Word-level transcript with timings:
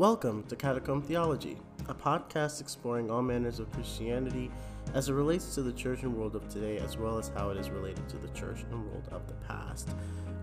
Welcome 0.00 0.44
to 0.44 0.56
Catacomb 0.56 1.02
Theology, 1.02 1.58
a 1.86 1.92
podcast 1.92 2.62
exploring 2.62 3.10
all 3.10 3.20
manners 3.20 3.58
of 3.58 3.70
Christianity 3.70 4.50
as 4.94 5.10
it 5.10 5.12
relates 5.12 5.54
to 5.56 5.62
the 5.62 5.74
church 5.74 6.04
and 6.04 6.16
world 6.16 6.34
of 6.34 6.48
today, 6.48 6.78
as 6.78 6.96
well 6.96 7.18
as 7.18 7.30
how 7.36 7.50
it 7.50 7.58
is 7.58 7.68
related 7.68 8.08
to 8.08 8.16
the 8.16 8.28
church 8.28 8.64
and 8.70 8.86
world 8.86 9.06
of 9.12 9.26
the 9.26 9.34
past. 9.46 9.90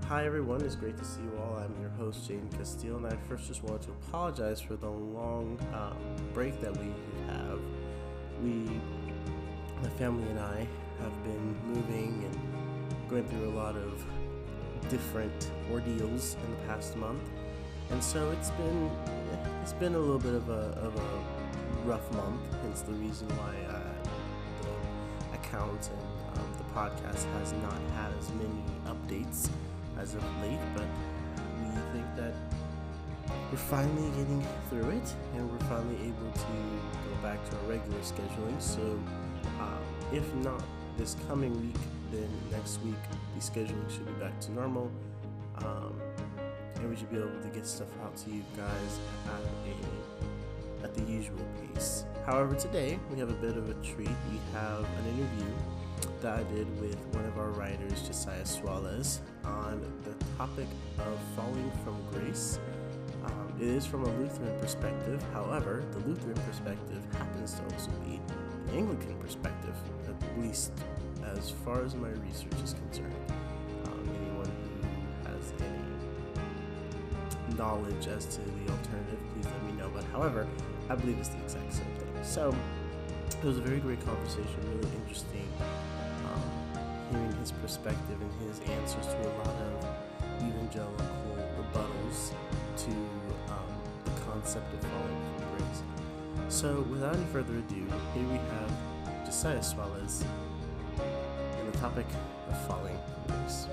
Hi, 0.06 0.28
everyone. 0.28 0.62
It's 0.62 0.76
great 0.76 0.96
to 0.98 1.04
see 1.04 1.22
you 1.22 1.32
all. 1.40 1.58
I'm 1.58 1.74
your 1.82 1.90
host, 1.90 2.28
Jane 2.28 2.48
Castile, 2.56 2.98
and 2.98 3.08
I 3.08 3.18
first 3.28 3.48
just 3.48 3.64
wanted 3.64 3.82
to 3.88 3.94
apologize 3.94 4.62
for 4.62 4.76
the 4.76 4.92
long 4.92 5.58
um, 5.74 5.98
break 6.36 6.62
that 6.62 6.78
we 6.78 6.94
have. 7.26 7.60
We, 8.44 8.80
my 9.82 9.90
family 9.98 10.30
and 10.30 10.40
I, 10.40 10.68
have 11.02 11.24
been 11.24 11.58
moving 11.66 12.30
and 12.32 13.10
going 13.10 13.28
through 13.28 13.50
a 13.50 13.56
lot 13.58 13.76
of 13.76 14.06
different 14.88 15.52
ordeals 15.72 16.38
in 16.46 16.52
the 16.52 16.58
past 16.68 16.96
month, 16.96 17.24
and 17.92 18.04
so 18.04 18.32
it's 18.32 18.52
been 18.52 18.90
it's 19.62 19.74
been 19.74 19.96
a 19.96 20.00
little 20.00 20.20
bit 20.20 20.34
of 20.34 20.50
a, 20.50 20.72
of 20.80 20.96
a 20.96 21.88
rough 21.88 22.12
month. 22.14 22.42
Hence 22.62 22.82
the 22.82 22.94
reason 22.94 23.28
why 23.30 23.54
uh, 23.74 23.80
the 24.62 25.38
account 25.38 25.90
and 25.90 26.40
um, 26.40 26.54
the 26.58 26.64
podcast 26.74 27.26
has 27.40 27.54
not 27.54 27.80
had 27.96 28.12
as 28.20 28.30
many 28.34 28.64
updates 28.86 29.50
as 30.00 30.16
of 30.16 30.24
late, 30.42 30.60
but 30.74 30.86
we 31.60 31.70
think 31.92 32.06
that 32.16 32.34
we're 33.52 33.58
finally 33.58 34.10
getting 34.12 34.46
through 34.70 34.90
it 34.90 35.14
and 35.36 35.50
we're 35.52 35.68
finally 35.68 35.98
able 36.04 36.32
to 36.32 36.54
go 37.10 37.22
back 37.22 37.44
to 37.50 37.58
our 37.58 37.64
regular 37.64 38.00
scheduling. 38.00 38.60
So, 38.62 39.00
uh, 39.60 39.78
if 40.14 40.34
not 40.36 40.64
this 40.98 41.16
coming 41.28 41.54
week, 41.62 41.82
then 42.12 42.30
next 42.52 42.80
week 42.84 42.96
the 43.36 43.42
scheduling 43.42 43.90
should 43.90 44.06
be 44.06 44.14
back 44.14 44.40
to 44.42 44.52
normal. 44.52 44.92
Um, 45.58 46.00
we 46.90 46.96
should 46.96 47.12
be 47.12 47.18
able 47.18 47.42
to 47.42 47.50
get 47.50 47.66
stuff 47.66 47.88
out 48.04 48.16
to 48.18 48.30
you 48.30 48.44
guys 48.56 49.00
at 49.26 49.42
a 49.72 50.84
at 50.84 50.94
the 50.94 51.02
usual 51.12 51.46
pace. 51.74 52.06
However, 52.26 52.56
today 52.56 53.00
we 53.12 53.20
have 53.20 53.30
a 53.30 53.34
bit 53.34 53.58
of 53.58 53.70
a 53.70 53.74
treat. 53.76 54.10
We 54.32 54.40
have 54.54 54.84
an 54.84 55.06
interview 55.08 55.54
that 56.22 56.40
I 56.40 56.44
did 56.44 56.68
with 56.80 56.98
one 57.14 57.26
of 57.26 57.38
our 57.38 57.50
writers, 57.50 58.08
Josiah 58.08 58.46
Suarez, 58.46 59.22
on 59.44 59.82
the 60.04 60.14
topic 60.38 60.68
of 61.00 61.20
falling 61.36 61.72
from 61.84 61.98
grace. 62.12 62.60
Um, 63.26 63.54
it 63.60 63.68
is 63.68 63.86
from 63.86 64.04
a 64.04 64.10
Lutheran 64.18 64.60
perspective. 64.60 65.24
However, 65.34 65.84
the 65.92 66.00
Lutheran 66.00 66.38
perspective 66.48 67.04
happens 67.14 67.54
to 67.54 67.64
also 67.74 67.92
be 68.06 68.20
the 68.68 68.74
Anglican 68.74 69.16
perspective, 69.16 69.76
at 70.08 70.42
least 70.42 70.72
as 71.36 71.50
far 71.50 71.84
as 71.84 71.96
my 71.96 72.10
research 72.10 72.62
is 72.64 72.74
concerned. 72.74 73.16
Knowledge 77.58 78.08
as 78.08 78.26
to 78.26 78.42
the 78.42 78.72
alternative, 78.72 79.20
please 79.34 79.46
let 79.46 79.64
me 79.64 79.72
know. 79.74 79.90
But 79.94 80.04
however, 80.06 80.48
I 80.90 80.96
believe 80.96 81.18
it's 81.20 81.30
the 81.30 81.42
exact 81.44 81.74
same 81.74 81.86
thing. 81.98 82.24
So 82.24 82.56
it 83.30 83.46
was 83.46 83.58
a 83.58 83.62
very 83.62 83.80
great 83.80 84.04
conversation, 84.06 84.58
really 84.76 84.96
interesting. 84.96 85.48
Um, 86.26 86.42
hearing 87.12 87.32
his 87.38 87.52
perspective 87.52 88.18
and 88.22 88.48
his 88.48 88.60
answers 88.70 89.06
to 89.06 89.22
a 89.22 89.34
lot 89.38 89.48
of 89.48 89.86
evangelical 90.42 91.38
rebuttals 91.58 92.32
to 92.78 92.92
um, 93.52 93.68
the 94.06 94.12
concept 94.22 94.74
of 94.74 94.82
falling 94.82 95.22
from 95.38 95.58
grace. 95.58 95.84
So, 96.50 96.86
without 96.90 97.16
any 97.16 97.26
further 97.26 97.58
ado, 97.58 97.86
here 98.14 98.28
we 98.28 98.38
have 98.38 99.26
Josiah 99.26 99.64
Suarez 99.64 100.24
and 101.60 101.74
the 101.74 101.78
topic 101.78 102.06
of 102.50 102.68
falling 102.68 102.98
from 103.26 103.36
grace. 103.36 103.68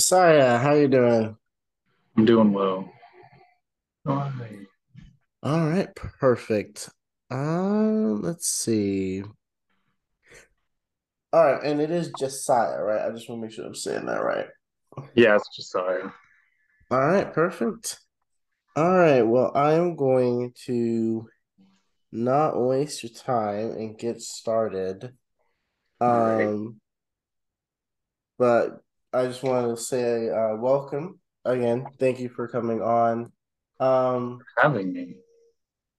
Josiah, 0.00 0.56
how 0.56 0.72
you 0.72 0.88
doing? 0.88 1.36
I'm 2.16 2.24
doing 2.24 2.54
well. 2.54 2.90
Hi. 4.06 4.32
All 5.42 5.68
right, 5.68 5.94
perfect. 5.94 6.88
Um, 7.30 8.22
let's 8.22 8.48
see. 8.48 9.22
All 11.34 11.44
right, 11.44 11.62
and 11.62 11.82
it 11.82 11.90
is 11.90 12.10
Josiah, 12.18 12.82
right? 12.82 13.06
I 13.06 13.10
just 13.10 13.28
want 13.28 13.42
to 13.42 13.46
make 13.46 13.52
sure 13.52 13.66
I'm 13.66 13.74
saying 13.74 14.06
that 14.06 14.24
right. 14.24 14.46
Yeah, 15.14 15.36
it's 15.36 15.54
Josiah. 15.54 16.10
All 16.90 17.06
right, 17.06 17.30
perfect. 17.30 18.00
All 18.76 18.96
right, 18.96 19.20
well, 19.20 19.52
I'm 19.54 19.96
going 19.96 20.54
to 20.64 21.28
not 22.10 22.58
waste 22.58 23.02
your 23.02 23.12
time 23.12 23.72
and 23.72 23.98
get 23.98 24.22
started. 24.22 25.12
All 26.00 26.08
right. 26.08 26.46
Um, 26.46 26.80
but 28.38 28.80
I 29.12 29.26
just 29.26 29.42
wanted 29.42 29.76
to 29.76 29.76
say 29.76 30.28
uh, 30.30 30.54
welcome 30.56 31.18
again. 31.44 31.86
Thank 31.98 32.20
you 32.20 32.28
for 32.28 32.46
coming 32.46 32.80
on. 32.80 33.32
Um, 33.80 34.38
Having 34.56 34.92
me. 34.92 35.16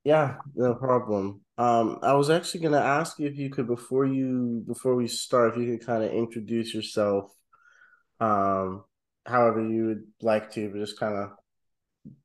yeah, 0.04 0.38
no 0.56 0.76
problem. 0.76 1.42
Um, 1.58 2.00
I 2.02 2.14
was 2.14 2.30
actually 2.30 2.62
gonna 2.62 2.78
ask 2.78 3.20
you 3.20 3.28
if 3.28 3.38
you 3.38 3.50
could 3.50 3.68
before 3.68 4.06
you 4.06 4.64
before 4.66 4.96
we 4.96 5.08
start, 5.08 5.54
if 5.54 5.62
you 5.62 5.78
could 5.78 5.86
kind 5.86 6.04
of 6.04 6.12
introduce 6.12 6.74
yourself, 6.74 7.32
um, 8.22 8.86
however 9.26 9.68
you 9.68 9.88
would 9.88 10.04
like 10.22 10.52
to, 10.54 10.70
but 10.70 10.80
just 10.80 11.00
kind 11.00 11.18
of 11.18 11.32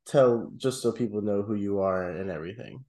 tell 0.06 0.52
just 0.56 0.82
so 0.82 0.92
people 0.92 1.20
know 1.20 1.42
who 1.42 1.54
you 1.54 1.80
are 1.80 2.10
and 2.10 2.30
everything. 2.30 2.84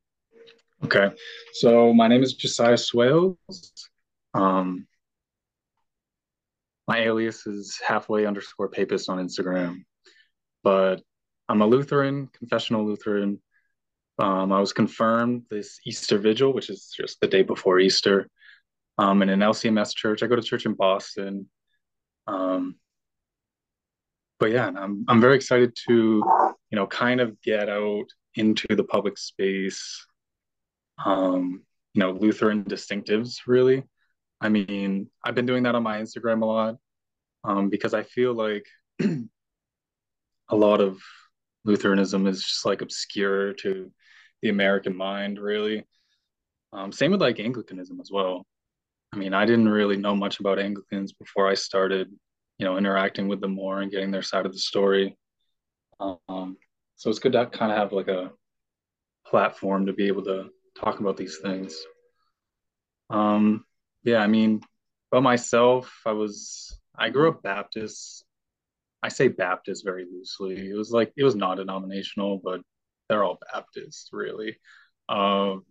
Okay. 0.83 1.09
So 1.53 1.93
my 1.93 2.07
name 2.07 2.21
is 2.21 2.35
Josiah 2.35 2.77
Swales. 2.77 3.37
Um, 4.35 4.85
my 6.87 6.99
alias 6.99 7.45
is 7.45 7.79
halfway 7.85 8.25
underscore 8.25 8.69
papist 8.69 9.09
on 9.09 9.19
Instagram, 9.19 9.83
but 10.63 11.01
I'm 11.49 11.61
a 11.61 11.67
Lutheran, 11.67 12.29
confessional 12.33 12.85
Lutheran. 12.85 13.41
Um, 14.19 14.51
I 14.51 14.59
was 14.59 14.73
confirmed 14.73 15.43
this 15.49 15.79
Easter 15.85 16.17
Vigil, 16.17 16.53
which 16.53 16.69
is 16.69 16.93
just 16.95 17.19
the 17.19 17.27
day 17.27 17.43
before 17.43 17.79
Easter, 17.79 18.29
um, 18.97 19.21
in 19.21 19.29
an 19.29 19.39
LCMS 19.39 19.95
church. 19.95 20.23
I 20.23 20.27
go 20.27 20.35
to 20.35 20.41
church 20.41 20.65
in 20.65 20.73
Boston. 20.73 21.49
Um, 22.25 22.75
but 24.39 24.51
yeah, 24.51 24.67
I'm 24.67 25.05
I'm 25.07 25.21
very 25.21 25.35
excited 25.35 25.75
to, 25.87 25.93
you 26.71 26.75
know, 26.75 26.87
kind 26.87 27.21
of 27.21 27.41
get 27.41 27.69
out 27.69 28.05
into 28.35 28.75
the 28.75 28.83
public 28.83 29.17
space. 29.17 30.05
Um, 31.03 31.63
you 31.93 31.99
know, 31.99 32.11
Lutheran 32.11 32.63
distinctives, 32.63 33.41
really. 33.47 33.83
I 34.39 34.49
mean, 34.49 35.09
I've 35.23 35.35
been 35.35 35.45
doing 35.45 35.63
that 35.63 35.75
on 35.75 35.83
my 35.83 35.99
Instagram 35.99 36.41
a 36.41 36.45
lot, 36.45 36.75
um, 37.43 37.69
because 37.69 37.93
I 37.93 38.03
feel 38.03 38.33
like 38.33 38.65
a 40.49 40.55
lot 40.55 40.81
of 40.81 40.99
Lutheranism 41.65 42.27
is 42.27 42.43
just 42.43 42.65
like 42.65 42.81
obscure 42.81 43.53
to 43.53 43.91
the 44.41 44.49
American 44.49 44.95
mind, 44.95 45.39
really. 45.39 45.85
Um, 46.73 46.91
same 46.91 47.11
with 47.11 47.21
like 47.21 47.39
Anglicanism 47.39 47.99
as 47.99 48.11
well. 48.11 48.45
I 49.13 49.17
mean, 49.17 49.33
I 49.33 49.45
didn't 49.45 49.69
really 49.69 49.97
know 49.97 50.15
much 50.15 50.39
about 50.39 50.59
Anglicans 50.59 51.13
before 51.13 51.49
I 51.49 51.53
started, 51.53 52.09
you 52.57 52.65
know, 52.65 52.77
interacting 52.77 53.27
with 53.27 53.41
them 53.41 53.55
more 53.55 53.81
and 53.81 53.91
getting 53.91 54.11
their 54.11 54.21
side 54.21 54.45
of 54.45 54.53
the 54.53 54.59
story. 54.59 55.17
Um, 55.99 56.57
so 56.95 57.09
it's 57.09 57.19
good 57.19 57.31
to 57.33 57.45
kind 57.47 57.71
of 57.71 57.77
have 57.77 57.93
like 57.93 58.07
a 58.09 58.31
platform 59.25 59.85
to 59.85 59.93
be 59.93 60.07
able 60.07 60.23
to 60.25 60.49
talk 60.79 60.99
about 60.99 61.17
these 61.17 61.37
things. 61.41 61.75
Um, 63.09 63.65
yeah, 64.07 64.19
I 64.19 64.27
mean, 64.27 64.61
about 65.11 65.23
myself, 65.23 66.01
I 66.05 66.13
was 66.13 66.79
I 66.97 67.09
grew 67.09 67.29
up 67.29 67.43
Baptist. 67.43 68.23
I 69.03 69.09
say 69.09 69.27
Baptist 69.27 69.83
very 69.83 70.05
loosely. 70.05 70.69
It 70.69 70.75
was 70.75 70.91
like 70.91 71.11
it 71.17 71.23
was 71.25 71.35
non-denominational, 71.35 72.41
but 72.43 72.61
they're 73.09 73.23
all 73.25 73.37
Baptists, 73.53 74.09
really. 74.13 74.57
Um, 75.09 75.65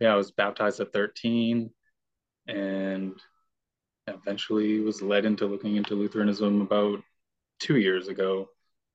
yeah, 0.00 0.14
I 0.14 0.16
was 0.16 0.32
baptized 0.32 0.80
at 0.80 0.92
13 0.92 1.70
and 2.48 3.12
eventually 4.06 4.80
was 4.80 5.02
led 5.02 5.26
into 5.26 5.46
looking 5.46 5.76
into 5.76 5.94
Lutheranism 5.94 6.62
about 6.62 7.02
two 7.60 7.76
years 7.76 8.08
ago. 8.08 8.48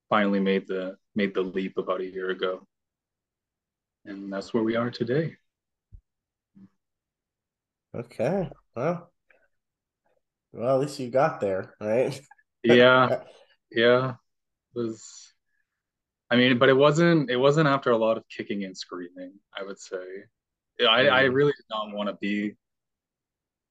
Finally 0.10 0.40
made 0.40 0.68
the 0.68 0.98
made 1.16 1.36
the 1.36 1.42
leap 1.42 1.78
about 1.78 2.02
a 2.02 2.06
year 2.06 2.32
ago. 2.32 2.66
And 4.06 4.34
that's 4.34 4.54
where 4.56 4.64
we 4.64 4.76
are 4.76 4.90
today. 4.90 5.36
Okay, 7.96 8.50
well, 8.76 9.12
well, 10.52 10.76
at 10.76 10.82
least 10.82 11.00
you 11.00 11.10
got 11.10 11.40
there, 11.40 11.74
right? 11.82 12.20
Yeah, 12.64 13.24
yeah. 13.72 14.12
It 14.12 14.80
was 14.80 15.34
I 16.30 16.36
mean, 16.36 16.58
but 16.58 16.70
it 16.70 16.78
wasn't 16.78 17.30
it 17.30 17.38
wasn't 17.38 17.68
after 17.68 17.92
a 17.92 17.98
lot 17.98 18.18
of 18.18 18.24
kicking 18.30 18.64
and 18.64 18.78
screaming, 18.78 19.34
I 19.58 19.64
would 19.64 19.80
say. 19.80 20.24
I, 20.88 21.08
I 21.08 21.22
really 21.24 21.52
did 21.52 21.66
not 21.70 21.94
want 21.94 22.08
to 22.08 22.16
be 22.22 22.56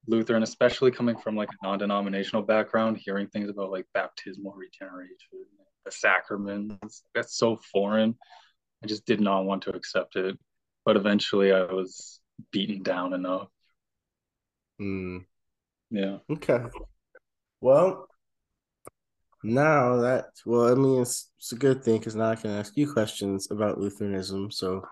Lutheran, 0.06 0.42
especially 0.42 0.90
coming 0.90 1.16
from 1.16 1.36
like 1.36 1.48
a 1.50 1.66
non-denominational 1.66 2.42
background, 2.42 2.98
hearing 2.98 3.28
things 3.28 3.48
about 3.48 3.70
like 3.70 3.86
baptismal 3.94 4.54
regeneration, 4.54 5.16
the 5.84 5.90
sacraments, 5.90 7.02
that's 7.14 7.36
so 7.36 7.56
foreign. 7.72 8.14
I 8.82 8.86
just 8.86 9.06
did 9.06 9.20
not 9.20 9.44
want 9.44 9.62
to 9.62 9.70
accept 9.70 10.16
it. 10.16 10.38
But 10.84 10.96
eventually 10.96 11.52
I 11.52 11.64
was 11.64 12.20
beaten 12.50 12.82
down 12.82 13.12
enough. 13.12 13.48
Mm. 14.80 15.24
Yeah. 15.90 16.18
Okay. 16.30 16.60
Well. 17.60 18.08
now 19.44 19.96
that 19.96 20.26
well, 20.44 20.70
I 20.70 20.74
mean, 20.74 21.02
it's, 21.02 21.30
it's 21.38 21.52
a 21.52 21.56
good 21.56 21.84
thing 21.84 21.98
because 21.98 22.16
now 22.16 22.30
I 22.30 22.36
can 22.36 22.50
ask 22.50 22.76
you 22.76 22.92
questions 22.92 23.50
about 23.50 23.78
Lutheranism, 23.78 24.50
so 24.50 24.82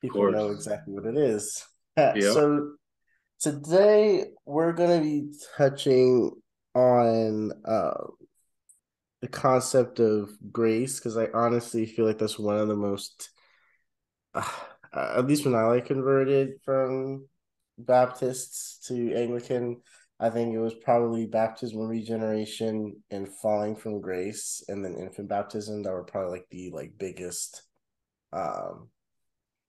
people 0.00 0.30
know 0.30 0.50
exactly 0.50 0.94
what 0.94 1.06
it 1.06 1.16
is. 1.16 1.64
Yeah. 1.96 2.32
So 2.32 2.72
today 3.40 4.26
we're 4.44 4.72
going 4.72 4.98
to 4.98 5.04
be 5.04 5.32
touching 5.56 6.32
on 6.74 7.52
uh, 7.64 8.06
the 9.20 9.28
concept 9.28 10.00
of 10.00 10.30
grace 10.52 10.98
because 10.98 11.16
I 11.16 11.28
honestly 11.34 11.86
feel 11.86 12.04
like 12.04 12.18
that's 12.18 12.38
one 12.38 12.58
of 12.58 12.68
the 12.68 12.76
most, 12.76 13.30
uh, 14.34 14.48
at 14.92 15.26
least 15.26 15.44
when 15.44 15.54
I 15.54 15.62
like 15.62 15.86
converted 15.86 16.60
from 16.64 17.26
Baptists 17.78 18.86
to 18.88 19.14
Anglican, 19.14 19.80
I 20.20 20.30
think 20.30 20.52
it 20.52 20.58
was 20.58 20.74
probably 20.74 21.26
baptism 21.26 21.78
regeneration 21.80 23.02
and 23.10 23.28
falling 23.40 23.76
from 23.76 24.00
grace, 24.00 24.64
and 24.68 24.84
then 24.84 24.94
infant 24.94 25.28
baptism 25.28 25.82
that 25.82 25.92
were 25.92 26.04
probably 26.04 26.38
like 26.38 26.46
the 26.50 26.70
like 26.70 26.92
biggest 26.98 27.62
um 28.32 28.88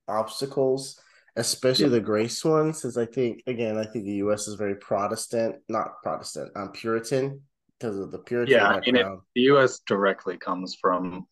obstacles, 0.07 0.99
especially 1.35 1.85
yep. 1.85 1.91
the 1.91 2.01
grace 2.01 2.43
one, 2.43 2.73
since 2.73 2.97
I 2.97 3.05
think 3.05 3.43
again, 3.45 3.77
I 3.77 3.85
think 3.85 4.05
the 4.05 4.23
US 4.23 4.47
is 4.47 4.55
very 4.55 4.75
Protestant, 4.75 5.57
not 5.69 6.01
Protestant, 6.01 6.51
um 6.55 6.71
Puritan 6.71 7.41
because 7.79 7.97
of 7.99 8.11
the 8.11 8.19
Puritan 8.19 8.55
yeah, 8.55 8.73
background. 8.73 8.97
I 8.97 9.03
mean, 9.03 9.13
it, 9.13 9.19
the 9.35 9.41
US 9.53 9.79
directly 9.85 10.37
comes 10.37 10.75
from 10.81 11.27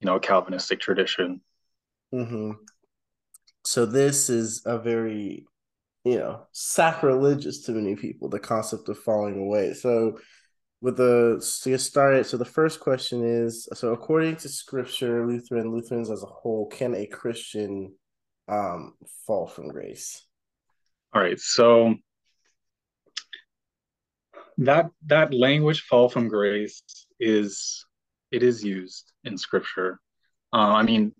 you 0.00 0.06
know 0.06 0.18
Calvinistic 0.18 0.80
tradition. 0.80 1.42
Mm-hmm. 2.14 2.52
So 3.66 3.86
this 3.86 4.30
is 4.30 4.62
a 4.64 4.78
very 4.78 5.46
you 6.04 6.18
know 6.18 6.46
sacrilegious 6.52 7.62
to 7.62 7.72
many 7.72 7.96
people 7.96 8.28
the 8.28 8.38
concept 8.38 8.88
of 8.88 8.98
falling 8.98 9.40
away. 9.40 9.72
So 9.72 10.18
with 10.80 10.98
the 10.98 11.42
to 11.62 11.70
get 11.70 11.80
started 11.80 12.26
so 12.26 12.36
the 12.36 12.44
first 12.44 12.78
question 12.78 13.24
is 13.24 13.66
so 13.72 13.94
according 13.94 14.36
to 14.36 14.50
scripture 14.50 15.26
lutheran 15.26 15.72
lutherans 15.72 16.10
as 16.10 16.22
a 16.22 16.26
whole 16.26 16.66
can 16.66 16.94
a 16.94 17.06
christian 17.06 17.94
um 18.48 18.92
fall 19.26 19.46
from 19.46 19.68
grace? 19.68 20.26
All 21.14 21.22
right 21.22 21.40
so 21.40 21.94
that 24.58 24.90
that 25.06 25.32
language 25.32 25.80
fall 25.80 26.10
from 26.10 26.28
grace 26.28 26.82
is 27.18 27.86
it 28.30 28.42
is 28.42 28.62
used 28.62 29.10
in 29.24 29.38
scripture. 29.38 29.98
Uh, 30.52 30.74
i 30.80 30.82
mean 30.82 31.12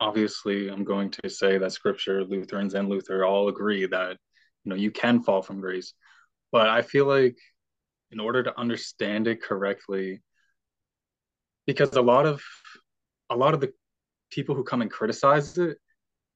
obviously 0.00 0.68
i'm 0.68 0.84
going 0.84 1.10
to 1.10 1.28
say 1.28 1.58
that 1.58 1.72
scripture 1.72 2.24
lutherans 2.24 2.74
and 2.74 2.88
luther 2.88 3.24
all 3.24 3.48
agree 3.48 3.86
that 3.86 4.16
you 4.64 4.70
know 4.70 4.76
you 4.76 4.90
can 4.90 5.22
fall 5.22 5.42
from 5.42 5.60
grace. 5.60 5.94
But 6.52 6.68
i 6.68 6.82
feel 6.82 7.06
like 7.06 7.36
in 8.10 8.18
order 8.18 8.42
to 8.42 8.58
understand 8.58 9.28
it 9.28 9.42
correctly 9.42 10.20
because 11.66 11.94
a 11.94 12.02
lot 12.02 12.26
of 12.26 12.42
a 13.28 13.36
lot 13.36 13.54
of 13.54 13.60
the 13.60 13.72
people 14.30 14.54
who 14.54 14.64
come 14.64 14.82
and 14.82 14.90
criticize 14.90 15.56
it 15.58 15.78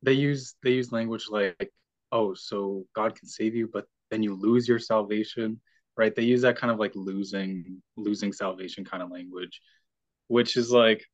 they 0.03 0.13
use 0.13 0.55
they 0.63 0.73
use 0.73 0.93
language 0.93 1.27
like 1.31 1.71
oh 2.13 2.35
so 2.35 2.85
god 2.95 3.19
can 3.19 3.27
save 3.27 3.55
you 3.55 3.69
but 3.73 3.87
then 4.11 4.23
you 4.23 4.35
lose 4.35 4.69
your 4.69 4.79
salvation 4.79 5.61
right? 5.97 6.15
They 6.15 6.23
use 6.23 6.43
that 6.43 6.57
kind 6.57 6.73
of 6.73 6.79
like 6.79 6.93
losing 6.95 7.83
losing 7.97 8.33
salvation 8.33 8.85
kind 8.85 9.03
of 9.03 9.11
language 9.11 9.61
which 10.29 10.57
is 10.57 10.71
like 10.71 11.05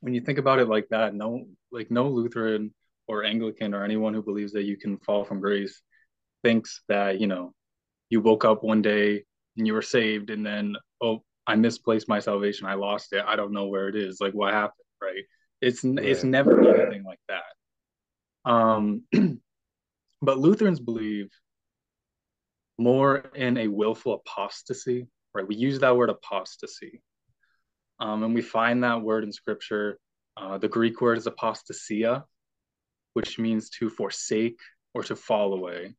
when 0.00 0.14
you 0.14 0.20
think 0.20 0.38
about 0.38 0.58
it 0.58 0.68
like 0.68 0.88
that, 0.90 1.14
no, 1.14 1.46
like 1.72 1.90
no 1.90 2.08
Lutheran 2.08 2.72
or 3.06 3.24
Anglican 3.24 3.74
or 3.74 3.84
anyone 3.84 4.14
who 4.14 4.22
believes 4.22 4.52
that 4.52 4.64
you 4.64 4.76
can 4.76 4.98
fall 4.98 5.24
from 5.24 5.40
grace 5.40 5.82
thinks 6.42 6.82
that, 6.88 7.20
you 7.20 7.26
know, 7.26 7.52
you 8.10 8.20
woke 8.20 8.44
up 8.44 8.62
one 8.62 8.82
day 8.82 9.24
and 9.56 9.66
you 9.66 9.74
were 9.74 9.82
saved 9.82 10.30
and 10.30 10.44
then, 10.44 10.76
oh, 11.02 11.22
I 11.46 11.56
misplaced 11.56 12.08
my 12.08 12.20
salvation. 12.20 12.66
I 12.66 12.74
lost 12.74 13.12
it. 13.12 13.24
I 13.26 13.34
don't 13.34 13.52
know 13.52 13.66
where 13.66 13.88
it 13.88 13.96
is. 13.96 14.20
Like 14.20 14.34
what 14.34 14.52
happened, 14.52 14.84
right? 15.02 15.24
It's 15.60 15.82
right. 15.82 15.98
it's 16.04 16.22
never 16.22 16.60
anything 16.60 17.04
like 17.04 17.20
that. 17.28 18.50
Um, 18.50 19.02
but 20.22 20.38
Lutherans 20.38 20.78
believe 20.78 21.30
more 22.76 23.16
in 23.34 23.56
a 23.56 23.66
willful 23.66 24.14
apostasy, 24.14 25.08
right? 25.34 25.48
We 25.48 25.56
use 25.56 25.80
that 25.80 25.96
word 25.96 26.10
apostasy. 26.10 27.00
Um, 28.00 28.22
and 28.22 28.34
we 28.34 28.42
find 28.42 28.84
that 28.84 29.02
word 29.02 29.24
in 29.24 29.32
scripture. 29.32 29.98
Uh, 30.36 30.58
the 30.58 30.68
Greek 30.68 31.00
word 31.00 31.18
is 31.18 31.26
apostasia, 31.26 32.24
which 33.14 33.38
means 33.38 33.70
to 33.70 33.90
forsake 33.90 34.60
or 34.94 35.02
to 35.02 35.16
fall 35.16 35.54
away, 35.54 35.94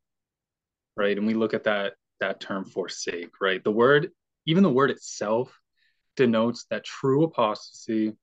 right? 0.96 1.18
And 1.18 1.28
we 1.28 1.34
look 1.34 1.54
at 1.54 1.66
that 1.66 1.94
that 2.19 2.40
term 2.40 2.66
forsake, 2.66 3.31
right? 3.42 3.63
The 3.63 3.72
word, 3.72 4.12
even 4.46 4.63
the 4.63 4.69
word 4.69 4.92
itself, 4.92 5.57
denotes 6.16 6.66
that 6.69 6.84
true 6.84 7.24
apostasy 7.24 8.13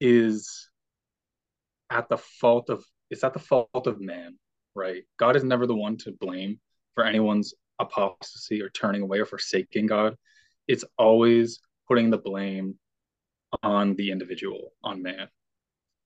is 0.00 0.68
at 1.90 2.08
the 2.08 2.18
fault 2.18 2.70
of 2.70 2.84
it's 3.10 3.24
at 3.24 3.32
the 3.32 3.38
fault 3.38 3.86
of 3.86 4.00
man, 4.00 4.36
right? 4.74 5.04
God 5.18 5.36
is 5.36 5.44
never 5.44 5.66
the 5.66 5.74
one 5.74 5.96
to 5.98 6.12
blame 6.12 6.60
for 6.94 7.04
anyone's 7.04 7.54
apostasy 7.78 8.62
or 8.62 8.68
turning 8.68 9.02
away 9.02 9.18
or 9.18 9.26
forsaking 9.26 9.86
God. 9.86 10.16
It's 10.66 10.84
always 10.98 11.60
putting 11.88 12.10
the 12.10 12.18
blame 12.18 12.78
on 13.62 13.94
the 13.94 14.10
individual, 14.10 14.72
on 14.82 15.02
man. 15.02 15.28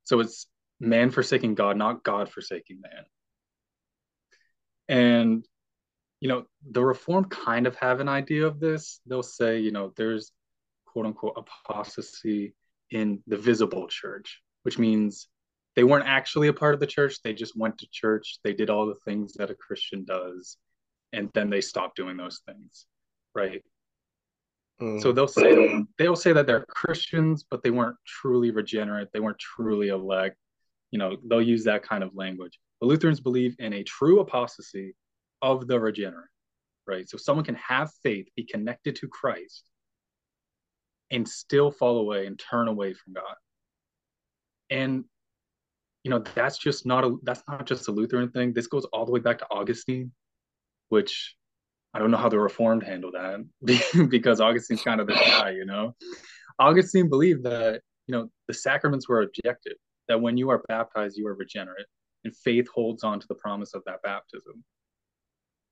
So 0.05 0.21
it's 0.21 0.47
man 0.81 1.11
forsaking 1.11 1.55
God, 1.55 1.77
not 1.77 2.05
God 2.05 2.31
forsaking 2.31 2.81
man. 2.81 3.05
And, 4.89 5.45
you 6.21 6.29
know, 6.29 6.45
the 6.71 6.85
reform 6.85 7.27
kind 7.27 7.67
of 7.67 7.77
have 7.77 8.01
an 8.01 8.09
idea 8.09 8.47
of 8.47 8.59
this. 8.59 9.01
They'll 9.07 9.23
say, 9.23 9.61
you 9.61 9.71
know, 9.71 9.93
there's 9.97 10.33
quote 10.87 11.07
unquote 11.07 11.37
apostasy 11.37 12.55
in 12.91 13.23
the 13.27 13.37
visible 13.37 13.87
church, 13.89 14.41
which 14.63 14.79
means 14.79 15.29
they 15.77 15.85
weren't 15.85 16.09
actually 16.09 16.49
a 16.49 16.53
part 16.53 16.75
of 16.75 16.81
the 16.81 16.87
church. 16.87 17.23
They 17.23 17.35
just 17.35 17.57
went 17.57 17.79
to 17.79 17.89
church. 17.93 18.39
They 18.43 18.53
did 18.53 18.71
all 18.71 18.87
the 18.87 18.99
things 19.05 19.35
that 19.35 19.51
a 19.51 19.55
Christian 19.55 20.05
does. 20.05 20.57
And 21.13 21.31
then 21.35 21.51
they 21.51 21.61
stopped 21.61 21.97
doing 21.97 22.17
those 22.17 22.41
things. 22.47 22.87
Right. 23.35 23.63
Mm. 24.81 25.03
So 25.03 25.13
they'll 25.13 25.27
say 25.27 25.85
they'll 25.99 26.17
say 26.17 26.33
that 26.33 26.47
they're 26.47 26.65
Christians, 26.67 27.45
but 27.51 27.63
they 27.63 27.71
weren't 27.71 27.97
truly 28.07 28.51
regenerate. 28.51 29.09
They 29.13 29.21
weren't 29.21 29.39
truly 29.39 29.89
elect. 29.89 30.37
You 30.91 30.99
know, 30.99 31.17
they'll 31.29 31.43
use 31.43 31.65
that 31.65 31.83
kind 31.83 32.03
of 32.05 32.15
language. 32.15 32.59
But 32.81 32.87
Lutherans 32.87 33.21
believe 33.21 33.57
in 33.59 33.73
a 33.73 33.83
true 33.83 34.21
apostasy 34.21 34.95
of 35.43 35.67
the 35.67 35.79
regenerate, 35.79 36.29
right? 36.87 37.09
So 37.09 37.19
someone 37.19 37.45
can 37.45 37.57
have 37.57 37.91
faith, 38.03 38.29
be 38.37 38.45
connected 38.45 38.97
to 38.97 39.09
Christ, 39.09 39.65
and 41.11 41.29
still 41.29 41.71
fall 41.71 41.99
away 41.99 42.27
and 42.27 42.39
turn 42.39 42.69
away 42.69 42.95
from 42.95 43.15
God. 43.15 43.35
And 44.71 45.05
you 46.05 46.11
know, 46.11 46.23
that's 46.35 46.57
just 46.57 46.87
not 46.87 47.05
a 47.05 47.17
that's 47.25 47.43
not 47.49 47.67
just 47.67 47.89
a 47.89 47.93
Lutheran 47.93 48.31
thing. 48.31 48.53
This 48.53 48.69
goes 48.69 48.85
all 48.87 49.05
the 49.05 49.13
way 49.13 49.21
back 49.21 49.39
to 49.39 49.47
Augustine, 49.51 50.13
which 50.89 51.35
I 51.95 51.99
don't 51.99 52.11
know 52.11 52.19
how 52.19 52.29
the 52.29 52.39
Reformed 52.39 52.83
handle 52.83 53.11
that 53.13 53.45
because 54.11 54.41
Augustine's 54.41 54.83
kind 54.83 55.01
of 55.01 55.07
the 55.07 55.15
guy, 55.15 55.51
you 55.51 55.65
know. 55.65 55.95
Augustine 56.59 57.09
believed 57.09 57.45
that 57.45 57.83
you 58.07 58.13
know 58.13 58.29
the 58.47 58.55
sacraments 58.55 59.09
were 59.09 59.23
objective, 59.23 59.77
that 60.09 60.21
when 60.21 60.37
you 60.37 60.51
are 60.51 60.63
baptized, 60.69 61.17
you 61.17 61.27
are 61.27 61.35
regenerate, 61.35 61.87
and 62.25 62.37
faith 62.37 62.69
holds 62.75 63.05
on 63.05 63.21
to 63.21 63.27
the 63.29 63.35
promise 63.35 63.75
of 63.75 63.83
that 63.87 64.03
baptism. 64.03 64.65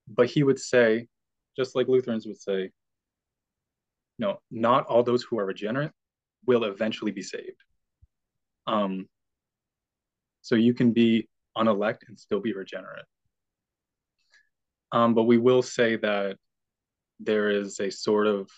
But 0.08 0.28
he 0.28 0.42
would 0.42 0.58
say, 0.58 1.08
just 1.56 1.74
like 1.74 1.88
Lutherans 1.88 2.26
would 2.26 2.40
say, 2.40 2.70
no, 4.18 4.40
not 4.50 4.86
all 4.86 5.02
those 5.02 5.22
who 5.22 5.38
are 5.38 5.44
regenerate 5.44 5.90
will 6.46 6.64
eventually 6.64 7.12
be 7.12 7.22
saved. 7.22 7.62
Um, 8.66 9.08
so 10.42 10.54
you 10.54 10.74
can 10.74 10.92
be 10.92 11.28
unelect 11.56 12.04
and 12.08 12.18
still 12.18 12.40
be 12.40 12.52
regenerate. 12.52 13.04
Um, 14.96 15.12
but 15.12 15.24
we 15.24 15.36
will 15.36 15.60
say 15.60 15.96
that 15.96 16.38
there 17.20 17.50
is 17.50 17.80
a 17.80 17.90
sort 17.90 18.26
of 18.26 18.48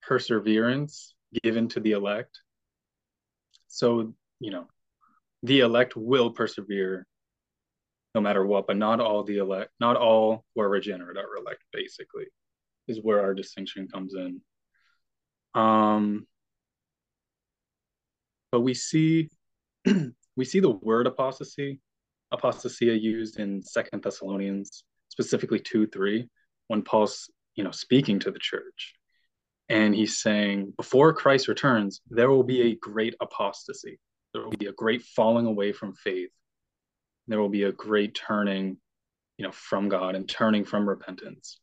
perseverance 0.00 1.12
given 1.42 1.66
to 1.70 1.80
the 1.80 1.90
elect. 1.90 2.38
So, 3.66 4.14
you 4.38 4.52
know, 4.52 4.68
the 5.42 5.60
elect 5.60 5.96
will 5.96 6.30
persevere 6.30 7.04
no 8.14 8.20
matter 8.20 8.46
what, 8.46 8.68
but 8.68 8.76
not 8.76 9.00
all 9.00 9.24
the 9.24 9.38
elect, 9.38 9.72
not 9.80 9.96
all 9.96 10.44
who 10.54 10.62
are 10.62 10.68
regenerate 10.68 11.16
are 11.16 11.36
elect, 11.36 11.64
basically, 11.72 12.26
is 12.86 13.00
where 13.02 13.20
our 13.20 13.34
distinction 13.34 13.88
comes 13.88 14.14
in. 14.14 14.40
Um, 15.60 16.28
but 18.52 18.60
we 18.60 18.74
see 18.74 19.30
we 20.36 20.44
see 20.44 20.60
the 20.60 20.70
word 20.70 21.08
apostasy, 21.08 21.80
apostasia 22.32 23.00
used 23.00 23.40
in 23.40 23.62
Second 23.62 24.04
Thessalonians 24.04 24.84
specifically 25.20 25.58
2 25.60 25.86
3, 25.86 26.26
when 26.68 26.82
Paul's 26.82 27.30
you 27.54 27.64
know 27.64 27.70
speaking 27.70 28.18
to 28.20 28.30
the 28.30 28.38
church. 28.38 28.94
And 29.68 29.94
he's 29.94 30.20
saying, 30.20 30.72
before 30.76 31.12
Christ 31.12 31.46
returns, 31.46 32.00
there 32.10 32.28
will 32.28 32.42
be 32.42 32.72
a 32.72 32.76
great 32.76 33.14
apostasy. 33.20 34.00
There 34.32 34.42
will 34.42 34.50
be 34.50 34.66
a 34.66 34.72
great 34.72 35.02
falling 35.02 35.46
away 35.46 35.72
from 35.72 35.92
faith. 35.92 36.30
There 37.28 37.40
will 37.40 37.50
be 37.50 37.64
a 37.64 37.72
great 37.72 38.16
turning, 38.16 38.78
you 39.36 39.44
know, 39.44 39.52
from 39.52 39.88
God 39.88 40.16
and 40.16 40.28
turning 40.28 40.64
from 40.64 40.88
repentance. 40.88 41.60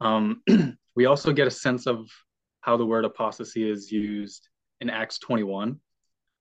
Um, 0.00 0.42
we 0.96 1.04
also 1.04 1.32
get 1.32 1.46
a 1.46 1.50
sense 1.50 1.86
of 1.86 2.08
how 2.62 2.78
the 2.78 2.86
word 2.86 3.04
apostasy 3.04 3.68
is 3.68 3.92
used 3.92 4.48
in 4.80 4.88
Acts 4.88 5.18
21 5.18 5.78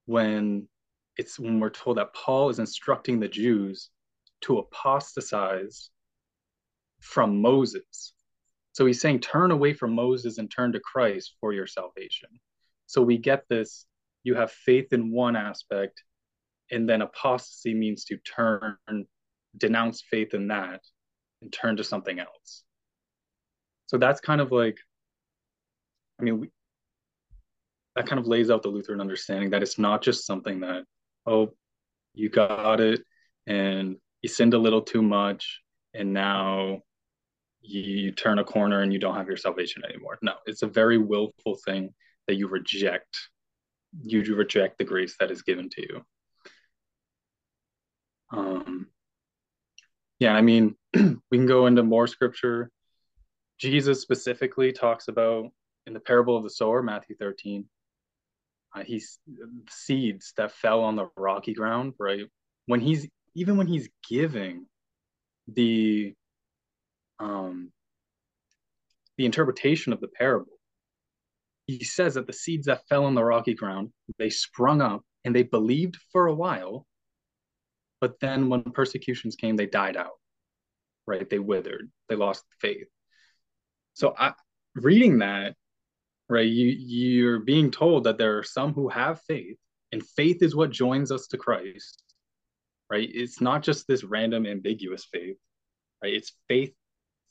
when 0.06 0.70
it's 1.17 1.38
when 1.38 1.60
we're 1.60 1.70
told 1.70 1.98
that 1.98 2.13
Paul 2.13 2.50
is 2.50 2.60
instructing 2.60 3.20
the 3.20 3.27
Jews 3.27 3.89
to 4.41 4.60
apostatize 4.60 5.89
from 7.00 7.42
Moses. 7.42 8.13
So 8.74 8.86
he's 8.86 9.01
saying, 9.01 9.22
turn 9.22 9.51
away 9.51 9.74
from 9.74 9.94
Moses 9.94 10.38
and 10.38 10.51
turn 10.51 10.72
to 10.74 10.80
Christ 10.80 11.34
for 11.39 11.54
your 11.54 11.68
salvation. 11.68 12.30
So 12.86 13.01
we 13.01 13.18
get 13.18 13.44
this 13.50 13.86
you 14.27 14.36
have 14.36 14.51
faith 14.51 14.92
in 14.92 15.10
one 15.10 15.38
aspect, 15.38 16.04
and 16.70 16.88
then 16.88 17.01
apostasy 17.01 17.74
means 17.74 18.04
to 18.06 18.18
turn, 18.18 18.75
denounce 19.56 20.04
faith 20.12 20.34
in 20.34 20.50
that, 20.50 20.82
and 21.42 21.54
turn 21.54 21.77
to 21.77 21.84
something 21.84 22.20
else. 22.20 22.63
So 23.86 23.98
that's 23.98 24.20
kind 24.20 24.42
of 24.42 24.51
like, 24.51 24.77
I 26.20 26.24
mean, 26.24 26.42
we, 26.42 26.50
that 27.96 28.06
kind 28.06 28.20
of 28.20 28.27
lays 28.27 28.50
out 28.50 28.63
the 28.63 28.70
Lutheran 28.70 29.00
understanding 29.00 29.51
that 29.51 29.63
it's 29.63 29.80
not 29.80 30.01
just 30.01 30.25
something 30.25 30.60
that, 30.60 30.84
oh, 31.25 31.54
you 32.13 32.27
got 32.30 32.82
it 32.82 33.01
and 33.46 33.96
you 34.22 34.27
sinned 34.27 34.54
a 34.54 34.60
little 34.60 34.82
too 34.82 35.01
much 35.01 35.62
and 35.98 36.13
now 36.13 36.84
you 37.62 38.12
turn 38.12 38.39
a 38.39 38.44
corner 38.44 38.82
and 38.82 38.94
you 38.94 39.00
don't 39.00 39.16
have 39.16 39.27
your 39.27 39.38
salvation 39.38 39.84
anymore. 39.84 40.18
No, 40.22 40.34
it's 40.46 40.62
a 40.62 40.68
very 40.68 40.98
willful 40.98 41.58
thing 41.66 41.94
that 42.27 42.36
you 42.36 42.48
reject. 42.48 43.18
You 44.01 44.24
do 44.24 44.36
reject 44.36 44.77
the 44.77 44.84
grace 44.84 45.16
that 45.20 45.32
is 45.32 45.42
given 45.42 45.70
to 45.72 45.82
you. 45.82 46.01
Um, 48.32 48.88
yeah, 50.20 50.34
I 50.34 50.42
mean, 50.42 50.75
we 50.94 51.38
can 51.38 51.48
go 51.48 51.66
into 51.66 51.84
more 51.84 52.08
scripture. 52.08 52.70
Jesus 53.58 54.01
specifically 54.01 54.72
talks 54.72 55.08
about 55.08 55.48
in 55.88 55.94
the 55.94 56.00
parable 56.00 56.38
of 56.38 56.44
the 56.44 56.50
sower, 56.50 56.84
Matthew 56.84 57.16
13. 57.16 57.66
Uh, 58.75 58.84
he's 58.84 59.20
seeds 59.70 60.34
that 60.38 60.51
fell 60.51 60.84
on 60.84 60.96
the 60.96 61.08
rocky 61.18 61.54
ground, 61.54 61.94
right? 61.98 62.25
When 62.68 62.82
he's 62.82 63.08
even 63.34 63.58
when 63.58 63.68
he's 63.68 63.89
giving 64.08 64.68
the 65.48 66.13
um, 67.20 67.72
the 69.18 69.25
interpretation 69.25 69.94
of 69.94 70.00
the 70.00 70.08
parable, 70.08 70.60
he 71.66 71.84
says 71.84 72.13
that 72.13 72.27
the 72.27 72.34
seeds 72.34 72.68
that 72.68 72.88
fell 72.88 73.06
on 73.06 73.16
the 73.16 73.24
rocky 73.24 73.54
ground, 73.54 73.92
they 74.20 74.30
sprung 74.30 74.82
up 74.82 75.04
and 75.25 75.36
they 75.36 75.44
believed 75.44 75.98
for 76.12 76.27
a 76.27 76.34
while, 76.34 76.86
but 78.00 78.20
then 78.20 78.50
when 78.50 78.63
persecutions 78.63 79.36
came, 79.36 79.56
they 79.56 79.66
died 79.66 79.98
out, 79.98 80.20
right? 81.08 81.30
They 81.30 81.39
withered, 81.39 81.89
they 82.10 82.16
lost 82.16 82.44
faith. 82.62 82.88
So 83.94 84.13
I, 84.18 84.34
reading 84.75 85.20
that, 85.20 85.56
right, 86.30 86.48
you 86.48 86.68
you're 86.68 87.39
being 87.39 87.72
told 87.72 88.04
that 88.04 88.18
there 88.18 88.38
are 88.38 88.44
some 88.44 88.74
who 88.74 88.89
have 88.89 89.22
faith, 89.22 89.58
and 89.92 90.06
faith 90.06 90.44
is 90.44 90.56
what 90.56 90.70
joins 90.70 91.12
us 91.12 91.27
to 91.27 91.38
Christ, 91.38 92.04
right? 92.89 93.10
It's 93.12 93.41
not 93.41 93.63
just 93.63 93.88
this 93.88 94.03
random 94.03 94.46
ambiguous 94.46 95.06
faith, 95.12 95.38
right? 96.01 96.13
It's 96.13 96.34
faith 96.48 96.74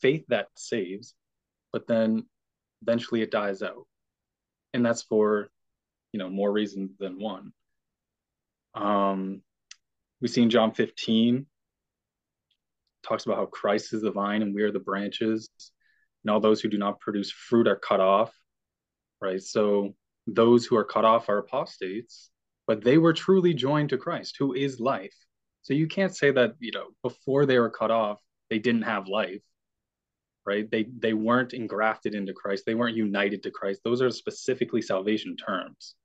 faith 0.00 0.24
that 0.28 0.48
saves, 0.54 1.14
but 1.72 1.86
then 1.86 2.24
eventually 2.82 3.22
it 3.22 3.30
dies 3.30 3.62
out. 3.62 3.86
And 4.74 4.84
that's 4.84 5.02
for, 5.02 5.50
you 6.12 6.18
know, 6.18 6.28
more 6.28 6.52
reasons 6.52 6.90
than 6.98 7.18
one. 7.18 7.52
Um, 8.74 9.42
we 10.20 10.28
see 10.28 10.42
in 10.42 10.50
John 10.50 10.72
15 10.72 11.46
talks 13.06 13.24
about 13.24 13.38
how 13.38 13.46
Christ 13.46 13.94
is 13.94 14.02
the 14.02 14.10
vine 14.10 14.42
and 14.42 14.54
we 14.54 14.62
are 14.62 14.72
the 14.72 14.78
branches, 14.80 15.48
and 16.24 16.30
all 16.30 16.40
those 16.40 16.60
who 16.60 16.68
do 16.68 16.78
not 16.78 17.00
produce 17.00 17.30
fruit 17.30 17.68
are 17.68 17.76
cut 17.76 18.00
off. 18.00 18.34
Right. 19.20 19.42
So 19.42 19.94
those 20.26 20.66
who 20.66 20.76
are 20.76 20.84
cut 20.84 21.04
off 21.04 21.28
are 21.28 21.38
apostates, 21.38 22.30
but 22.66 22.82
they 22.82 22.98
were 22.98 23.12
truly 23.12 23.54
joined 23.54 23.90
to 23.90 23.98
Christ, 23.98 24.36
who 24.38 24.52
is 24.52 24.78
life. 24.80 25.14
So 25.66 25.74
you 25.74 25.88
can't 25.88 26.14
say 26.14 26.30
that, 26.30 26.54
you 26.60 26.70
know, 26.72 26.86
before 27.02 27.44
they 27.44 27.58
were 27.58 27.70
cut 27.70 27.90
off, 27.90 28.20
they 28.50 28.58
didn't 28.58 28.82
have 28.82 29.08
life 29.08 29.42
right? 30.46 30.70
They 30.70 30.86
they 30.98 31.12
weren't 31.12 31.52
engrafted 31.52 32.14
into 32.14 32.32
Christ. 32.32 32.64
They 32.64 32.74
weren't 32.74 32.96
united 32.96 33.42
to 33.42 33.50
Christ. 33.50 33.80
Those 33.84 34.00
are 34.00 34.10
specifically 34.10 34.80
salvation 34.80 35.36
terms. 35.36 35.96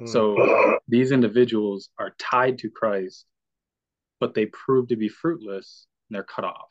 Mm. 0.00 0.08
So 0.08 0.78
these 0.88 1.12
individuals 1.12 1.88
are 1.98 2.14
tied 2.18 2.58
to 2.58 2.70
Christ, 2.70 3.26
but 4.20 4.34
they 4.34 4.46
prove 4.46 4.88
to 4.88 4.96
be 4.96 5.08
fruitless 5.08 5.86
and 6.08 6.16
they're 6.16 6.24
cut 6.24 6.44
off. 6.44 6.70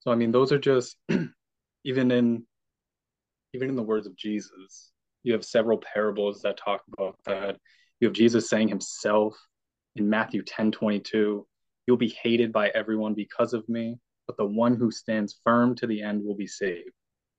So 0.00 0.10
I 0.10 0.16
mean, 0.16 0.32
those 0.32 0.52
are 0.52 0.58
just 0.58 0.96
even 1.84 2.10
in 2.10 2.44
even 3.54 3.70
in 3.70 3.76
the 3.76 3.82
words 3.82 4.06
of 4.06 4.16
Jesus, 4.16 4.90
you 5.22 5.32
have 5.32 5.44
several 5.44 5.78
parables 5.78 6.42
that 6.42 6.58
talk 6.58 6.82
about 6.92 7.16
that. 7.24 7.56
You 8.00 8.08
have 8.08 8.14
Jesus 8.14 8.48
saying 8.48 8.68
himself 8.68 9.36
in 9.96 10.08
Matthew 10.08 10.42
10 10.42 10.72
22, 10.72 11.46
You'll 11.86 11.96
be 11.96 12.16
hated 12.20 12.52
by 12.52 12.68
everyone 12.70 13.14
because 13.14 13.52
of 13.52 13.68
me, 13.68 13.98
but 14.26 14.36
the 14.36 14.44
one 14.44 14.74
who 14.74 14.90
stands 14.90 15.38
firm 15.44 15.76
to 15.76 15.86
the 15.86 16.02
end 16.02 16.24
will 16.24 16.34
be 16.34 16.46
saved. 16.46 16.90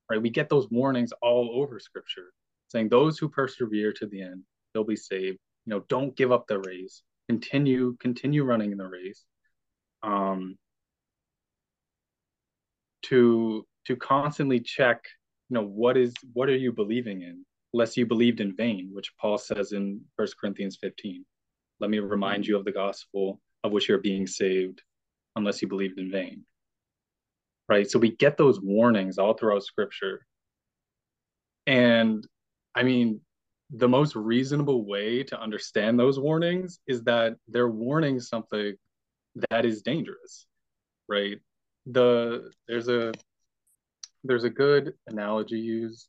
Right? 0.10 0.22
We 0.22 0.30
get 0.30 0.48
those 0.50 0.70
warnings 0.72 1.12
all 1.22 1.62
over 1.62 1.80
scripture 1.80 2.32
saying 2.70 2.90
those 2.90 3.18
who 3.18 3.30
persevere 3.30 3.94
to 3.94 4.08
the 4.08 4.22
end, 4.22 4.44
they'll 4.74 4.84
be 4.84 4.96
saved. 4.96 5.38
You 5.66 5.72
know, 5.72 5.84
don't 5.90 6.16
give 6.16 6.32
up 6.32 6.48
the 6.48 6.60
race. 6.60 7.02
Continue, 7.30 7.96
continue 8.00 8.44
running 8.44 8.72
in 8.72 8.78
the 8.78 8.88
race. 8.88 9.24
Um, 10.04 10.58
to 13.04 13.66
to 13.86 13.96
constantly 13.96 14.60
check, 14.60 15.02
you 15.50 15.56
know, 15.56 15.66
what 15.66 15.98
is 15.98 16.14
what 16.34 16.50
are 16.50 16.56
you 16.56 16.72
believing 16.72 17.22
in, 17.22 17.46
lest 17.74 17.98
you 17.98 18.06
believed 18.06 18.40
in 18.40 18.56
vain, 18.56 18.90
which 18.94 19.16
Paul 19.18 19.38
says 19.38 19.72
in 19.72 20.02
First 20.16 20.40
Corinthians 20.40 20.78
15. 20.82 21.26
Let 21.80 21.90
me 21.90 22.00
remind 22.00 22.48
you 22.48 22.58
of 22.58 22.66
the 22.66 22.72
gospel 22.72 23.40
of 23.64 23.72
which 23.72 23.90
you're 23.90 24.00
being 24.00 24.28
saved 24.28 24.82
unless 25.36 25.62
you 25.62 25.68
believed 25.68 26.00
in 26.00 26.12
vain. 26.12 26.44
Right? 27.70 27.90
So 27.90 28.00
we 28.00 28.16
get 28.16 28.38
those 28.38 28.62
warnings 28.62 29.18
all 29.18 29.34
throughout 29.34 29.64
scripture. 29.64 30.26
And 31.66 32.26
I 32.74 32.84
mean, 32.84 33.22
the 33.72 33.90
most 33.90 34.16
reasonable 34.16 34.86
way 34.86 35.24
to 35.24 35.40
understand 35.40 36.00
those 36.00 36.20
warnings 36.20 36.80
is 36.88 37.04
that 37.04 37.36
they're 37.48 37.68
warning 37.68 38.20
something 38.20 38.76
that 39.50 39.66
is 39.66 39.82
dangerous, 39.82 40.46
right? 41.10 41.40
The 41.88 42.50
there's 42.68 42.88
a 42.88 43.14
there's 44.24 44.46
a 44.46 44.50
good 44.50 44.94
analogy 45.08 45.60
used 45.60 46.08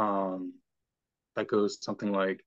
um, 0.00 0.54
that 1.36 1.46
goes 1.46 1.78
something 1.80 2.12
like 2.12 2.42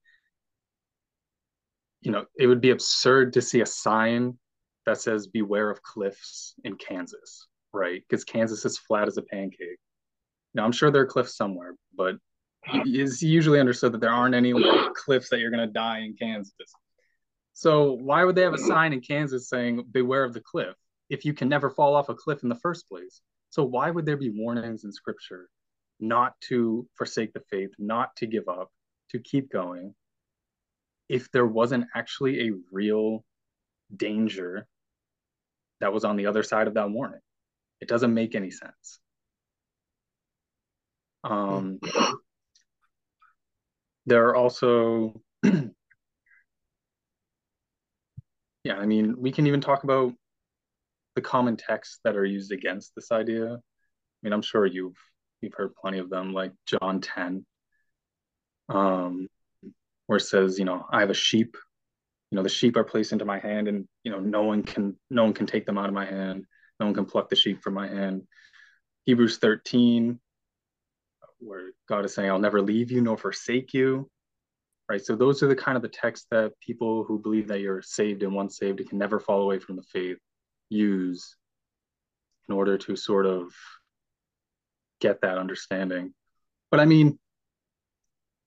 you 2.02 2.12
know, 2.12 2.26
it 2.38 2.48
would 2.48 2.60
be 2.60 2.72
absurd 2.72 3.32
to 3.34 3.42
see 3.42 3.62
a 3.62 3.66
sign 3.66 4.38
that 4.86 5.00
says 5.00 5.28
beware 5.28 5.70
of 5.70 5.82
cliffs 5.82 6.54
in 6.66 6.76
Kansas, 6.76 7.48
right? 7.74 8.04
Because 8.08 8.26
Kansas 8.26 8.66
is 8.66 8.78
flat 8.78 9.08
as 9.08 9.16
a 9.16 9.22
pancake. 9.22 9.80
Now, 10.54 10.66
I'm 10.66 10.74
sure 10.74 10.92
there 10.92 11.04
are 11.04 11.08
cliffs 11.08 11.38
somewhere, 11.38 11.76
but 11.96 12.16
it's 12.86 13.22
usually 13.22 13.62
understood 13.62 13.94
that 13.94 14.02
there 14.02 14.12
aren't 14.12 14.36
any 14.36 14.52
like, 14.52 14.94
cliffs 14.96 15.30
that 15.30 15.40
you're 15.40 15.50
going 15.50 15.66
to 15.66 15.74
die 15.74 16.00
in 16.00 16.16
Kansas. 16.20 16.54
So, 17.54 17.94
why 17.94 18.26
would 18.26 18.36
they 18.36 18.42
have 18.42 18.54
a 18.54 18.58
sign 18.58 18.92
in 18.92 19.00
Kansas 19.00 19.48
saying 19.48 19.86
beware 19.92 20.26
of 20.26 20.34
the 20.34 20.42
cliff 20.42 20.76
if 21.10 21.24
you 21.24 21.34
can 21.34 21.48
never 21.48 21.70
fall 21.70 21.96
off 21.96 22.10
a 22.10 22.16
cliff 22.16 22.44
in 22.44 22.50
the 22.50 22.60
first 22.60 22.90
place? 22.90 23.22
So, 23.50 23.64
why 23.64 23.90
would 23.92 24.06
there 24.06 24.18
be 24.18 24.30
warnings 24.30 24.84
in 24.84 24.92
scripture 24.92 25.48
not 26.04 26.40
to 26.42 26.88
forsake 26.96 27.34
the 27.34 27.42
faith, 27.50 27.72
not 27.80 28.16
to 28.18 28.28
give 28.28 28.48
up, 28.48 28.72
to 29.10 29.20
keep 29.20 29.52
going? 29.52 29.96
if 31.10 31.32
there 31.32 31.46
wasn't 31.46 31.86
actually 31.96 32.48
a 32.48 32.52
real 32.72 33.24
danger 33.96 34.68
that 35.80 35.94
was 35.94 36.06
on 36.06 36.16
the 36.16 36.28
other 36.28 36.44
side 36.44 36.68
of 36.68 36.76
that 36.76 36.90
warning. 36.90 37.20
It 37.82 37.88
doesn't 37.88 38.14
make 38.14 38.36
any 38.36 38.52
sense. 38.52 39.00
Um, 41.24 41.80
there 44.06 44.30
are 44.30 44.36
also, 44.36 45.22
yeah, 48.64 48.78
I 48.78 48.86
mean, 48.86 49.16
we 49.18 49.32
can 49.32 49.48
even 49.48 49.62
talk 49.62 49.84
about 49.84 50.14
the 51.16 51.22
common 51.22 51.58
texts 51.58 52.00
that 52.04 52.16
are 52.16 52.26
used 52.26 52.52
against 52.52 52.94
this 52.96 53.12
idea. 53.12 53.54
I 53.54 53.58
mean, 54.24 54.34
I'm 54.34 54.42
sure 54.42 54.66
you've 54.66 54.98
you've 55.44 55.54
heard 55.54 55.76
plenty 55.76 56.00
of 56.00 56.10
them, 56.10 56.34
like 56.34 56.54
John 56.66 57.02
10. 57.02 57.46
Um, 58.70 59.28
where 60.08 60.18
it 60.18 60.22
says, 60.22 60.58
you 60.58 60.66
know, 60.66 60.86
I 60.90 61.02
have 61.02 61.10
a 61.10 61.14
sheep, 61.14 61.56
you 62.32 62.36
know, 62.36 62.44
the 62.44 62.50
sheep 62.50 62.76
are 62.76 62.84
placed 62.84 63.12
into 63.12 63.26
my 63.26 63.40
hand 63.40 63.68
and, 63.68 63.88
you 64.04 64.12
know, 64.12 64.20
no 64.20 64.44
one 64.44 64.64
can, 64.64 64.98
no 65.10 65.24
one 65.24 65.34
can 65.34 65.46
take 65.46 65.66
them 65.66 65.78
out 65.78 65.88
of 65.88 65.94
my 65.94 66.06
hand. 66.06 66.46
No 66.80 66.88
one 66.88 66.96
can 66.96 67.06
pluck 67.06 67.30
the 67.30 67.36
sheep 67.36 67.62
from 67.62 67.76
my 67.76 67.88
hand. 67.88 68.24
Hebrews 69.06 69.38
13, 69.38 70.20
where 71.40 71.72
God 71.88 72.06
is 72.06 72.16
saying, 72.16 72.30
I'll 72.30 72.40
never 72.40 72.62
leave 72.62 72.92
you 72.92 73.02
nor 73.02 73.18
forsake 73.18 73.74
you. 73.74 74.10
Right. 74.90 75.04
So 75.04 75.16
those 75.16 75.42
are 75.42 75.48
the 75.48 75.56
kind 75.56 75.78
of 75.78 75.82
the 75.82 75.90
texts 75.90 76.28
that 76.32 76.52
people 76.60 77.04
who 77.04 77.18
believe 77.20 77.48
that 77.48 77.62
you're 77.62 77.82
saved 77.82 78.24
and 78.24 78.34
once 78.34 78.58
saved 78.58 78.80
and 78.80 78.90
can 78.90 78.98
never 78.98 79.20
fall 79.20 79.42
away 79.42 79.60
from 79.60 79.76
the 79.76 79.84
faith 79.84 80.18
use 80.70 81.36
in 82.50 82.56
order 82.56 82.78
to 82.78 82.96
sort 82.96 83.26
of 83.26 83.54
get 85.04 85.22
that 85.22 85.38
understanding. 85.38 86.14
But 86.72 86.80
I 86.80 86.86
mean, 86.86 87.20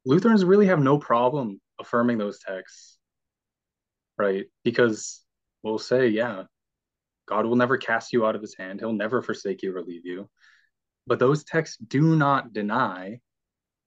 Lutherans 0.06 0.44
really 0.44 0.66
have 0.66 0.80
no 0.80 0.98
problem 0.98 1.60
affirming 1.78 2.16
those 2.16 2.38
texts, 2.40 2.98
right? 4.16 4.46
Because 4.64 5.22
we'll 5.62 5.78
say, 5.78 6.08
yeah, 6.08 6.44
God 7.28 7.44
will 7.44 7.56
never 7.56 7.76
cast 7.76 8.12
you 8.12 8.24
out 8.24 8.34
of 8.34 8.40
his 8.40 8.56
hand, 8.56 8.80
he'll 8.80 8.92
never 8.92 9.20
forsake 9.20 9.62
you 9.62 9.76
or 9.76 9.82
leave 9.82 10.06
you. 10.06 10.28
But 11.06 11.18
those 11.18 11.44
texts 11.44 11.76
do 11.76 12.16
not 12.16 12.52
deny 12.52 13.20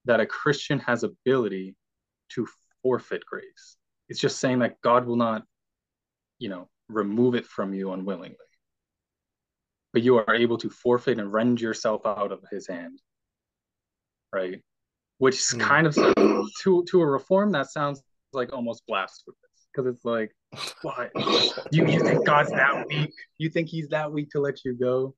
that 0.04 0.20
a 0.20 0.26
Christian 0.26 0.78
has 0.80 1.02
ability 1.02 1.76
to 2.30 2.46
forfeit 2.82 3.26
grace. 3.26 3.76
It's 4.08 4.20
just 4.20 4.38
saying 4.38 4.60
that 4.60 4.80
God 4.80 5.06
will 5.06 5.16
not, 5.16 5.42
you 6.38 6.48
know, 6.48 6.68
remove 6.88 7.34
it 7.34 7.46
from 7.46 7.74
you 7.74 7.92
unwillingly. 7.92 8.36
But 9.92 10.02
you 10.02 10.16
are 10.16 10.34
able 10.34 10.58
to 10.58 10.70
forfeit 10.70 11.18
and 11.18 11.32
rend 11.32 11.60
yourself 11.60 12.06
out 12.06 12.32
of 12.32 12.44
his 12.50 12.68
hand. 12.68 13.00
Right? 14.32 14.60
Which 15.18 15.36
is 15.36 15.54
mm. 15.56 15.60
kind 15.60 15.86
of 15.86 15.94
to 15.94 16.84
to 16.88 17.00
a 17.00 17.06
reform 17.06 17.52
that 17.52 17.70
sounds 17.70 18.02
like 18.32 18.52
almost 18.52 18.82
blasphemous. 18.86 19.36
Because 19.72 19.94
it's 19.94 20.04
like, 20.04 20.32
what? 20.82 21.10
you 21.70 21.86
you 21.86 22.00
think 22.00 22.26
God's 22.26 22.50
that 22.50 22.86
weak? 22.88 23.12
You 23.38 23.50
think 23.50 23.68
he's 23.68 23.88
that 23.88 24.10
weak 24.10 24.30
to 24.30 24.40
let 24.40 24.64
you 24.64 24.74
go? 24.74 25.14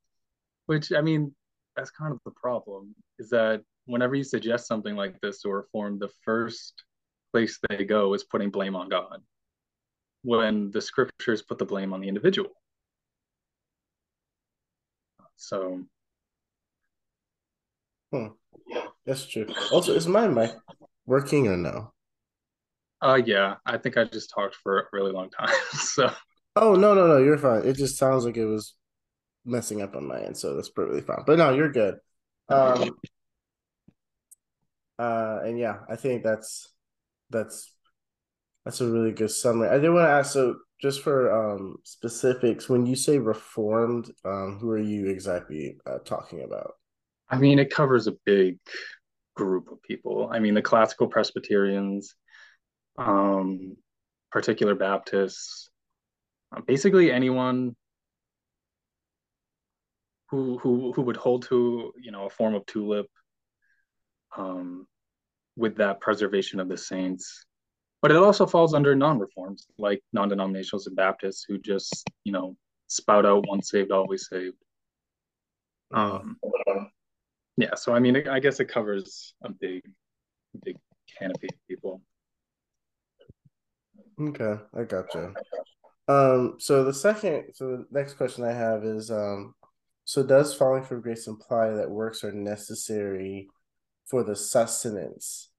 Which 0.67 0.93
I 0.93 1.01
mean, 1.01 1.35
that's 1.77 1.91
kind 1.91 2.13
of 2.13 2.19
the 2.25 2.33
problem, 2.33 2.95
is 3.19 3.31
that 3.31 3.63
whenever 3.87 4.15
you 4.15 4.25
suggest 4.25 4.67
something 4.67 4.95
like 4.95 5.21
this 5.21 5.43
to 5.43 5.51
reform, 5.51 5.99
the 5.99 6.11
first 6.25 6.85
place 7.33 7.59
they 7.69 7.85
go 7.85 8.13
is 8.15 8.25
putting 8.25 8.51
blame 8.51 8.77
on 8.77 8.89
God 8.89 9.21
when 10.23 10.71
the 10.71 10.81
scriptures 10.81 11.43
put 11.43 11.59
the 11.59 11.65
blame 11.65 11.93
on 11.93 12.01
the 12.01 12.09
individual. 12.09 12.51
So, 15.43 15.83
hmm. 18.13 18.27
that's 19.05 19.27
true. 19.27 19.47
Also, 19.73 19.93
is 19.93 20.07
my 20.07 20.29
mic 20.29 20.53
working 21.05 21.49
or 21.49 21.57
no? 21.57 21.93
Uh, 23.01 23.21
yeah, 23.27 23.57
I 23.67 23.77
think 23.79 23.97
I 23.99 24.05
just 24.05 24.31
talked 24.33 24.55
for 24.55 24.79
a 24.79 24.85
really 24.93 25.11
long 25.11 25.31
time. 25.31 25.53
so, 25.73 26.13
oh 26.55 26.77
no, 26.77 26.95
no, 26.95 27.09
no, 27.09 27.19
you're 27.19 27.39
fine. 27.39 27.67
It 27.67 27.77
just 27.77 27.99
sounds 27.99 28.25
like 28.25 28.37
it 28.37 28.47
was 28.47 28.75
messing 29.45 29.83
up 29.83 29.97
on 29.97 30.07
my 30.07 30.21
end, 30.21 30.37
so 30.37 30.55
that's 30.55 30.69
perfectly 30.69 31.01
fine. 31.01 31.25
But 31.27 31.39
no, 31.39 31.53
you're 31.53 31.73
good. 31.73 31.97
Um, 32.49 32.97
uh, 34.97 35.41
and 35.45 35.59
yeah, 35.59 35.79
I 35.91 35.97
think 35.97 36.23
that's 36.23 36.69
that's 37.31 37.75
that's 38.65 38.81
a 38.81 38.89
really 38.89 39.11
good 39.11 39.33
summary. 39.33 39.71
I 39.71 39.79
did 39.79 39.91
want 39.91 40.07
to 40.07 40.13
ask 40.13 40.35
so 40.35 40.55
just 40.83 41.03
for 41.03 41.33
um 41.33 41.77
specifics, 41.85 42.69
when 42.69 42.85
you 42.85 42.97
say 42.97 43.19
reformed, 43.19 44.11
um, 44.25 44.59
who 44.61 44.71
are 44.71 44.79
you 44.79 45.09
exactly 45.09 45.77
uh, 45.87 45.99
talking 46.05 46.43
about? 46.43 46.75
I 47.31 47.39
mean, 47.39 47.59
it 47.61 47.71
covers 47.71 48.09
a 48.09 48.17
big 48.27 48.59
group 49.37 49.71
of 49.71 49.81
people. 49.83 50.29
I 50.31 50.41
mean, 50.41 50.55
the 50.55 50.63
classical 50.63 51.07
Presbyterians, 51.07 52.15
um, 52.99 53.77
particular 54.31 54.75
Baptists, 54.75 55.71
uh, 56.55 56.61
basically 56.67 57.13
anyone 57.13 57.77
who 60.31 60.59
who 60.59 60.93
who 60.93 61.03
would 61.03 61.17
hold 61.17 61.45
to 61.45 61.93
you 62.03 62.11
know 62.11 62.27
a 62.27 62.31
form 62.31 62.55
of 62.55 62.67
tulip, 62.67 63.07
um, 64.37 64.87
with 65.57 65.77
that 65.77 66.01
preservation 66.01 66.59
of 66.59 66.69
the 66.69 66.77
saints. 66.77 67.47
But 68.03 68.11
it 68.11 68.17
also 68.17 68.47
falls 68.47 68.75
under 68.75 68.97
non-reforms, 68.97 69.69
like 69.79 70.03
non-denominationals 70.13 70.89
and 70.89 70.97
Baptists, 70.97 71.45
who 71.49 71.59
just 71.59 72.11
you 72.25 72.33
know 72.33 72.57
spout 72.89 73.25
out 73.25 73.47
"once 73.49 73.71
saved, 73.71 73.93
always 73.93 74.29
saved." 74.29 74.57
Um, 75.95 76.37
yeah, 77.57 77.75
so 77.77 77.95
I 77.95 78.01
mean, 78.01 78.29
I 78.29 78.41
guess 78.41 78.59
it 78.59 78.67
covers 78.67 79.35
a 79.45 79.51
big, 79.51 79.83
big 80.65 80.77
canopy 81.19 81.47
of 81.53 81.69
people. 81.69 82.03
Okay, 84.21 84.57
I 84.75 84.83
gotcha. 84.83 85.33
Um, 86.09 86.57
so 86.59 86.85
the 86.85 86.93
second, 86.93 87.53
so 87.55 87.69
the 87.69 87.87
next 87.93 88.15
question 88.15 88.43
I 88.45 88.53
have 88.53 88.85
is, 88.85 89.11
um, 89.11 89.55
so 90.05 90.25
does 90.25 90.55
falling 90.55 90.83
from 90.83 91.03
grace 91.03 91.29
imply 91.29 91.71
that 91.71 91.91
works 91.91 92.25
are 92.25 92.33
necessary 92.33 93.49
for 94.07 94.25
the 94.25 94.35
sustenance 94.35 95.52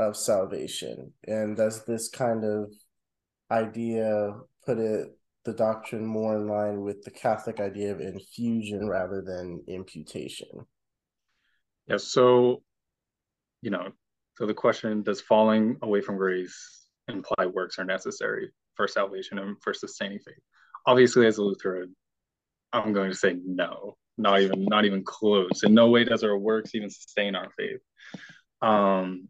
of 0.00 0.16
salvation? 0.16 1.12
And 1.26 1.56
does 1.56 1.84
this 1.84 2.08
kind 2.08 2.44
of 2.44 2.72
idea 3.50 4.34
put 4.64 4.78
it 4.78 5.08
the 5.44 5.52
doctrine 5.52 6.04
more 6.04 6.36
in 6.36 6.46
line 6.46 6.82
with 6.82 7.02
the 7.02 7.10
Catholic 7.10 7.60
idea 7.60 7.92
of 7.92 8.00
infusion 8.00 8.88
rather 8.88 9.22
than 9.22 9.62
imputation? 9.68 10.48
Yeah, 11.86 11.96
so 11.96 12.62
you 13.62 13.70
know, 13.70 13.88
so 14.36 14.46
the 14.46 14.54
question 14.54 15.02
does 15.02 15.20
falling 15.20 15.76
away 15.82 16.00
from 16.00 16.16
grace 16.16 16.86
imply 17.08 17.46
works 17.46 17.78
are 17.78 17.84
necessary 17.84 18.50
for 18.74 18.88
salvation 18.88 19.38
and 19.38 19.56
for 19.62 19.74
sustaining 19.74 20.18
faith? 20.18 20.42
Obviously, 20.86 21.26
as 21.26 21.38
a 21.38 21.42
Lutheran, 21.42 21.94
I'm 22.72 22.92
going 22.92 23.10
to 23.10 23.16
say 23.16 23.36
no, 23.44 23.96
not 24.16 24.40
even 24.40 24.64
not 24.64 24.84
even 24.84 25.04
close. 25.04 25.62
In 25.62 25.74
no 25.74 25.88
way 25.88 26.04
does 26.04 26.22
our 26.22 26.38
works 26.38 26.74
even 26.74 26.90
sustain 26.90 27.34
our 27.34 27.50
faith. 27.56 27.80
Um, 28.62 29.28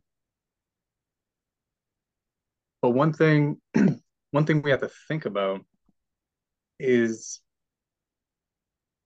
but 2.83 2.91
one 2.91 3.13
thing, 3.13 3.61
one 4.31 4.47
thing 4.47 4.63
we 4.63 4.71
have 4.71 4.81
to 4.81 4.91
think 5.09 5.27
about 5.27 5.65
is 6.79 7.41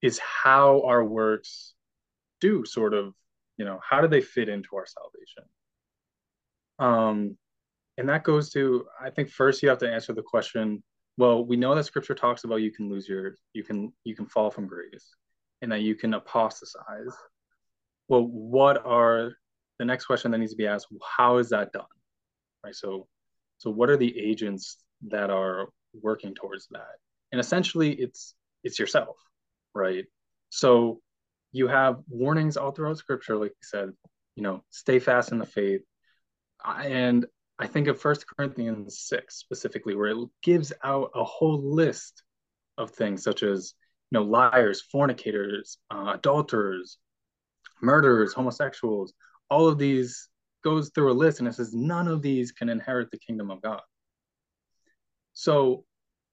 is 0.05 0.19
how 0.19 0.83
our 0.83 1.03
works 1.03 1.73
do 2.41 2.65
sort 2.67 2.93
of, 2.93 3.15
you 3.57 3.65
know, 3.65 3.81
how 3.83 4.03
do 4.03 4.07
they 4.07 4.21
fit 4.21 4.51
into 4.51 4.77
our 4.77 4.85
salvation? 4.85 5.45
Um, 6.79 7.39
and 7.97 8.09
that 8.11 8.23
goes 8.23 8.51
to, 8.51 8.85
I 9.03 9.09
think 9.09 9.31
first 9.31 9.63
you 9.63 9.71
have 9.71 9.79
to 9.79 9.91
answer 9.91 10.13
the 10.13 10.23
question, 10.23 10.83
well, 11.17 11.43
we 11.43 11.57
know 11.57 11.75
that 11.75 11.85
scripture 11.85 12.15
talks 12.15 12.45
about 12.45 12.57
you 12.57 12.71
can 12.71 12.91
lose 12.91 13.09
your, 13.09 13.37
you 13.55 13.65
can, 13.65 13.95
you 14.05 14.15
can 14.15 14.27
fall 14.27 14.51
from 14.51 14.67
grace 14.67 15.15
and 15.63 15.73
that 15.73 15.81
you 15.81 15.95
can 15.95 16.13
apostatize. 16.13 17.17
Well, 18.09 18.27
what 18.27 18.85
are 18.85 19.33
the 19.79 19.87
next 19.87 20.05
question 20.05 20.31
that 20.33 20.39
needs 20.39 20.53
to 20.53 20.59
be 20.59 20.67
asked? 20.67 20.89
How 21.17 21.39
is 21.39 21.49
that 21.49 21.73
done? 21.73 21.85
Right. 22.63 22.75
So 22.75 23.07
so 23.65 23.71
what 23.71 23.89
are 23.89 23.97
the 23.97 24.19
agents 24.21 24.77
that 25.09 25.31
are 25.31 25.71
working 26.03 26.35
towards 26.35 26.69
that? 26.73 26.97
And 27.33 27.41
essentially 27.41 27.93
it's 27.93 28.35
it's 28.63 28.79
yourself, 28.79 29.17
right? 29.75 30.05
So 30.51 31.01
you 31.51 31.69
have 31.69 32.03
warnings 32.07 32.59
all 32.59 32.73
throughout 32.73 32.99
scripture, 32.99 33.39
like 33.39 33.53
you 33.53 33.63
said, 33.63 33.91
you 34.37 34.43
know, 34.43 34.63
stay 34.69 34.99
fast 34.99 35.33
in 35.33 35.39
the 35.39 35.47
faith. 35.47 35.81
And 36.63 37.25
I 37.59 37.67
think 37.67 37.89
of 37.89 37.99
First 37.99 38.27
Corinthians 38.27 38.99
6 39.01 39.35
specifically, 39.35 39.95
where 39.95 40.09
it 40.09 40.29
gives 40.43 40.75
out 40.83 41.13
a 41.15 41.25
whole 41.25 41.75
list 41.75 42.23
of 42.77 42.91
things 42.91 43.23
such 43.23 43.43
as, 43.43 43.73
you 44.11 44.19
know, 44.19 44.25
liars, 44.27 44.83
fornicators, 44.83 45.79
uh, 45.91 46.13
adulterers, 46.17 46.99
murderers, 47.81 48.35
homosexuals, 48.35 49.15
all 49.49 49.69
of 49.69 49.79
these 49.79 50.29
goes 50.65 50.91
through 50.91 51.13
a 51.13 51.15
list 51.15 51.39
and 51.39 51.47
it 51.47 51.55
says 51.55 51.75
none 51.75 52.09
of 52.09 52.23
these 52.23 52.51
can 52.51 52.69
inherit 52.69 53.11
the 53.11 53.19
kingdom 53.19 53.51
of 53.51 53.63
God. 53.63 53.83
So 55.35 55.85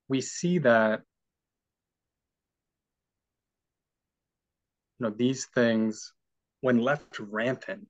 we 0.07 0.21
see 0.21 0.59
that 0.59 1.01
you 4.99 5.07
know 5.07 5.15
these 5.15 5.45
things 5.45 6.13
when 6.61 6.79
left 6.79 7.19
rampant 7.19 7.87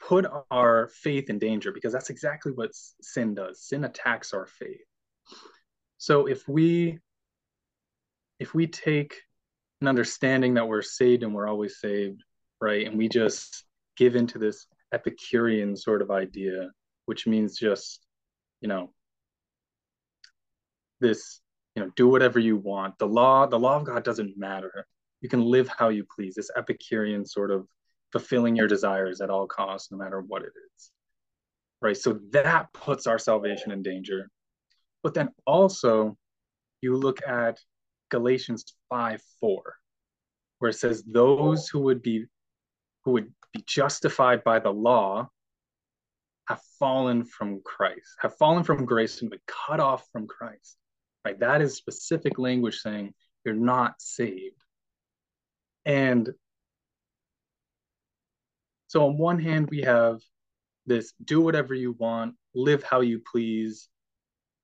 put 0.00 0.26
our 0.50 0.88
faith 0.88 1.28
in 1.28 1.38
danger 1.38 1.72
because 1.72 1.92
that's 1.92 2.10
exactly 2.10 2.52
what 2.52 2.70
sin 2.72 3.34
does. 3.34 3.62
Sin 3.62 3.84
attacks 3.84 4.32
our 4.32 4.46
faith. 4.46 4.80
So 5.98 6.26
if 6.26 6.46
we 6.46 6.98
if 8.38 8.54
we 8.54 8.68
take 8.68 9.16
an 9.80 9.88
understanding 9.88 10.54
that 10.54 10.68
we're 10.68 10.82
saved 10.82 11.22
and 11.22 11.34
we're 11.34 11.48
always 11.48 11.80
saved, 11.80 12.22
right? 12.60 12.86
And 12.86 12.96
we 12.96 13.08
just 13.08 13.64
give 13.98 14.16
into 14.16 14.38
this 14.38 14.66
Epicurean 14.94 15.76
sort 15.76 16.00
of 16.00 16.10
idea, 16.10 16.70
which 17.06 17.26
means 17.26 17.58
just, 17.58 18.06
you 18.60 18.68
know, 18.68 18.90
this, 21.00 21.40
you 21.74 21.82
know, 21.82 21.90
do 21.96 22.08
whatever 22.08 22.38
you 22.38 22.56
want. 22.56 22.96
The 22.98 23.06
law, 23.06 23.46
the 23.46 23.58
law 23.58 23.76
of 23.76 23.84
God 23.84 24.04
doesn't 24.04 24.38
matter. 24.38 24.86
You 25.20 25.28
can 25.28 25.42
live 25.42 25.68
how 25.68 25.90
you 25.90 26.06
please. 26.14 26.34
This 26.34 26.50
Epicurean 26.56 27.26
sort 27.26 27.50
of 27.50 27.66
fulfilling 28.12 28.56
your 28.56 28.68
desires 28.68 29.20
at 29.20 29.30
all 29.30 29.46
costs, 29.46 29.90
no 29.90 29.98
matter 29.98 30.20
what 30.20 30.42
it 30.42 30.52
is. 30.76 30.90
Right. 31.82 31.96
So 31.96 32.18
that 32.30 32.72
puts 32.72 33.06
our 33.06 33.18
salvation 33.18 33.72
in 33.72 33.82
danger. 33.82 34.30
But 35.02 35.14
then 35.14 35.28
also, 35.46 36.16
you 36.80 36.96
look 36.96 37.20
at 37.26 37.58
Galatians 38.10 38.64
5 38.88 39.20
4, 39.40 39.74
where 40.58 40.70
it 40.70 40.74
says, 40.74 41.04
Those 41.04 41.68
who 41.68 41.80
would 41.80 42.02
be 42.02 42.26
who 43.04 43.12
would 43.12 43.32
be 43.52 43.62
justified 43.66 44.44
by 44.44 44.58
the 44.58 44.72
law 44.72 45.28
have 46.48 46.60
fallen 46.78 47.24
from 47.24 47.60
Christ, 47.62 48.16
have 48.20 48.36
fallen 48.36 48.64
from 48.64 48.86
grace 48.86 49.20
and 49.20 49.30
been 49.30 49.40
cut 49.46 49.80
off 49.80 50.06
from 50.12 50.26
Christ. 50.26 50.76
Right? 51.24 51.38
That 51.40 51.60
is 51.60 51.76
specific 51.76 52.38
language 52.38 52.78
saying 52.78 53.12
you're 53.44 53.54
not 53.54 54.00
saved. 54.00 54.62
And 55.84 56.32
So 58.88 59.06
on 59.06 59.18
one 59.18 59.38
hand, 59.38 59.68
we 59.70 59.82
have 59.82 60.20
this 60.86 61.12
do 61.24 61.40
whatever 61.40 61.74
you 61.74 61.92
want, 61.92 62.34
live 62.54 62.82
how 62.82 63.02
you 63.02 63.20
please, 63.30 63.88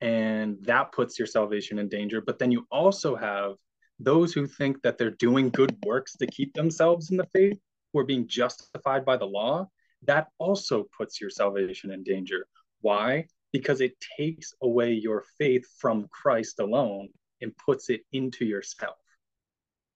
and 0.00 0.56
that 0.62 0.92
puts 0.92 1.18
your 1.18 1.26
salvation 1.26 1.78
in 1.78 1.88
danger. 1.88 2.20
But 2.20 2.38
then 2.38 2.50
you 2.50 2.66
also 2.70 3.14
have 3.14 3.56
those 4.00 4.32
who 4.32 4.46
think 4.46 4.82
that 4.82 4.98
they're 4.98 5.10
doing 5.10 5.50
good 5.50 5.76
works 5.84 6.16
to 6.16 6.26
keep 6.26 6.54
themselves 6.54 7.10
in 7.10 7.18
the 7.18 7.28
faith, 7.34 7.60
who 7.94 8.00
are 8.00 8.04
being 8.04 8.26
justified 8.26 9.04
by 9.04 9.16
the 9.16 9.24
law, 9.24 9.68
that 10.02 10.26
also 10.38 10.84
puts 10.96 11.20
your 11.20 11.30
salvation 11.30 11.92
in 11.92 12.02
danger. 12.02 12.46
Why? 12.80 13.26
Because 13.52 13.80
it 13.80 13.94
takes 14.18 14.52
away 14.62 14.92
your 14.92 15.24
faith 15.38 15.64
from 15.78 16.08
Christ 16.10 16.58
alone 16.58 17.08
and 17.40 17.56
puts 17.56 17.88
it 17.88 18.02
into 18.12 18.44
yourself. 18.44 18.96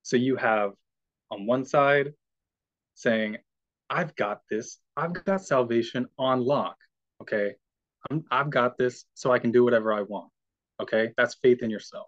So 0.02 0.16
you 0.16 0.36
have 0.36 0.72
on 1.30 1.44
one 1.44 1.64
side 1.64 2.14
saying, 2.94 3.36
I've 3.90 4.14
got 4.16 4.42
this, 4.48 4.78
I've 4.96 5.12
got 5.24 5.42
salvation 5.42 6.06
on 6.18 6.44
lock. 6.44 6.76
Okay. 7.20 7.54
i 8.10 8.38
have 8.38 8.50
got 8.50 8.78
this 8.78 9.06
so 9.14 9.32
I 9.32 9.40
can 9.40 9.50
do 9.50 9.64
whatever 9.64 9.92
I 9.92 10.02
want. 10.02 10.30
Okay. 10.80 11.12
That's 11.16 11.34
faith 11.42 11.62
in 11.62 11.70
yourself. 11.70 12.06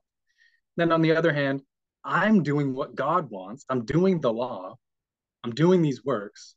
Then 0.77 0.93
on 0.93 1.03
the 1.03 1.17
other 1.17 1.33
hand, 1.33 1.63
I'm 2.05 2.43
doing 2.43 2.73
what 2.75 2.95
God 2.95 3.29
wants. 3.29 3.65
I'm 3.69 3.85
doing 3.85 4.21
the 4.21 4.33
law. 4.33 4.77
I'm 5.45 5.53
doing 5.53 5.83
these 5.83 6.05
works. 6.05 6.55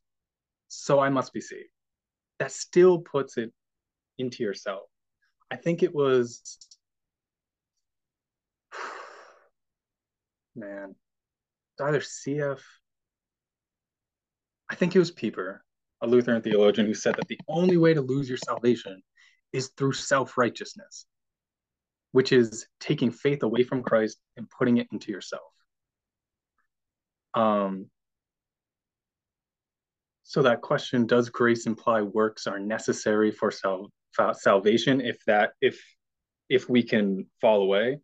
So 0.68 1.00
I 1.00 1.10
must 1.10 1.34
be 1.34 1.42
saved. 1.42 1.70
That 2.40 2.52
still 2.52 3.00
puts 3.00 3.38
it 3.38 3.52
into 4.18 4.44
yourself. 4.44 4.84
I 5.52 5.56
think 5.56 5.84
it 5.84 5.94
was, 5.94 6.58
man, 10.56 10.96
either 11.80 12.00
CF, 12.00 12.60
I 14.70 14.76
think 14.76 14.96
it 14.96 15.00
was 15.00 15.12
Pieper, 15.12 15.64
a 16.02 16.08
Lutheran 16.08 16.42
theologian, 16.42 16.88
who 16.88 16.96
said 16.96 17.16
that 17.16 17.28
the 17.28 17.40
only 17.48 17.78
way 17.78 17.94
to 17.94 18.02
lose 18.02 18.28
your 18.28 18.40
salvation 18.40 19.02
is 19.52 19.72
through 19.78 19.94
self 19.94 20.38
righteousness, 20.38 21.06
which 22.12 22.32
is 22.32 22.66
taking 22.80 23.12
faith 23.12 23.44
away 23.44 23.64
from 23.64 23.84
Christ 23.84 24.18
and 24.38 24.50
putting 24.50 24.78
it 24.78 24.88
into 24.92 25.12
yourself. 25.12 25.44
Um, 27.36 27.92
so 30.34 30.42
that 30.42 30.62
question: 30.62 31.06
Does 31.06 31.30
grace 31.30 31.68
imply 31.68 32.02
works 32.02 32.48
are 32.48 32.58
necessary 32.58 33.30
for 33.30 33.52
sal- 33.52 33.92
salvation? 34.34 35.00
If 35.00 35.24
that, 35.28 35.52
if 35.62 35.80
if 36.50 36.68
we 36.68 36.82
can 36.82 37.28
fall 37.40 37.62
away, 37.62 38.00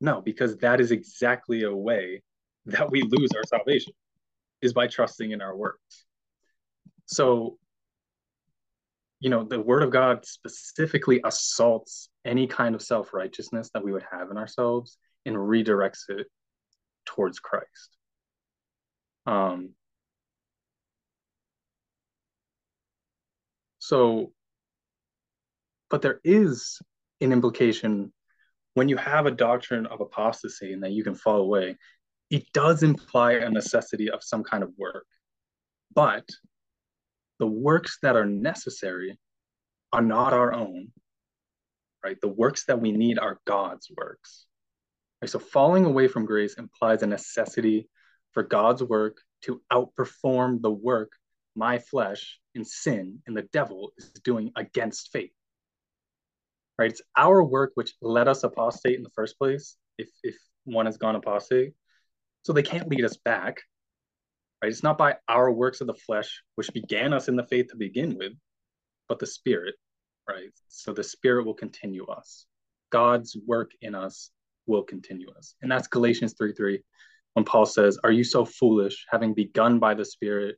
no, 0.00 0.22
because 0.22 0.56
that 0.58 0.80
is 0.80 0.90
exactly 0.90 1.64
a 1.64 1.76
way 1.76 2.22
that 2.64 2.90
we 2.90 3.02
lose 3.02 3.28
our 3.36 3.44
salvation 3.44 3.92
is 4.62 4.72
by 4.72 4.86
trusting 4.86 5.32
in 5.32 5.42
our 5.42 5.54
works. 5.54 6.06
So, 7.04 7.58
you 9.20 9.28
know, 9.28 9.44
the 9.44 9.60
word 9.60 9.82
of 9.82 9.90
God 9.90 10.24
specifically 10.24 11.20
assaults 11.26 12.08
any 12.24 12.46
kind 12.46 12.74
of 12.74 12.80
self 12.80 13.12
righteousness 13.12 13.68
that 13.74 13.84
we 13.84 13.92
would 13.92 14.06
have 14.10 14.30
in 14.30 14.38
ourselves 14.38 14.96
and 15.26 15.36
redirects 15.36 16.08
it 16.08 16.26
towards 17.04 17.38
Christ. 17.38 17.98
Um, 19.26 19.74
so, 23.86 24.32
but 25.90 26.02
there 26.02 26.18
is 26.24 26.80
an 27.20 27.30
implication 27.30 28.12
when 28.74 28.88
you 28.88 28.96
have 28.96 29.26
a 29.26 29.30
doctrine 29.30 29.86
of 29.86 30.00
apostasy 30.00 30.72
and 30.72 30.82
that 30.82 30.90
you 30.90 31.04
can 31.04 31.14
fall 31.14 31.36
away, 31.36 31.76
it 32.28 32.52
does 32.52 32.82
imply 32.82 33.34
a 33.34 33.48
necessity 33.48 34.10
of 34.10 34.24
some 34.24 34.42
kind 34.42 34.64
of 34.64 34.70
work. 34.76 35.06
But 35.94 36.28
the 37.38 37.46
works 37.46 37.98
that 38.02 38.16
are 38.16 38.26
necessary 38.26 39.16
are 39.92 40.02
not 40.02 40.32
our 40.32 40.52
own, 40.52 40.88
right? 42.02 42.20
The 42.20 42.26
works 42.26 42.64
that 42.64 42.80
we 42.80 42.90
need 42.90 43.20
are 43.20 43.38
God's 43.46 43.88
works. 43.96 44.46
Right? 45.22 45.30
So 45.30 45.38
falling 45.38 45.84
away 45.84 46.08
from 46.08 46.26
grace 46.26 46.54
implies 46.54 47.04
a 47.04 47.06
necessity 47.06 47.88
for 48.32 48.42
God's 48.42 48.82
work 48.82 49.18
to 49.42 49.62
outperform 49.72 50.60
the 50.60 50.72
work 50.72 51.12
my 51.56 51.78
flesh 51.78 52.38
and 52.54 52.66
sin 52.66 53.20
and 53.26 53.36
the 53.36 53.48
devil 53.52 53.92
is 53.96 54.10
doing 54.24 54.52
against 54.56 55.10
faith. 55.12 55.32
Right? 56.78 56.90
It's 56.90 57.02
our 57.16 57.42
work 57.42 57.72
which 57.74 57.94
led 58.02 58.28
us 58.28 58.44
apostate 58.44 58.96
in 58.96 59.02
the 59.02 59.10
first 59.10 59.38
place, 59.38 59.76
if 59.98 60.08
if 60.22 60.36
one 60.64 60.86
has 60.86 60.98
gone 60.98 61.16
apostate. 61.16 61.72
So 62.42 62.52
they 62.52 62.62
can't 62.62 62.88
lead 62.88 63.04
us 63.04 63.16
back. 63.16 63.62
Right? 64.62 64.70
It's 64.70 64.82
not 64.82 64.98
by 64.98 65.16
our 65.28 65.50
works 65.50 65.80
of 65.80 65.86
the 65.86 65.94
flesh, 65.94 66.42
which 66.54 66.72
began 66.72 67.12
us 67.12 67.28
in 67.28 67.36
the 67.36 67.46
faith 67.46 67.68
to 67.68 67.76
begin 67.76 68.16
with, 68.16 68.32
but 69.08 69.18
the 69.18 69.26
Spirit, 69.26 69.74
right? 70.28 70.50
So 70.68 70.92
the 70.92 71.04
Spirit 71.04 71.46
will 71.46 71.54
continue 71.54 72.06
us. 72.06 72.46
God's 72.90 73.36
work 73.46 73.72
in 73.80 73.94
us 73.94 74.30
will 74.66 74.82
continue 74.82 75.30
us. 75.36 75.54
And 75.62 75.70
that's 75.70 75.88
Galatians 75.88 76.34
3 76.38 76.52
3, 76.52 76.82
when 77.34 77.44
Paul 77.44 77.66
says, 77.66 77.98
Are 78.04 78.12
you 78.12 78.24
so 78.24 78.44
foolish, 78.44 79.06
having 79.10 79.34
begun 79.34 79.78
by 79.78 79.94
the 79.94 80.04
Spirit, 80.04 80.56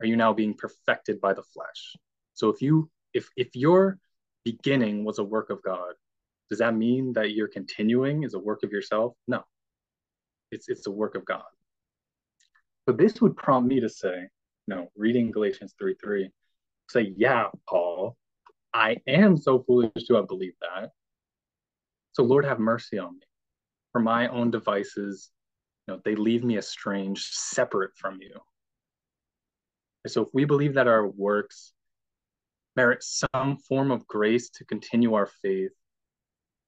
are 0.00 0.06
you 0.06 0.16
now 0.16 0.32
being 0.32 0.54
perfected 0.54 1.20
by 1.20 1.32
the 1.32 1.42
flesh? 1.42 1.96
So 2.34 2.48
if 2.48 2.60
you 2.60 2.90
if 3.12 3.28
if 3.36 3.54
your 3.54 3.98
beginning 4.44 5.04
was 5.04 5.18
a 5.18 5.24
work 5.24 5.50
of 5.50 5.62
God, 5.62 5.94
does 6.50 6.58
that 6.58 6.74
mean 6.74 7.12
that 7.14 7.32
your 7.32 7.48
continuing 7.48 8.24
is 8.24 8.34
a 8.34 8.38
work 8.38 8.62
of 8.62 8.72
yourself? 8.72 9.14
No. 9.26 9.42
It's 10.50 10.68
it's 10.68 10.86
a 10.86 10.90
work 10.90 11.14
of 11.14 11.24
God. 11.24 11.42
But 12.86 12.98
this 12.98 13.20
would 13.20 13.36
prompt 13.36 13.68
me 13.68 13.80
to 13.80 13.88
say, 13.88 14.28
no, 14.68 14.88
reading 14.96 15.30
Galatians 15.30 15.74
3 15.78 15.94
3, 16.02 16.30
say, 16.90 17.14
yeah, 17.16 17.46
Paul, 17.68 18.16
I 18.74 18.98
am 19.06 19.36
so 19.36 19.62
foolish 19.62 19.92
to 20.06 20.14
have 20.14 20.28
believed 20.28 20.56
that. 20.60 20.90
So 22.12 22.22
Lord 22.22 22.44
have 22.44 22.58
mercy 22.58 22.98
on 22.98 23.14
me. 23.14 23.26
For 23.92 24.00
my 24.00 24.28
own 24.28 24.50
devices, 24.50 25.30
you 25.86 25.94
know, 25.94 26.00
they 26.04 26.14
leave 26.14 26.44
me 26.44 26.58
estranged, 26.58 27.32
separate 27.32 27.92
from 27.96 28.18
you. 28.20 28.40
So 30.06 30.22
if 30.22 30.28
we 30.32 30.44
believe 30.44 30.74
that 30.74 30.88
our 30.88 31.06
works 31.06 31.72
merit 32.76 33.02
some 33.02 33.56
form 33.68 33.90
of 33.90 34.06
grace 34.06 34.50
to 34.50 34.64
continue 34.64 35.14
our 35.14 35.26
faith, 35.26 35.72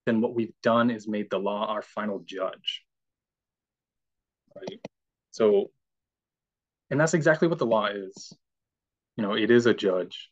then 0.06 0.20
what 0.20 0.34
we've 0.34 0.54
done 0.62 0.90
is 0.90 1.08
made 1.08 1.28
the 1.30 1.38
law 1.38 1.66
our 1.66 1.82
final 1.82 2.20
judge 2.24 2.86
right? 4.56 4.80
So, 5.30 5.70
and 6.90 7.00
that's 7.00 7.14
exactly 7.14 7.48
what 7.48 7.58
the 7.58 7.66
law 7.66 7.86
is. 7.86 8.32
You 9.16 9.22
know, 9.22 9.34
it 9.34 9.50
is 9.50 9.66
a 9.66 9.74
judge, 9.74 10.30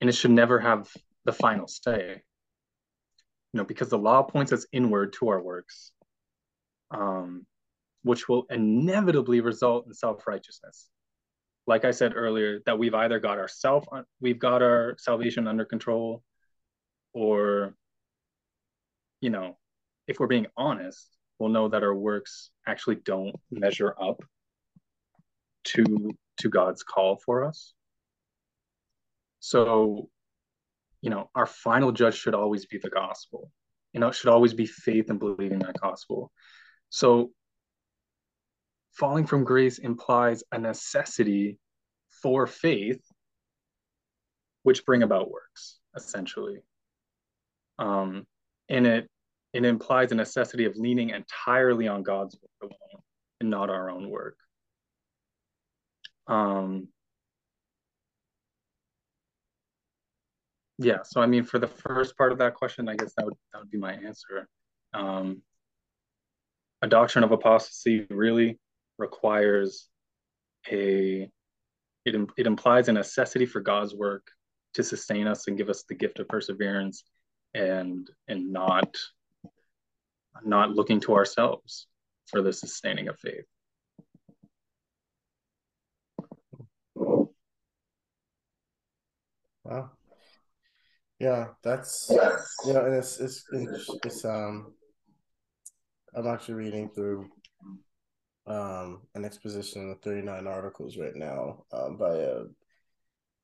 and 0.00 0.08
it 0.08 0.14
should 0.14 0.30
never 0.30 0.58
have 0.60 0.88
the 1.24 1.32
final 1.32 1.66
say. 1.66 2.22
You 3.52 3.58
know, 3.58 3.64
because 3.64 3.88
the 3.88 3.98
law 3.98 4.22
points 4.22 4.52
us 4.52 4.66
inward 4.72 5.14
to 5.14 5.28
our 5.28 5.40
works, 5.40 5.92
um, 6.90 7.46
which 8.02 8.28
will 8.28 8.46
inevitably 8.50 9.40
result 9.40 9.86
in 9.86 9.94
self 9.94 10.26
righteousness. 10.26 10.88
Like 11.66 11.84
I 11.84 11.90
said 11.90 12.12
earlier, 12.14 12.60
that 12.66 12.78
we've 12.78 12.94
either 12.94 13.18
got 13.18 13.38
our 13.38 13.48
self, 13.48 13.86
uh, 13.90 14.02
we've 14.20 14.38
got 14.38 14.62
our 14.62 14.96
salvation 14.98 15.48
under 15.48 15.64
control, 15.64 16.22
or, 17.12 17.74
you 19.20 19.30
know, 19.30 19.58
if 20.06 20.20
we're 20.20 20.28
being 20.28 20.46
honest, 20.56 21.08
we'll 21.38 21.50
know 21.50 21.68
that 21.68 21.82
our 21.82 21.94
works 21.94 22.50
actually 22.66 22.96
don't 22.96 23.34
measure 23.50 23.94
up 24.00 24.22
to 25.64 26.10
to 26.38 26.48
God's 26.48 26.82
call 26.82 27.16
for 27.16 27.44
us. 27.44 27.72
So, 29.40 30.08
you 31.00 31.10
know, 31.10 31.30
our 31.34 31.46
final 31.46 31.92
judge 31.92 32.16
should 32.16 32.34
always 32.34 32.66
be 32.66 32.78
the 32.78 32.90
gospel. 32.90 33.50
You 33.92 34.00
know, 34.00 34.08
it 34.08 34.14
should 34.14 34.30
always 34.30 34.54
be 34.54 34.66
faith 34.66 35.08
and 35.08 35.18
believing 35.18 35.60
that 35.60 35.80
gospel. 35.80 36.30
So, 36.90 37.30
falling 38.96 39.26
from 39.26 39.44
grace 39.44 39.78
implies 39.78 40.42
a 40.52 40.58
necessity 40.58 41.58
for 42.22 42.46
faith, 42.46 43.00
which 44.62 44.84
bring 44.84 45.02
about 45.02 45.30
works, 45.30 45.78
essentially. 45.94 46.62
Um, 47.78 48.26
and 48.68 48.86
it 48.86 49.08
it 49.52 49.64
implies 49.64 50.12
a 50.12 50.14
necessity 50.14 50.64
of 50.64 50.76
leaning 50.76 51.10
entirely 51.10 51.88
on 51.88 52.02
God's 52.02 52.36
work 52.42 52.70
alone 52.70 53.02
and 53.40 53.50
not 53.50 53.70
our 53.70 53.90
own 53.90 54.10
work. 54.10 54.36
Um, 56.26 56.88
yeah, 60.78 61.02
so 61.04 61.20
I 61.20 61.26
mean, 61.26 61.44
for 61.44 61.58
the 61.58 61.68
first 61.68 62.16
part 62.16 62.32
of 62.32 62.38
that 62.38 62.54
question, 62.54 62.88
I 62.88 62.96
guess 62.96 63.12
that 63.16 63.24
would 63.26 63.34
that 63.52 63.60
would 63.60 63.70
be 63.70 63.78
my 63.78 63.92
answer. 63.92 64.48
Um, 64.94 65.42
a 66.82 66.86
doctrine 66.86 67.24
of 67.24 67.32
apostasy 67.32 68.06
really 68.10 68.58
requires 68.98 69.88
a 70.70 71.28
it 72.04 72.30
it 72.36 72.46
implies 72.46 72.88
a 72.88 72.92
necessity 72.92 73.46
for 73.46 73.60
God's 73.60 73.94
work 73.94 74.28
to 74.74 74.82
sustain 74.82 75.26
us 75.26 75.48
and 75.48 75.56
give 75.56 75.68
us 75.68 75.84
the 75.88 75.94
gift 75.94 76.18
of 76.18 76.28
perseverance 76.28 77.04
and 77.54 78.08
and 78.28 78.52
not 78.52 78.96
not 80.44 80.70
looking 80.70 81.00
to 81.00 81.14
ourselves 81.14 81.86
for 82.26 82.42
the 82.42 82.52
sustaining 82.52 83.08
of 83.08 83.18
faith. 83.18 83.44
Wow. 89.64 89.90
Yeah, 91.18 91.48
that's 91.62 92.10
you 92.66 92.72
know, 92.72 92.84
and 92.84 92.94
it's 92.94 93.18
it's 93.18 93.44
it's, 93.52 93.90
it's 94.04 94.24
um 94.24 94.74
I'm 96.14 96.26
actually 96.26 96.54
reading 96.54 96.90
through 96.90 97.28
um 98.46 99.02
an 99.14 99.24
exposition 99.24 99.90
of 99.90 100.00
39 100.02 100.46
articles 100.46 100.96
right 100.96 101.16
now 101.16 101.64
um, 101.72 101.96
by 101.96 102.14
a 102.14 102.44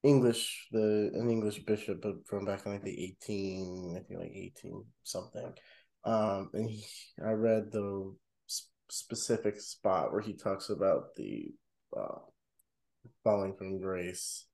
English 0.04 0.68
the 0.72 1.10
an 1.14 1.30
English 1.30 1.60
bishop 1.64 2.04
from 2.26 2.44
back 2.44 2.66
in 2.66 2.72
like 2.72 2.84
the 2.84 3.16
18 3.22 3.96
I 3.96 4.02
think 4.06 4.20
like 4.20 4.32
18 4.32 4.84
something. 5.02 5.52
Um 6.04 6.50
and 6.54 6.70
he, 6.70 6.84
I 7.24 7.30
read 7.30 7.72
the 7.72 8.14
specific 8.92 9.58
spot 9.58 10.12
where 10.12 10.20
he 10.20 10.34
talks 10.34 10.68
about 10.68 11.14
the 11.16 11.50
uh, 11.96 12.18
falling 13.24 13.54
from 13.56 13.80
grace 13.80 14.46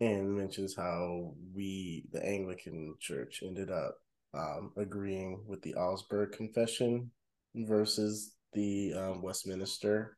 and 0.00 0.36
mentions 0.36 0.76
how 0.76 1.34
we, 1.54 2.04
the 2.12 2.24
Anglican 2.24 2.94
Church, 3.00 3.40
ended 3.42 3.70
up 3.70 3.96
um, 4.32 4.72
agreeing 4.76 5.42
with 5.46 5.60
the 5.62 5.74
Augsburg 5.74 6.32
Confession 6.32 7.10
versus 7.54 8.34
the 8.52 8.94
um, 8.94 9.22
Westminster 9.22 10.16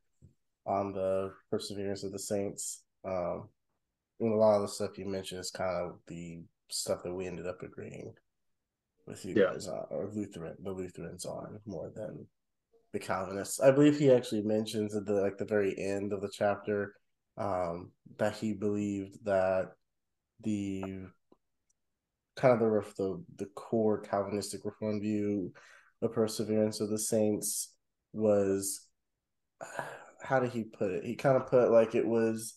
on 0.66 0.92
the 0.92 1.32
perseverance 1.50 2.04
of 2.04 2.12
the 2.12 2.18
saints. 2.18 2.82
Um, 3.04 3.48
and 4.20 4.32
a 4.32 4.36
lot 4.36 4.56
of 4.56 4.62
the 4.62 4.68
stuff 4.68 4.98
you 4.98 5.06
mentioned 5.06 5.40
is 5.40 5.50
kind 5.50 5.70
of 5.70 5.98
the 6.06 6.42
stuff 6.68 7.02
that 7.02 7.14
we 7.14 7.26
ended 7.26 7.46
up 7.46 7.62
agreeing 7.62 8.12
with 9.06 9.24
you 9.24 9.34
yeah. 9.36 9.52
guys 9.52 9.66
on, 9.66 9.84
or 9.90 10.10
Lutheran, 10.12 10.56
the 10.62 10.70
Lutherans 10.70 11.24
on 11.24 11.58
more 11.66 11.90
than 11.94 12.26
the 12.92 12.98
Calvinists. 12.98 13.60
I 13.60 13.70
believe 13.70 13.98
he 13.98 14.12
actually 14.12 14.42
mentions 14.42 14.94
at 14.94 15.06
the 15.06 15.14
like 15.14 15.38
the 15.38 15.44
very 15.44 15.74
end 15.78 16.12
of 16.12 16.20
the 16.20 16.30
chapter 16.32 16.94
um, 17.38 17.92
that 18.18 18.36
he 18.36 18.52
believed 18.52 19.24
that 19.24 19.70
the 20.42 20.82
kind 22.36 22.54
of 22.54 22.60
the 22.60 22.92
the 22.96 23.24
the 23.36 23.46
core 23.54 24.00
Calvinistic 24.00 24.64
reform 24.64 25.00
view, 25.00 25.52
the 26.00 26.08
perseverance 26.08 26.80
of 26.80 26.90
the 26.90 26.98
saints 26.98 27.74
was 28.12 28.86
how 30.22 30.40
did 30.40 30.50
he 30.50 30.64
put 30.64 30.90
it? 30.92 31.04
He 31.04 31.16
kind 31.16 31.36
of 31.36 31.48
put 31.48 31.70
like 31.70 31.94
it 31.94 32.06
was 32.06 32.56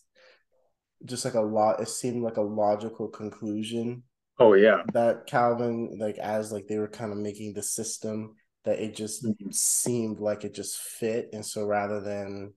just 1.04 1.24
like 1.24 1.34
a 1.34 1.40
lot. 1.40 1.80
It 1.80 1.88
seemed 1.88 2.22
like 2.22 2.36
a 2.36 2.42
logical 2.42 3.08
conclusion. 3.08 4.02
Oh 4.38 4.54
yeah, 4.54 4.82
that 4.92 5.26
Calvin 5.26 5.96
like 5.98 6.18
as 6.18 6.52
like 6.52 6.66
they 6.66 6.78
were 6.78 6.88
kind 6.88 7.12
of 7.12 7.18
making 7.18 7.54
the 7.54 7.62
system 7.62 8.34
that 8.64 8.78
it 8.78 8.96
just 8.96 9.24
mm-hmm. 9.24 9.50
seemed 9.50 10.18
like 10.18 10.44
it 10.44 10.54
just 10.54 10.78
fit, 10.78 11.30
and 11.32 11.44
so 11.44 11.64
rather 11.64 12.00
than 12.00 12.52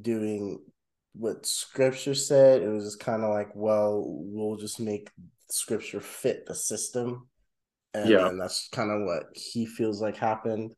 doing 0.00 0.60
what 1.14 1.46
scripture 1.46 2.14
said. 2.14 2.62
It 2.62 2.68
was 2.68 2.84
just 2.84 3.00
kind 3.00 3.22
of 3.22 3.30
like, 3.30 3.50
well, 3.54 4.04
we'll 4.06 4.56
just 4.56 4.80
make 4.80 5.10
scripture 5.50 6.00
fit 6.00 6.46
the 6.46 6.54
system. 6.54 7.28
And 7.92 8.08
yeah. 8.08 8.30
that's 8.38 8.68
kind 8.68 8.90
of 8.90 9.06
what 9.06 9.24
he 9.34 9.66
feels 9.66 10.00
like 10.00 10.16
happened. 10.16 10.72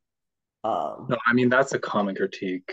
Um, 0.64 1.07
no, 1.09 1.16
I 1.27 1.33
mean, 1.33 1.48
that's 1.48 1.72
a 1.72 1.79
common 1.79 2.14
critique. 2.14 2.72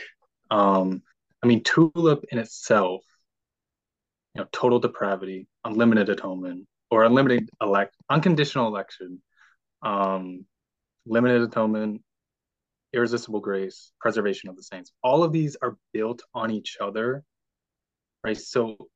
Um, 0.52 1.02
I 1.43 1.47
mean, 1.47 1.63
Tulip 1.63 2.25
in 2.32 2.38
itself, 2.38 3.04
you 4.36 4.41
know, 4.41 4.47
total 4.52 4.80
depravity, 4.80 5.47
unlimited 5.63 6.10
atonement, 6.10 6.67
or 6.91 7.04
unlimited 7.04 7.49
elect, 7.62 7.95
unconditional 8.10 8.67
election, 8.67 9.21
um, 9.82 10.45
limited 11.06 11.41
atonement, 11.41 12.02
irresistible 12.93 13.39
grace, 13.39 13.91
preservation 13.99 14.49
of 14.49 14.56
the 14.56 14.63
saints. 14.63 14.91
All 15.04 15.23
of 15.23 15.32
these 15.32 15.56
are 15.62 15.78
built 15.93 16.21
on 16.34 16.52
each 16.52 16.78
other 16.82 17.23
right? 18.23 18.38
So 18.38 18.89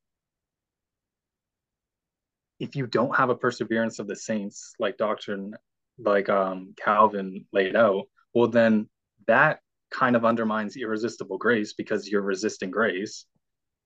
if 2.59 2.75
you 2.75 2.87
don't 2.87 3.15
have 3.15 3.29
a 3.29 3.35
perseverance 3.35 3.99
of 3.99 4.07
the 4.07 4.15
saints, 4.15 4.73
like 4.79 4.97
doctrine, 4.97 5.55
like 5.97 6.29
um, 6.29 6.73
Calvin 6.77 7.45
laid 7.51 7.75
out, 7.75 8.05
well, 8.33 8.47
then 8.47 8.89
that 9.27 9.59
kind 9.91 10.15
of 10.15 10.25
undermines 10.25 10.75
irresistible 10.75 11.37
grace 11.37 11.73
because 11.73 12.09
you're 12.09 12.21
resisting 12.21 12.71
grace. 12.71 13.25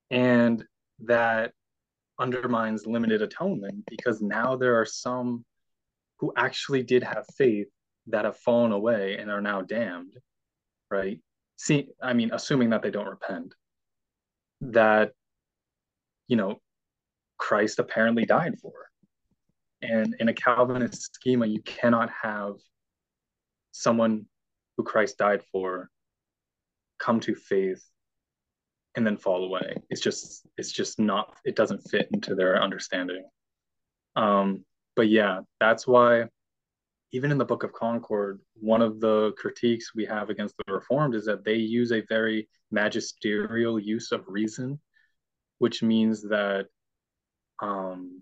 And 0.09 0.63
that 1.05 1.51
undermines 2.19 2.87
limited 2.87 3.21
atonement 3.21 3.83
because 3.87 4.21
now 4.21 4.55
there 4.55 4.79
are 4.79 4.85
some 4.85 5.45
who 6.19 6.33
actually 6.35 6.81
did 6.81 7.03
have 7.03 7.25
faith 7.37 7.67
that 8.07 8.25
have 8.25 8.37
fallen 8.37 8.71
away 8.71 9.17
and 9.17 9.29
are 9.29 9.41
now 9.41 9.61
damned, 9.61 10.13
right? 10.89 11.19
See, 11.57 11.89
I 12.01 12.13
mean, 12.13 12.31
assuming 12.33 12.69
that 12.71 12.81
they 12.81 12.89
don't 12.89 13.07
repent, 13.07 13.53
that 14.61 15.11
you 16.27 16.35
know, 16.35 16.59
Christ 17.37 17.79
apparently 17.79 18.25
died 18.25 18.55
for. 18.61 18.73
And 19.81 20.15
in 20.19 20.29
a 20.29 20.33
Calvinist 20.33 21.15
schema, 21.15 21.45
you 21.45 21.61
cannot 21.61 22.09
have 22.09 22.55
someone 23.71 24.25
who 24.77 24.83
Christ 24.83 25.17
died 25.17 25.41
for 25.51 25.89
come 26.99 27.19
to 27.21 27.35
faith 27.35 27.83
and 28.95 29.05
then 29.05 29.17
fall 29.17 29.43
away. 29.43 29.75
It's 29.89 30.01
just 30.01 30.47
it's 30.57 30.71
just 30.71 30.99
not 30.99 31.35
it 31.45 31.55
doesn't 31.55 31.89
fit 31.89 32.09
into 32.13 32.35
their 32.35 32.61
understanding. 32.61 33.25
Um, 34.15 34.65
but 34.95 35.09
yeah, 35.09 35.41
that's 35.59 35.85
why 35.85 36.25
even 37.11 37.31
in 37.31 37.37
the 37.37 37.45
Book 37.45 37.63
of 37.63 37.73
Concord, 37.73 38.41
one 38.55 38.81
of 38.81 38.99
the 38.99 39.33
critiques 39.37 39.95
we 39.95 40.05
have 40.05 40.29
against 40.29 40.55
the 40.57 40.73
Reformed 40.73 41.15
is 41.15 41.25
that 41.25 41.45
they 41.45 41.55
use 41.55 41.91
a 41.91 42.03
very 42.09 42.49
magisterial 42.71 43.79
use 43.79 44.11
of 44.11 44.23
reason 44.27 44.79
which 45.59 45.81
means 45.81 46.21
that 46.23 46.67
um, 47.61 48.21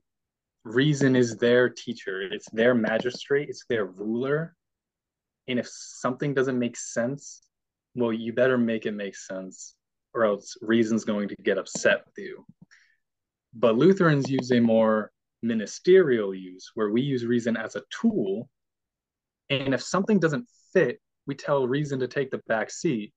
reason 0.64 1.16
is 1.16 1.38
their 1.38 1.70
teacher, 1.70 2.22
it's 2.22 2.50
their 2.52 2.74
magistrate, 2.74 3.50
it's 3.50 3.66
their 3.68 3.86
ruler. 3.86 4.56
And 5.48 5.60
if 5.60 5.68
something 5.68 6.34
doesn't 6.34 6.58
make 6.58 6.78
sense, 6.78 7.42
well, 7.96 8.12
you 8.12 8.34
better 8.34 8.58
make 8.58 8.86
it 8.86 8.92
make 8.92 9.16
sense, 9.16 9.76
or 10.14 10.26
else 10.26 10.58
reason's 10.62 11.06
going 11.06 11.30
to 11.30 11.36
get 11.44 11.58
upset 11.58 12.04
with 12.06 12.18
you. 12.18 12.46
But 13.54 13.78
Lutherans 13.78 14.30
use 14.30 14.52
a 14.52 14.60
more 14.60 15.12
ministerial 15.42 16.34
use 16.34 16.72
where 16.74 16.90
we 16.90 17.02
use 17.02 17.26
reason 17.26 17.56
as 17.56 17.76
a 17.76 17.84
tool. 17.90 18.50
And 19.50 19.74
if 19.74 19.82
something 19.82 20.20
doesn't 20.20 20.50
fit, 20.74 21.00
we 21.28 21.36
tell 21.36 21.68
reason 21.68 22.00
to 22.00 22.08
take 22.08 22.32
the 22.32 22.42
back 22.48 22.70
seat 22.70 23.14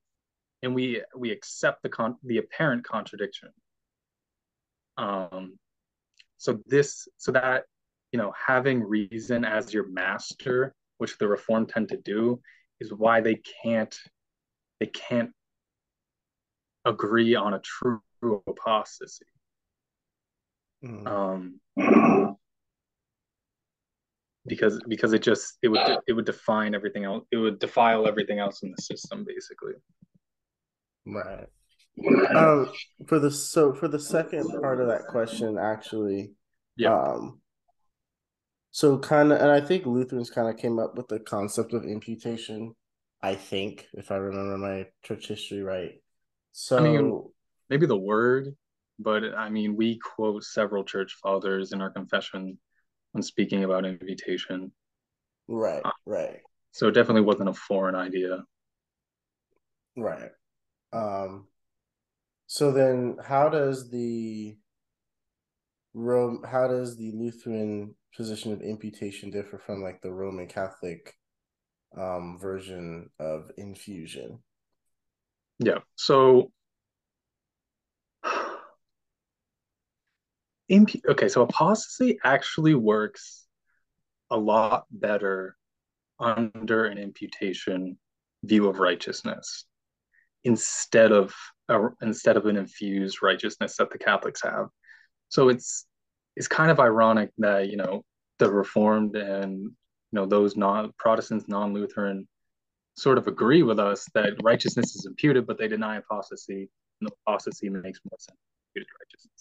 and 0.62 0.74
we 0.74 1.02
we 1.16 1.30
accept 1.30 1.82
the 1.82 1.88
con- 1.88 2.18
the 2.22 2.38
apparent 2.38 2.84
contradiction 2.84 3.50
um, 4.98 5.56
so 6.36 6.58
this, 6.66 7.08
so 7.16 7.32
that, 7.32 7.64
you 8.12 8.18
know, 8.18 8.32
having 8.46 8.82
reason 8.82 9.44
as 9.44 9.72
your 9.72 9.88
master, 9.88 10.74
which 10.98 11.18
the 11.18 11.28
reform 11.28 11.66
tend 11.66 11.88
to 11.88 11.96
do, 11.96 12.40
is 12.80 12.92
why 12.92 13.20
they 13.20 13.40
can't, 13.62 13.96
they 14.80 14.86
can't 14.86 15.30
agree 16.84 17.34
on 17.34 17.54
a 17.54 17.60
true 17.60 18.00
apostasy. 18.46 19.26
Mm. 20.84 21.06
Um, 21.06 22.36
because 24.46 24.80
because 24.88 25.12
it 25.12 25.22
just 25.22 25.58
it 25.62 25.68
would 25.68 25.80
it 26.06 26.12
would 26.12 26.24
define 26.24 26.74
everything 26.74 27.04
else 27.04 27.22
it 27.30 27.36
would 27.36 27.58
defile 27.58 28.06
everything 28.06 28.38
else 28.38 28.62
in 28.62 28.70
the 28.70 28.80
system 28.80 29.22
basically 29.26 29.74
right 31.04 31.48
um, 32.34 32.70
for 33.06 33.18
the 33.18 33.30
so 33.30 33.72
for 33.72 33.88
the 33.88 33.98
second 33.98 34.48
part 34.60 34.80
of 34.80 34.88
that 34.88 35.06
question, 35.08 35.58
actually, 35.58 36.32
yeah. 36.76 36.94
Um, 36.94 37.40
so 38.70 38.98
kind 38.98 39.32
of, 39.32 39.40
and 39.40 39.50
I 39.50 39.60
think 39.60 39.86
Lutherans 39.86 40.30
kind 40.30 40.48
of 40.48 40.56
came 40.56 40.78
up 40.78 40.96
with 40.96 41.08
the 41.08 41.20
concept 41.20 41.72
of 41.72 41.84
imputation. 41.84 42.74
I 43.22 43.34
think, 43.34 43.88
if 43.94 44.10
I 44.12 44.16
remember 44.16 44.58
my 44.58 44.86
church 45.02 45.28
history 45.28 45.62
right. 45.62 45.92
So 46.52 46.78
I 46.78 46.80
mean, 46.80 47.22
maybe 47.68 47.86
the 47.86 47.96
word, 47.96 48.54
but 48.98 49.22
I 49.36 49.48
mean, 49.48 49.76
we 49.76 49.98
quote 49.98 50.44
several 50.44 50.84
church 50.84 51.16
fathers 51.22 51.72
in 51.72 51.80
our 51.80 51.90
confession 51.90 52.58
when 53.12 53.22
speaking 53.22 53.64
about 53.64 53.86
imputation. 53.86 54.72
Right, 55.48 55.82
uh, 55.84 55.90
right. 56.06 56.40
So 56.72 56.88
it 56.88 56.92
definitely 56.92 57.22
wasn't 57.22 57.48
a 57.48 57.54
foreign 57.54 57.94
idea. 57.94 58.42
Right. 59.96 60.30
Um, 60.92 61.48
so 62.46 62.72
then, 62.72 63.16
how 63.24 63.48
does 63.48 63.90
the 63.90 64.56
Rome? 65.94 66.44
How 66.48 66.68
does 66.68 66.96
the 66.96 67.12
Lutheran 67.12 67.94
position 68.16 68.52
of 68.52 68.60
imputation 68.62 69.30
differ 69.30 69.58
from 69.58 69.82
like 69.82 70.00
the 70.02 70.12
Roman 70.12 70.46
Catholic 70.46 71.14
um, 71.96 72.38
version 72.40 73.10
of 73.18 73.50
infusion? 73.56 74.38
Yeah. 75.58 75.78
So, 75.96 76.52
imp- 80.68 81.04
okay. 81.08 81.28
So 81.28 81.42
apostasy 81.42 82.18
actually 82.24 82.74
works 82.74 83.46
a 84.30 84.36
lot 84.36 84.84
better 84.90 85.56
under 86.20 86.86
an 86.86 86.98
imputation 86.98 87.96
view 88.44 88.68
of 88.68 88.78
righteousness 88.78 89.64
instead 90.44 91.12
of 91.12 91.34
instead 92.00 92.36
of 92.36 92.46
an 92.46 92.56
infused 92.56 93.22
righteousness 93.22 93.76
that 93.76 93.90
the 93.90 93.98
Catholics 93.98 94.42
have. 94.42 94.68
So 95.28 95.48
it's 95.48 95.86
it's 96.36 96.48
kind 96.48 96.70
of 96.70 96.80
ironic 96.80 97.30
that 97.38 97.68
you 97.68 97.76
know 97.76 98.04
the 98.38 98.50
Reformed 98.50 99.16
and 99.16 99.62
you 99.62 99.72
know 100.12 100.26
those 100.26 100.56
non 100.56 100.92
Protestants, 100.98 101.48
non-Lutheran, 101.48 102.26
sort 102.96 103.18
of 103.18 103.26
agree 103.26 103.62
with 103.62 103.78
us 103.78 104.06
that 104.14 104.34
righteousness 104.42 104.94
is 104.96 105.06
imputed, 105.06 105.46
but 105.46 105.58
they 105.58 105.68
deny 105.68 105.96
apostasy, 105.96 106.68
and 107.00 107.10
apostasy 107.26 107.68
makes 107.68 108.00
more 108.10 108.18
sense. 108.18 108.38
Imputed 108.70 108.92
righteousness, 109.00 109.40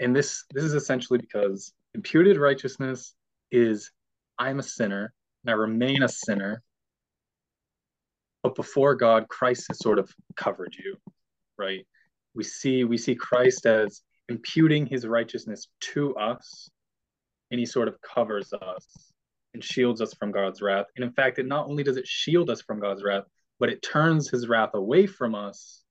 and 0.00 0.14
this 0.16 0.44
this 0.52 0.64
is 0.64 0.74
essentially 0.74 1.18
because 1.18 1.72
imputed 1.94 2.36
righteousness 2.38 3.14
is 3.50 3.90
I'm 4.38 4.58
a 4.58 4.62
sinner 4.62 5.12
and 5.44 5.50
I 5.50 5.54
remain 5.54 6.02
a 6.02 6.08
sinner, 6.08 6.62
but 8.42 8.54
before 8.54 8.94
God, 8.94 9.28
Christ 9.28 9.66
has 9.68 9.78
sort 9.78 9.98
of 9.98 10.10
covered 10.36 10.74
you, 10.74 10.96
right? 11.58 11.86
We 12.34 12.44
see 12.44 12.84
we 12.84 12.96
see 12.96 13.14
Christ 13.14 13.66
as 13.66 14.02
imputing 14.28 14.86
his 14.86 15.06
righteousness 15.06 15.68
to 15.80 16.14
us, 16.16 16.68
and 17.50 17.58
he 17.58 17.66
sort 17.66 17.88
of 17.88 18.00
covers 18.00 18.52
us 18.52 19.12
and 19.54 19.62
shields 19.62 20.00
us 20.00 20.14
from 20.14 20.32
God's 20.32 20.62
wrath. 20.62 20.86
And 20.96 21.04
in 21.04 21.12
fact, 21.12 21.38
it 21.38 21.46
not 21.46 21.66
only 21.66 21.82
does 21.82 21.96
it 21.96 22.06
shield 22.06 22.50
us 22.50 22.62
from 22.62 22.80
God's 22.80 23.02
wrath, 23.02 23.24
but 23.60 23.68
it 23.68 23.82
turns 23.82 24.30
his 24.30 24.48
wrath 24.48 24.70
away 24.74 25.06
from 25.06 25.34
us 25.34 25.82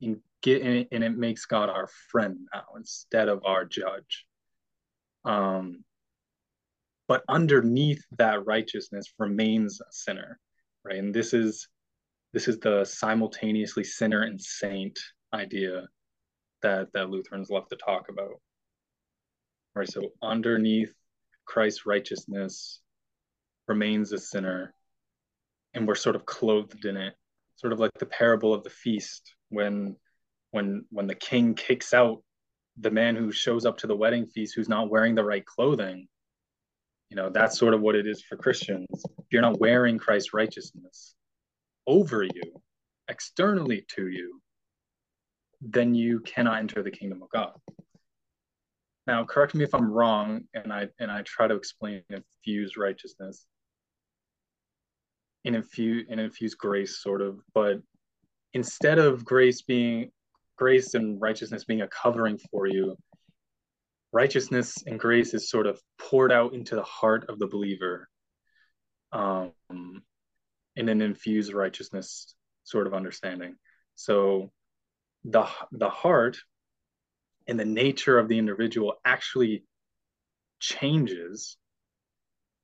and 0.00 0.18
get 0.42 0.62
and 0.62 0.78
it, 0.78 0.88
and 0.92 1.04
it 1.04 1.16
makes 1.16 1.44
God 1.46 1.68
our 1.68 1.88
friend 2.10 2.38
now 2.54 2.64
instead 2.76 3.28
of 3.28 3.44
our 3.44 3.64
judge. 3.64 4.26
Um, 5.24 5.84
but 7.06 7.22
underneath 7.28 8.02
that 8.18 8.46
righteousness 8.46 9.12
remains 9.18 9.80
a 9.80 9.92
sinner, 9.92 10.40
right? 10.84 10.98
And 10.98 11.14
this 11.14 11.34
is 11.34 11.68
this 12.32 12.48
is 12.48 12.58
the 12.58 12.84
simultaneously 12.84 13.84
sinner 13.84 14.22
and 14.22 14.40
saint 14.40 14.98
idea 15.34 15.86
that 16.62 16.92
that 16.94 17.10
Lutherans 17.10 17.50
love 17.50 17.68
to 17.68 17.76
talk 17.76 18.08
about. 18.08 18.40
Right. 19.74 19.90
So 19.90 20.10
underneath 20.22 20.92
Christ's 21.44 21.86
righteousness 21.86 22.80
remains 23.68 24.12
a 24.12 24.18
sinner, 24.18 24.74
and 25.74 25.86
we're 25.86 25.94
sort 25.94 26.16
of 26.16 26.26
clothed 26.26 26.84
in 26.84 26.96
it, 26.96 27.14
sort 27.56 27.72
of 27.72 27.78
like 27.80 27.92
the 27.98 28.06
parable 28.06 28.52
of 28.52 28.64
the 28.64 28.70
feast 28.70 29.34
when 29.48 29.96
when 30.50 30.84
when 30.90 31.06
the 31.06 31.14
king 31.14 31.54
kicks 31.54 31.94
out 31.94 32.22
the 32.78 32.90
man 32.90 33.16
who 33.16 33.32
shows 33.32 33.66
up 33.66 33.78
to 33.78 33.86
the 33.86 33.96
wedding 33.96 34.26
feast 34.26 34.54
who's 34.54 34.68
not 34.68 34.90
wearing 34.90 35.14
the 35.14 35.24
right 35.24 35.44
clothing. 35.44 36.06
You 37.10 37.16
know, 37.16 37.28
that's 37.30 37.58
sort 37.58 37.74
of 37.74 37.82
what 37.82 37.94
it 37.94 38.06
is 38.06 38.22
for 38.22 38.36
Christians. 38.36 38.86
You're 39.30 39.42
not 39.42 39.60
wearing 39.60 39.98
Christ's 39.98 40.32
righteousness 40.32 41.14
over 41.86 42.22
you, 42.22 42.62
externally 43.08 43.84
to 43.96 44.08
you, 44.08 44.41
then 45.62 45.94
you 45.94 46.20
cannot 46.20 46.58
enter 46.58 46.82
the 46.82 46.90
kingdom 46.90 47.22
of 47.22 47.30
God. 47.30 47.52
Now, 49.06 49.24
correct 49.24 49.54
me 49.54 49.64
if 49.64 49.74
I'm 49.74 49.90
wrong, 49.90 50.42
and 50.54 50.72
I 50.72 50.88
and 50.98 51.10
I 51.10 51.22
try 51.22 51.48
to 51.48 51.54
explain 51.54 52.02
infused 52.10 52.76
righteousness 52.76 53.46
and 55.44 55.56
infuse 55.56 56.06
and 56.10 56.20
infuse 56.20 56.54
grace, 56.54 57.02
sort 57.02 57.20
of, 57.20 57.40
but 57.54 57.80
instead 58.54 58.98
of 58.98 59.24
grace 59.24 59.62
being 59.62 60.10
grace 60.56 60.94
and 60.94 61.20
righteousness 61.20 61.64
being 61.64 61.80
a 61.82 61.88
covering 61.88 62.38
for 62.50 62.66
you, 62.66 62.96
righteousness 64.12 64.76
and 64.86 65.00
grace 65.00 65.34
is 65.34 65.50
sort 65.50 65.66
of 65.66 65.80
poured 65.98 66.30
out 66.30 66.54
into 66.54 66.76
the 66.76 66.82
heart 66.82 67.28
of 67.28 67.38
the 67.40 67.46
believer, 67.46 68.08
um, 69.12 69.52
in 70.76 70.88
an 70.88 71.02
infused 71.02 71.52
righteousness 71.52 72.34
sort 72.64 72.86
of 72.86 72.94
understanding. 72.94 73.56
So 73.96 74.52
the 75.24 75.46
the 75.70 75.88
heart 75.88 76.38
and 77.46 77.58
the 77.58 77.64
nature 77.64 78.18
of 78.18 78.28
the 78.28 78.38
individual 78.38 78.94
actually 79.04 79.64
changes 80.60 81.56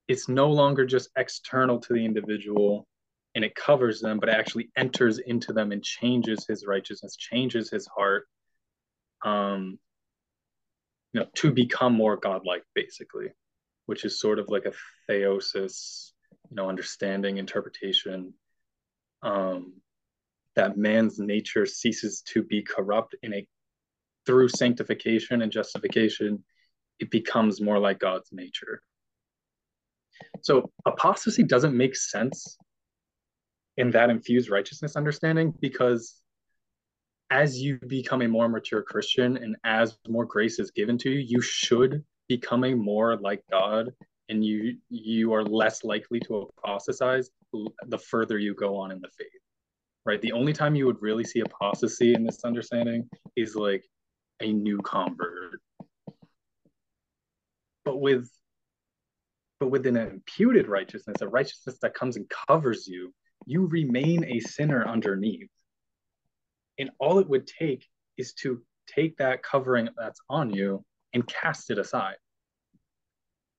it's 0.08 0.28
no 0.28 0.50
longer 0.50 0.86
just 0.86 1.10
external 1.16 1.78
to 1.78 1.92
the 1.92 2.04
individual 2.04 2.86
and 3.34 3.44
it 3.44 3.54
covers 3.54 4.00
them 4.00 4.18
but 4.18 4.28
it 4.28 4.34
actually 4.34 4.70
enters 4.76 5.18
into 5.18 5.52
them 5.52 5.72
and 5.72 5.82
changes 5.82 6.46
his 6.46 6.66
righteousness 6.66 7.16
changes 7.16 7.70
his 7.70 7.86
heart 7.86 8.26
um 9.24 9.78
you 11.12 11.20
know 11.20 11.26
to 11.34 11.52
become 11.52 11.92
more 11.92 12.16
godlike 12.16 12.62
basically 12.74 13.28
which 13.86 14.04
is 14.04 14.20
sort 14.20 14.38
of 14.38 14.48
like 14.48 14.64
a 14.64 14.72
theosis 15.10 16.12
you 16.50 16.56
know 16.56 16.68
understanding 16.68 17.38
interpretation 17.38 18.32
um 19.22 19.74
that 20.58 20.76
man's 20.76 21.20
nature 21.20 21.64
ceases 21.64 22.20
to 22.22 22.42
be 22.42 22.60
corrupt 22.60 23.14
in 23.22 23.32
a 23.32 23.46
through 24.26 24.48
sanctification 24.48 25.40
and 25.42 25.52
justification 25.52 26.44
it 26.98 27.12
becomes 27.12 27.60
more 27.60 27.78
like 27.78 28.00
god's 28.00 28.30
nature. 28.32 28.82
So 30.40 30.72
apostasy 30.84 31.44
doesn't 31.44 31.76
make 31.76 31.94
sense 31.94 32.58
in 33.76 33.92
that 33.92 34.10
infused 34.10 34.50
righteousness 34.50 34.96
understanding 34.96 35.54
because 35.60 36.20
as 37.30 37.60
you 37.60 37.78
become 37.86 38.22
a 38.22 38.28
more 38.28 38.48
mature 38.48 38.82
christian 38.82 39.36
and 39.36 39.54
as 39.62 39.96
more 40.08 40.24
grace 40.24 40.58
is 40.58 40.72
given 40.72 40.98
to 40.98 41.10
you 41.10 41.20
you 41.20 41.40
should 41.40 42.02
become 42.26 42.64
a 42.64 42.74
more 42.74 43.16
like 43.18 43.42
god 43.50 43.90
and 44.28 44.44
you 44.44 44.76
you 44.88 45.32
are 45.32 45.44
less 45.44 45.84
likely 45.84 46.18
to 46.18 46.48
apostatize 46.58 47.30
the 47.86 47.98
further 47.98 48.38
you 48.38 48.54
go 48.54 48.76
on 48.76 48.90
in 48.90 49.00
the 49.00 49.10
faith 49.16 49.42
right? 50.08 50.22
The 50.22 50.32
only 50.32 50.54
time 50.54 50.74
you 50.74 50.86
would 50.86 51.02
really 51.02 51.22
see 51.22 51.40
apostasy 51.40 52.14
in 52.14 52.24
this 52.24 52.42
understanding 52.42 53.10
is 53.36 53.54
like 53.54 53.84
a 54.40 54.50
new 54.50 54.78
convert. 54.78 55.60
But 57.84 58.00
with 58.00 58.26
but 59.60 59.70
with 59.70 59.86
an 59.86 59.98
imputed 59.98 60.66
righteousness, 60.66 61.20
a 61.20 61.28
righteousness 61.28 61.76
that 61.82 61.92
comes 61.92 62.16
and 62.16 62.24
covers 62.46 62.86
you, 62.86 63.12
you 63.44 63.66
remain 63.66 64.24
a 64.24 64.40
sinner 64.40 64.86
underneath. 64.86 65.50
And 66.78 66.90
all 66.98 67.18
it 67.18 67.28
would 67.28 67.46
take 67.46 67.84
is 68.16 68.32
to 68.34 68.62
take 68.86 69.18
that 69.18 69.42
covering 69.42 69.88
that's 69.98 70.20
on 70.30 70.54
you 70.54 70.84
and 71.12 71.26
cast 71.26 71.70
it 71.70 71.78
aside. 71.78 72.16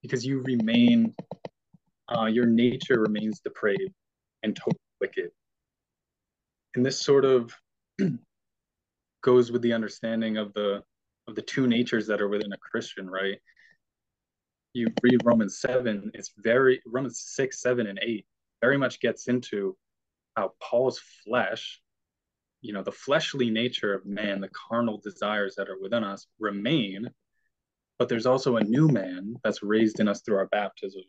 Because 0.01 0.25
you 0.25 0.41
remain, 0.41 1.13
uh, 2.07 2.25
your 2.25 2.45
nature 2.47 3.01
remains 3.01 3.41
depraved 3.41 3.93
and 4.41 4.55
totally 4.55 4.79
wicked 5.01 5.31
and 6.75 6.85
this 6.85 6.99
sort 6.99 7.25
of 7.25 7.53
goes 9.21 9.51
with 9.51 9.61
the 9.61 9.73
understanding 9.73 10.37
of 10.37 10.53
the 10.53 10.81
of 11.27 11.35
the 11.35 11.41
two 11.41 11.67
natures 11.67 12.07
that 12.07 12.21
are 12.21 12.27
within 12.27 12.51
a 12.53 12.57
Christian, 12.57 13.09
right? 13.09 13.37
You 14.73 14.87
read 15.03 15.21
Romans 15.23 15.59
7, 15.59 16.11
it's 16.13 16.31
very 16.37 16.81
Romans 16.85 17.21
6, 17.35 17.61
7, 17.61 17.87
and 17.87 17.99
8 18.01 18.25
very 18.61 18.77
much 18.77 18.99
gets 18.99 19.27
into 19.27 19.77
how 20.35 20.53
Paul's 20.61 20.99
flesh, 21.23 21.81
you 22.61 22.73
know, 22.73 22.83
the 22.83 22.91
fleshly 22.91 23.49
nature 23.49 23.93
of 23.93 24.05
man, 24.05 24.41
the 24.41 24.49
carnal 24.49 24.97
desires 24.97 25.55
that 25.55 25.69
are 25.69 25.79
within 25.79 26.03
us 26.03 26.27
remain, 26.39 27.09
but 27.97 28.09
there's 28.09 28.25
also 28.25 28.57
a 28.57 28.63
new 28.63 28.87
man 28.87 29.35
that's 29.43 29.63
raised 29.63 29.99
in 29.99 30.07
us 30.07 30.21
through 30.21 30.37
our 30.37 30.47
baptism 30.47 31.03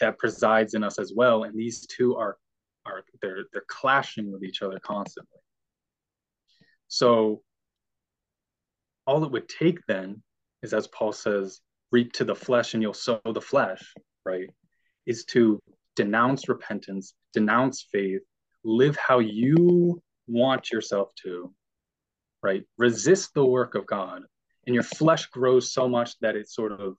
that 0.00 0.18
presides 0.18 0.74
in 0.74 0.82
us 0.82 0.98
as 0.98 1.12
well. 1.14 1.44
And 1.44 1.58
these 1.58 1.86
two 1.86 2.16
are 2.16 2.38
are 2.86 3.02
they're 3.20 3.44
they're 3.52 3.64
clashing 3.66 4.32
with 4.32 4.42
each 4.42 4.62
other 4.62 4.78
constantly. 4.78 5.38
So 6.88 7.42
all 9.06 9.24
it 9.24 9.30
would 9.30 9.48
take 9.48 9.84
then 9.86 10.22
is 10.62 10.74
as 10.74 10.86
Paul 10.88 11.12
says, 11.12 11.60
reap 11.92 12.12
to 12.14 12.24
the 12.24 12.34
flesh 12.34 12.74
and 12.74 12.82
you'll 12.82 12.94
sow 12.94 13.20
the 13.24 13.40
flesh, 13.40 13.94
right? 14.24 14.48
Is 15.06 15.24
to 15.26 15.60
denounce 15.96 16.48
repentance, 16.48 17.14
denounce 17.32 17.86
faith, 17.92 18.22
live 18.64 18.96
how 18.96 19.18
you 19.18 20.00
want 20.26 20.70
yourself 20.70 21.12
to, 21.22 21.52
right? 22.42 22.64
Resist 22.78 23.34
the 23.34 23.44
work 23.44 23.74
of 23.74 23.86
God. 23.86 24.22
And 24.66 24.74
your 24.74 24.84
flesh 24.84 25.26
grows 25.26 25.72
so 25.72 25.88
much 25.88 26.18
that 26.20 26.36
it 26.36 26.48
sort 26.48 26.72
of 26.72 26.96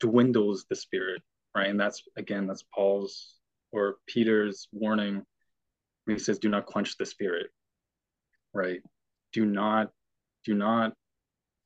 dwindles 0.00 0.66
the 0.68 0.76
spirit, 0.76 1.22
right? 1.54 1.68
And 1.68 1.80
that's 1.80 2.02
again, 2.16 2.46
that's 2.46 2.64
Paul's 2.74 3.35
or 3.76 3.96
Peter's 4.06 4.68
warning 4.72 5.22
he 6.06 6.18
says, 6.18 6.38
do 6.38 6.48
not 6.48 6.66
quench 6.66 6.96
the 6.96 7.06
spirit, 7.06 7.48
right? 8.54 8.80
Do 9.32 9.44
not, 9.44 9.90
do 10.44 10.54
not, 10.54 10.92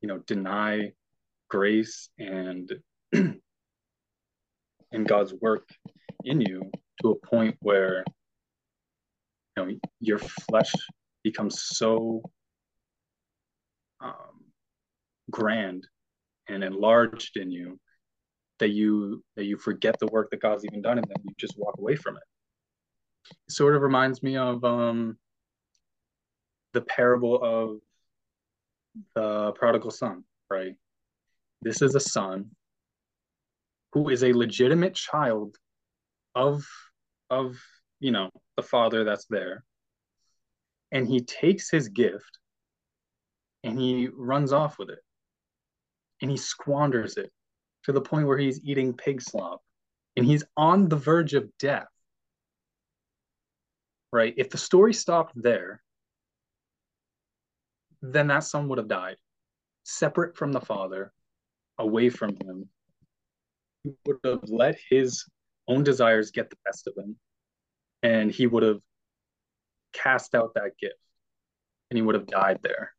you 0.01 0.07
know, 0.07 0.17
deny 0.19 0.93
grace 1.49 2.09
and 2.17 2.71
and 3.13 3.37
God's 5.05 5.33
work 5.33 5.67
in 6.23 6.41
you 6.41 6.71
to 7.01 7.11
a 7.11 7.27
point 7.27 7.55
where 7.59 8.03
you 9.57 9.65
know 9.65 9.71
your 9.99 10.19
flesh 10.19 10.71
becomes 11.23 11.61
so 11.61 12.23
um, 14.01 14.45
grand 15.29 15.85
and 16.49 16.63
enlarged 16.63 17.37
in 17.37 17.51
you 17.51 17.79
that 18.61 18.69
you 18.69 19.21
that 19.35 19.43
you 19.43 19.57
forget 19.57 19.99
the 19.99 20.07
work 20.07 20.29
that 20.31 20.41
God's 20.41 20.65
even 20.65 20.81
done 20.81 20.97
and 20.97 21.07
then 21.07 21.17
you 21.23 21.33
just 21.37 21.57
walk 21.57 21.75
away 21.77 21.95
from 21.95 22.15
it. 22.15 22.23
it 23.47 23.53
sort 23.53 23.75
of 23.75 23.81
reminds 23.81 24.23
me 24.23 24.37
of 24.37 24.63
um, 24.63 25.17
the 26.73 26.81
parable 26.81 27.41
of 27.43 27.79
the 29.15 29.51
prodigal 29.53 29.91
son, 29.91 30.23
right? 30.49 30.75
this 31.61 31.81
is 31.81 31.95
a 31.95 31.99
son 31.99 32.49
who 33.93 34.09
is 34.09 34.23
a 34.23 34.33
legitimate 34.33 34.95
child 34.95 35.55
of 36.35 36.65
of 37.29 37.57
you 37.99 38.11
know 38.11 38.29
the 38.55 38.63
father 38.63 39.03
that's 39.03 39.25
there 39.29 39.63
and 40.91 41.07
he 41.07 41.21
takes 41.21 41.69
his 41.69 41.89
gift 41.89 42.39
and 43.63 43.79
he 43.79 44.09
runs 44.13 44.51
off 44.53 44.77
with 44.79 44.89
it 44.89 44.99
and 46.21 46.31
he 46.31 46.37
squanders 46.37 47.17
it 47.17 47.31
to 47.83 47.91
the 47.91 48.01
point 48.01 48.27
where 48.27 48.37
he's 48.37 48.63
eating 48.63 48.93
pig 48.93 49.21
slop 49.21 49.61
and 50.15 50.25
he's 50.25 50.43
on 50.57 50.89
the 50.89 50.95
verge 50.95 51.33
of 51.33 51.49
death. 51.57 51.87
Right? 54.13 54.33
If 54.37 54.49
the 54.49 54.57
story 54.57 54.93
stopped 54.93 55.33
there 55.35 55.81
then 58.01 58.27
that 58.27 58.43
son 58.43 58.67
would 58.67 58.77
have 58.77 58.87
died. 58.87 59.17
Separate 59.83 60.35
from 60.35 60.51
the 60.51 60.61
father 60.61 61.11
away 61.77 62.09
from 62.09 62.35
him. 62.35 62.69
He 63.83 63.91
would 64.05 64.17
have 64.23 64.43
let 64.47 64.77
his 64.89 65.25
own 65.67 65.83
desires 65.83 66.31
get 66.31 66.49
the 66.49 66.57
best 66.65 66.87
of 66.87 66.95
him 66.97 67.15
and 68.03 68.31
he 68.31 68.47
would 68.47 68.63
have 68.63 68.79
cast 69.93 70.35
out 70.35 70.53
that 70.55 70.77
gift 70.79 70.95
and 71.89 71.97
he 71.97 72.01
would 72.01 72.15
have 72.15 72.27
died 72.27 72.59
there. 72.61 72.93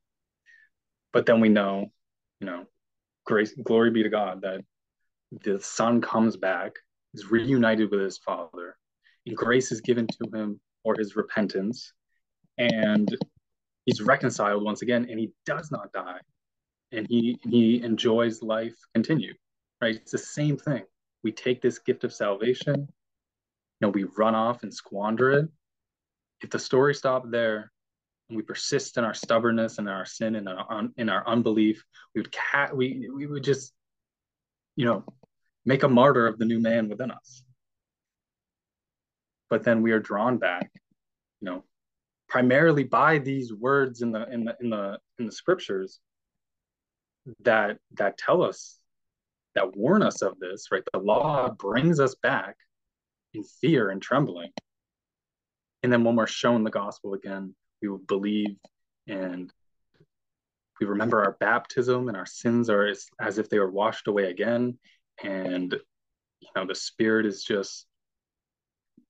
But 1.13 1.27
then 1.27 1.41
we 1.41 1.49
know 1.49 1.93
you 2.41 2.47
know 2.47 2.67
grace 3.25 3.55
glory 3.63 3.91
be 3.91 4.03
to 4.03 4.09
god 4.09 4.43
that 4.43 4.65
the 5.45 5.59
son 5.61 6.01
comes 6.01 6.37
back 6.37 6.73
is 7.15 7.31
reunited 7.31 7.91
with 7.91 8.01
his 8.01 8.19
father 8.19 8.77
and 9.27 9.37
grace 9.37 9.73
is 9.73 9.81
given 9.81 10.07
to 10.07 10.29
him 10.37 10.61
for 10.83 10.95
his 10.99 11.17
repentance 11.17 11.93
and 12.59 13.17
he's 13.87 14.03
reconciled 14.03 14.63
once 14.63 14.83
again 14.83 15.07
and 15.09 15.19
he 15.19 15.33
does 15.47 15.71
not 15.71 15.93
die 15.93 16.21
and 16.93 17.07
he 17.09 17.39
he 17.43 17.83
enjoys 17.83 18.43
life 18.43 18.77
continue 18.95 19.33
right? 19.81 19.97
It's 19.97 20.13
the 20.13 20.19
same 20.19 20.57
thing. 20.57 20.85
We 21.25 21.33
take 21.33 21.61
this 21.61 21.81
gift 21.81 22.05
of 22.05 22.13
salvation 22.13 22.75
you 22.77 22.87
know 23.81 23.89
we 23.89 24.05
run 24.05 24.35
off 24.35 24.63
and 24.63 24.73
squander 24.73 25.31
it. 25.33 25.49
If 26.43 26.51
the 26.51 26.59
story 26.59 26.95
stopped 26.95 27.31
there 27.31 27.73
and 28.29 28.37
we 28.37 28.43
persist 28.43 28.97
in 28.97 29.05
our 29.05 29.15
stubbornness 29.15 29.79
and 29.79 29.89
our 29.89 30.05
sin 30.05 30.37
and 30.37 30.49
our 30.49 30.89
in 30.97 31.09
our 31.09 31.27
unbelief 31.27 31.85
we 32.15 32.21
would 32.21 32.33
cat 32.33 32.77
we 32.77 33.11
we 33.15 33.27
would 33.27 33.45
just 33.45 33.73
you 34.77 34.85
know 34.85 35.05
make 35.65 35.83
a 35.83 35.89
martyr 35.89 36.27
of 36.27 36.39
the 36.39 36.45
new 36.45 36.61
man 36.61 36.89
within 36.89 37.11
us. 37.11 37.43
But 39.49 39.65
then 39.65 39.83
we 39.83 39.93
are 39.93 40.01
drawn 40.01 40.39
back 40.39 40.71
you 41.43 41.51
know 41.51 41.65
primarily 42.29 42.85
by 42.85 43.19
these 43.19 43.53
words 43.53 44.01
in 44.01 44.13
the 44.13 44.27
in 44.33 44.45
the 44.45 44.57
in 44.61 44.71
the 44.71 44.99
in 45.19 45.27
the 45.27 45.33
scriptures 45.33 46.01
that 47.41 47.77
that 47.99 48.17
tell 48.17 48.43
us 48.43 48.79
that 49.55 49.77
warn 49.77 50.03
us 50.03 50.23
of 50.23 50.39
this 50.39 50.69
right? 50.73 50.83
The 50.93 51.01
law 51.01 51.51
brings 51.51 52.01
us 52.01 52.15
back 52.23 52.57
in 53.35 53.45
fear 53.61 53.91
and 53.91 54.01
trembling. 54.01 54.51
And 55.83 55.93
then 55.93 56.05
when 56.05 56.17
we're 56.17 56.27
shown 56.27 56.65
the 56.65 56.71
gospel 56.71 57.15
again 57.15 57.55
we 57.83 57.89
will 57.89 57.99
believe 57.99 58.57
and 59.09 59.53
we 60.81 60.87
remember 60.87 61.23
our 61.23 61.37
baptism 61.39 62.09
and 62.09 62.17
our 62.17 62.27
sins 62.27 62.71
are 62.71 62.87
as, 62.87 63.07
as 63.21 63.39
if 63.39 63.49
they 63.49 63.59
were 63.59 63.71
washed 63.71 64.09
away 64.09 64.31
again 64.31 64.79
and 65.23 65.73
you 66.41 66.49
know 66.57 66.67
the 66.67 66.75
spirit 66.75 67.27
is 67.27 67.43
just 67.43 67.87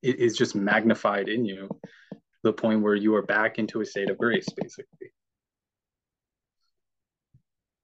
it 0.03 0.19
is 0.19 0.37
just 0.37 0.55
magnified 0.55 1.29
in 1.29 1.45
you 1.45 1.69
to 2.13 2.19
the 2.43 2.53
point 2.53 2.83
where 2.83 2.95
you 2.95 3.15
are 3.15 3.23
back 3.23 3.59
into 3.59 3.81
a 3.81 3.87
state 3.87 4.11
of 4.11 4.19
grace 4.19 4.49
basically. 4.57 5.13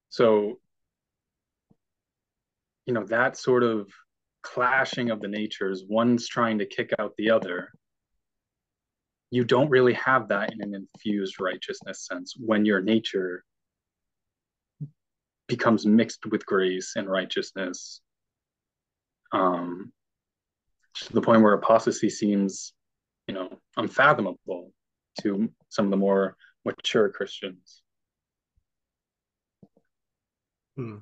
So 0.08 0.58
you 2.86 2.94
know 2.94 3.04
that 3.04 3.36
sort 3.36 3.62
of 3.62 3.88
clashing 4.42 5.10
of 5.10 5.20
the 5.20 5.28
natures 5.28 5.84
one's 5.88 6.26
trying 6.26 6.58
to 6.58 6.66
kick 6.66 6.92
out 6.98 7.14
the 7.18 7.30
other 7.30 7.70
you 9.30 9.44
don't 9.44 9.68
really 9.68 9.92
have 9.92 10.28
that 10.28 10.52
in 10.52 10.62
an 10.62 10.74
infused 10.74 11.40
righteousness 11.40 12.06
sense 12.06 12.34
when 12.38 12.64
your 12.64 12.80
nature 12.80 13.44
becomes 15.48 15.84
mixed 15.84 16.24
with 16.26 16.46
grace 16.46 16.94
and 16.96 17.10
righteousness 17.10 18.00
um, 19.32 19.92
to 20.94 21.12
the 21.12 21.20
point 21.20 21.42
where 21.42 21.54
apostasy 21.54 22.10
seems 22.10 22.72
you 23.26 23.34
know 23.34 23.48
unfathomable 23.76 24.72
to 25.20 25.50
some 25.68 25.84
of 25.84 25.90
the 25.90 25.96
more 25.96 26.36
mature 26.64 27.08
christians 27.08 27.82
Hmm. 30.78 30.98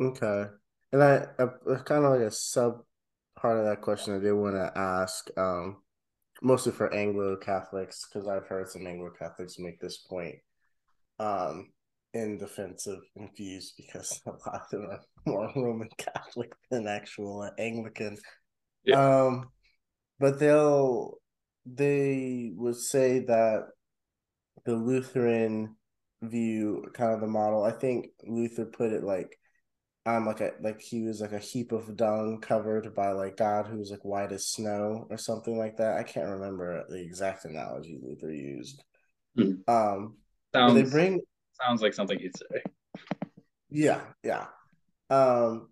Okay. 0.00 0.44
And 0.92 1.02
I, 1.02 1.26
I 1.38 1.74
kind 1.84 2.04
of 2.04 2.12
like 2.12 2.22
a 2.22 2.30
sub 2.30 2.82
part 3.36 3.58
of 3.58 3.66
that 3.66 3.82
question 3.82 4.16
I 4.16 4.18
did 4.18 4.32
want 4.32 4.54
to 4.54 4.72
ask, 4.74 5.28
um, 5.36 5.82
mostly 6.40 6.72
for 6.72 6.92
Anglo 6.92 7.36
Catholics, 7.36 8.06
because 8.08 8.26
I've 8.26 8.46
heard 8.46 8.70
some 8.70 8.86
Anglo 8.86 9.10
Catholics 9.10 9.58
make 9.58 9.78
this 9.78 9.98
point, 9.98 10.36
um, 11.18 11.70
in 12.14 12.38
defensive 12.38 13.00
infused, 13.16 13.74
because 13.76 14.20
a 14.26 14.30
lot 14.30 14.62
of 14.62 14.70
them 14.70 14.88
are 14.90 15.00
more 15.26 15.52
Roman 15.56 15.88
Catholic 15.96 16.52
than 16.70 16.86
actual 16.86 17.50
Anglican. 17.58 18.16
Yeah. 18.84 19.24
Um, 19.24 19.50
but 20.18 20.38
they'll 20.38 21.18
they 21.66 22.52
would 22.54 22.76
say 22.76 23.20
that 23.20 23.68
the 24.64 24.74
Lutheran 24.74 25.76
view 26.22 26.86
kind 26.94 27.12
of 27.12 27.20
the 27.20 27.26
model. 27.26 27.64
I 27.64 27.72
think 27.72 28.08
Luther 28.24 28.66
put 28.66 28.92
it 28.92 29.02
like 29.02 29.38
I'm 30.06 30.26
like 30.26 30.40
a 30.40 30.52
like 30.60 30.80
he 30.80 31.02
was 31.02 31.20
like 31.20 31.32
a 31.32 31.38
heap 31.38 31.72
of 31.72 31.96
dung 31.96 32.40
covered 32.40 32.94
by 32.94 33.12
like 33.12 33.36
God 33.36 33.66
who 33.66 33.78
was 33.78 33.90
like 33.90 34.04
white 34.04 34.32
as 34.32 34.46
snow 34.46 35.06
or 35.10 35.18
something 35.18 35.58
like 35.58 35.76
that. 35.76 35.98
I 35.98 36.02
can't 36.02 36.30
remember 36.30 36.84
the 36.88 37.00
exact 37.00 37.44
analogy 37.44 37.98
Luther 38.02 38.32
used. 38.32 38.82
Mhm. 39.38 39.68
Um 39.68 40.16
sounds, 40.54 40.74
they 40.74 40.90
bring 40.90 41.20
sounds 41.64 41.82
like 41.82 41.94
something 41.94 42.18
he'd 42.18 42.36
say 42.36 42.62
yeah, 43.70 44.00
yeah. 44.22 44.46
Um 45.08 45.68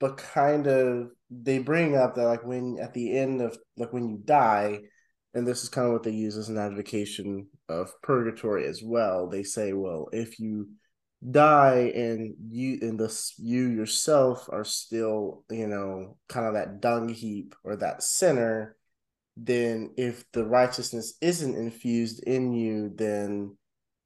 but 0.00 0.16
kind 0.16 0.66
of 0.66 1.10
they 1.30 1.58
bring 1.58 1.96
up 1.96 2.14
that 2.14 2.26
like 2.26 2.44
when 2.44 2.78
at 2.80 2.94
the 2.94 3.16
end 3.16 3.40
of 3.40 3.56
like 3.76 3.92
when 3.92 4.08
you 4.08 4.18
die, 4.24 4.80
and 5.34 5.46
this 5.46 5.62
is 5.62 5.68
kind 5.68 5.86
of 5.86 5.92
what 5.92 6.02
they 6.02 6.10
use 6.10 6.36
as 6.36 6.48
an 6.48 6.58
advocation 6.58 7.46
of 7.68 7.92
purgatory 8.02 8.66
as 8.66 8.82
well. 8.82 9.28
They 9.28 9.42
say, 9.42 9.72
well, 9.72 10.08
if 10.12 10.38
you 10.38 10.68
die 11.30 11.92
and 11.94 12.34
you 12.50 12.78
and 12.82 12.98
this 13.00 13.34
you 13.38 13.68
yourself 13.68 14.48
are 14.50 14.64
still, 14.64 15.44
you 15.50 15.66
know, 15.66 16.16
kind 16.28 16.46
of 16.46 16.54
that 16.54 16.80
dung 16.80 17.08
heap 17.08 17.54
or 17.64 17.76
that 17.76 18.02
sinner, 18.02 18.76
then 19.36 19.90
if 19.96 20.24
the 20.32 20.44
righteousness 20.44 21.14
isn't 21.20 21.56
infused 21.56 22.22
in 22.24 22.52
you, 22.52 22.90
then 22.94 23.56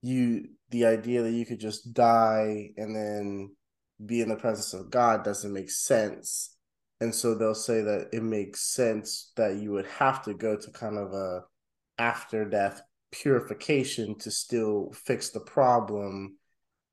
you 0.02 0.48
the 0.70 0.86
idea 0.86 1.22
that 1.22 1.32
you 1.32 1.46
could 1.46 1.60
just 1.60 1.92
die 1.94 2.70
and 2.76 2.94
then 2.94 3.56
be 4.04 4.20
in 4.20 4.28
the 4.28 4.36
presence 4.36 4.74
of 4.74 4.90
God 4.90 5.24
doesn't 5.24 5.52
make 5.52 5.70
sense. 5.70 6.56
And 7.00 7.14
so 7.14 7.34
they'll 7.34 7.54
say 7.54 7.82
that 7.82 8.08
it 8.12 8.22
makes 8.22 8.60
sense 8.60 9.32
that 9.36 9.56
you 9.56 9.72
would 9.72 9.86
have 9.86 10.22
to 10.24 10.34
go 10.34 10.56
to 10.56 10.70
kind 10.70 10.98
of 10.98 11.12
a 11.12 11.44
after 11.98 12.44
death 12.44 12.82
purification 13.10 14.16
to 14.18 14.30
still 14.30 14.92
fix 14.92 15.30
the 15.30 15.40
problem 15.40 16.36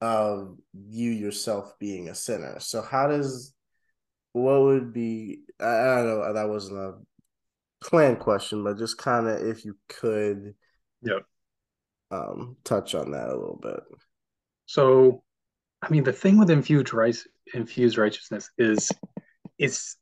of 0.01 0.57
you 0.73 1.11
yourself 1.11 1.73
being 1.79 2.09
a 2.09 2.15
sinner. 2.15 2.59
So 2.59 2.81
how 2.81 3.07
does 3.07 3.53
what 4.33 4.61
would 4.61 4.93
be 4.93 5.41
I, 5.59 5.65
I 5.65 5.95
don't 6.03 6.07
know 6.07 6.33
that 6.33 6.49
wasn't 6.49 6.79
a 6.79 6.93
planned 7.81 8.19
question, 8.19 8.63
but 8.63 8.77
just 8.77 8.97
kind 8.97 9.27
of 9.27 9.41
if 9.41 9.65
you 9.65 9.77
could 9.87 10.55
Yep. 11.01 11.23
Um 12.11 12.55
touch 12.63 12.95
on 12.95 13.11
that 13.11 13.29
a 13.29 13.35
little 13.35 13.59
bit. 13.61 13.81
so 14.65 15.23
i 15.81 15.89
mean 15.89 16.03
the 16.03 16.13
thing 16.13 16.37
with 16.37 16.49
infused 16.49 16.93
right 16.93 17.17
infused 17.53 17.97
righteousness 17.97 18.49
is 18.57 18.91
it's 19.57 19.97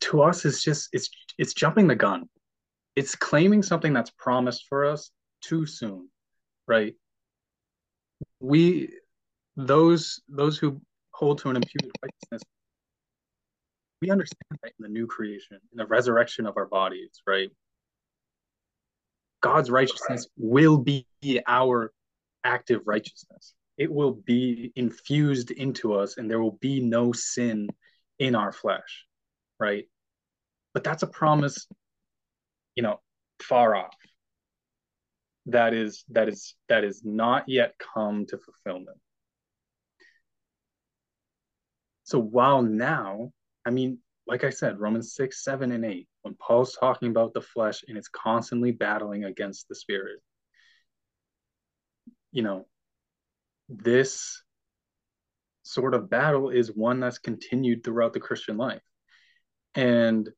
to 0.00 0.22
us 0.22 0.44
it's 0.44 0.62
just 0.62 0.88
it's 0.92 1.10
it's 1.38 1.54
jumping 1.54 1.86
the 1.86 1.94
gun. 1.94 2.28
It's 2.96 3.14
claiming 3.14 3.62
something 3.62 3.92
that's 3.92 4.10
promised 4.10 4.66
for 4.68 4.84
us 4.84 5.10
too 5.42 5.66
soon 5.66 6.08
right? 6.70 6.94
We 8.38 8.94
those 9.56 10.20
those 10.28 10.56
who 10.56 10.80
hold 11.10 11.38
to 11.38 11.50
an 11.50 11.56
imputed 11.56 11.90
righteousness 12.02 12.42
we 14.00 14.10
understand 14.10 14.58
that 14.62 14.72
in 14.78 14.82
the 14.82 14.88
new 14.88 15.06
creation 15.06 15.58
in 15.72 15.76
the 15.76 15.84
resurrection 15.86 16.46
of 16.46 16.56
our 16.56 16.66
bodies 16.66 17.20
right 17.26 17.50
god's 19.40 19.70
righteousness 19.70 20.28
will 20.36 20.78
be 20.78 21.06
our 21.46 21.92
active 22.44 22.82
righteousness. 22.86 23.54
It 23.76 23.92
will 23.92 24.12
be 24.12 24.72
infused 24.76 25.50
into 25.50 25.94
us 25.94 26.16
and 26.16 26.30
there 26.30 26.40
will 26.40 26.58
be 26.60 26.80
no 26.80 27.12
sin 27.12 27.68
in 28.18 28.34
our 28.34 28.52
flesh 28.52 29.06
right? 29.60 29.84
But 30.74 30.82
that's 30.82 31.04
a 31.04 31.06
promise 31.06 31.68
you 32.74 32.82
know 32.82 33.00
far 33.40 33.76
off. 33.76 33.94
That 35.46 35.74
is 35.74 36.04
that 36.08 36.28
is 36.28 36.54
that 36.68 36.82
is 36.82 37.02
not 37.04 37.44
yet 37.46 37.74
come 37.94 38.26
to 38.26 38.38
fulfillment. 38.38 38.98
So 42.04 42.18
while 42.18 42.62
now, 42.62 43.30
I 43.64 43.70
mean, 43.70 43.98
like 44.26 44.42
I 44.42 44.50
said, 44.50 44.80
Romans 44.80 45.14
6, 45.14 45.44
7, 45.44 45.70
and 45.70 45.84
8, 45.84 46.08
when 46.22 46.34
Paul's 46.34 46.76
talking 46.78 47.10
about 47.10 47.34
the 47.34 47.40
flesh 47.40 47.82
and 47.88 47.96
it's 47.96 48.08
constantly 48.08 48.72
battling 48.72 49.24
against 49.24 49.68
the 49.68 49.74
spirit, 49.74 50.20
you 52.32 52.42
know, 52.42 52.66
this 53.68 54.42
sort 55.62 55.94
of 55.94 56.10
battle 56.10 56.50
is 56.50 56.74
one 56.74 57.00
that's 57.00 57.18
continued 57.18 57.84
throughout 57.84 58.12
the 58.12 58.20
Christian 58.20 58.56
life. 58.56 58.82
And 59.74 60.26
the 60.26 60.32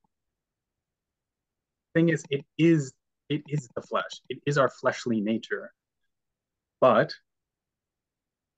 thing 1.95 2.09
is, 2.11 2.25
it 2.31 2.45
is 2.59 2.93
it 3.29 3.43
is 3.49 3.69
the 3.75 3.83
flesh. 3.83 4.21
It 4.29 4.39
is 4.47 4.59
our 4.59 4.69
fleshly 4.69 5.21
nature. 5.21 5.73
But 6.81 7.13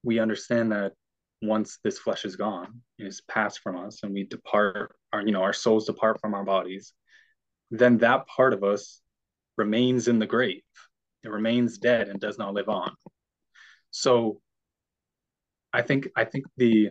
we 0.03 0.19
understand 0.19 0.73
that 0.73 0.93
once 1.43 1.79
this 1.85 1.99
flesh 1.99 2.25
is 2.25 2.37
gone 2.37 2.81
and 2.99 3.07
is 3.07 3.21
passed 3.29 3.61
from 3.61 3.77
us 3.77 4.03
and 4.03 4.13
we 4.13 4.25
depart 4.25 4.97
our 5.13 5.21
you 5.23 5.33
know 5.33 5.43
our 5.43 5.53
souls 5.53 5.87
depart 5.87 6.19
from 6.21 6.33
our 6.33 6.45
bodies 6.45 6.95
then 7.71 7.99
that 7.99 8.27
part 8.27 8.53
of 8.53 8.63
us 8.63 9.01
remains 9.57 10.09
in 10.09 10.19
the 10.19 10.27
grave 10.27 10.63
it 11.23 11.31
remains 11.31 11.79
dead 11.79 12.09
and 12.09 12.21
does 12.21 12.39
not 12.39 12.55
live 12.55 12.69
on 12.69 12.95
so 13.91 14.41
i 15.73 15.83
think 15.83 16.09
i 16.17 16.25
think 16.25 16.45
the 16.57 16.91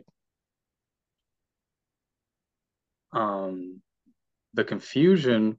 um 3.11 3.81
the 4.53 4.63
confusion 4.63 5.57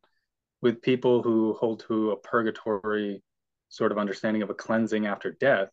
with 0.62 0.82
people 0.82 1.22
who 1.22 1.52
hold 1.54 1.84
to 1.88 2.10
a 2.10 2.16
purgatory 2.16 3.22
sort 3.68 3.92
of 3.92 3.98
understanding 3.98 4.42
of 4.42 4.50
a 4.50 4.54
cleansing 4.54 5.06
after 5.06 5.32
death 5.32 5.68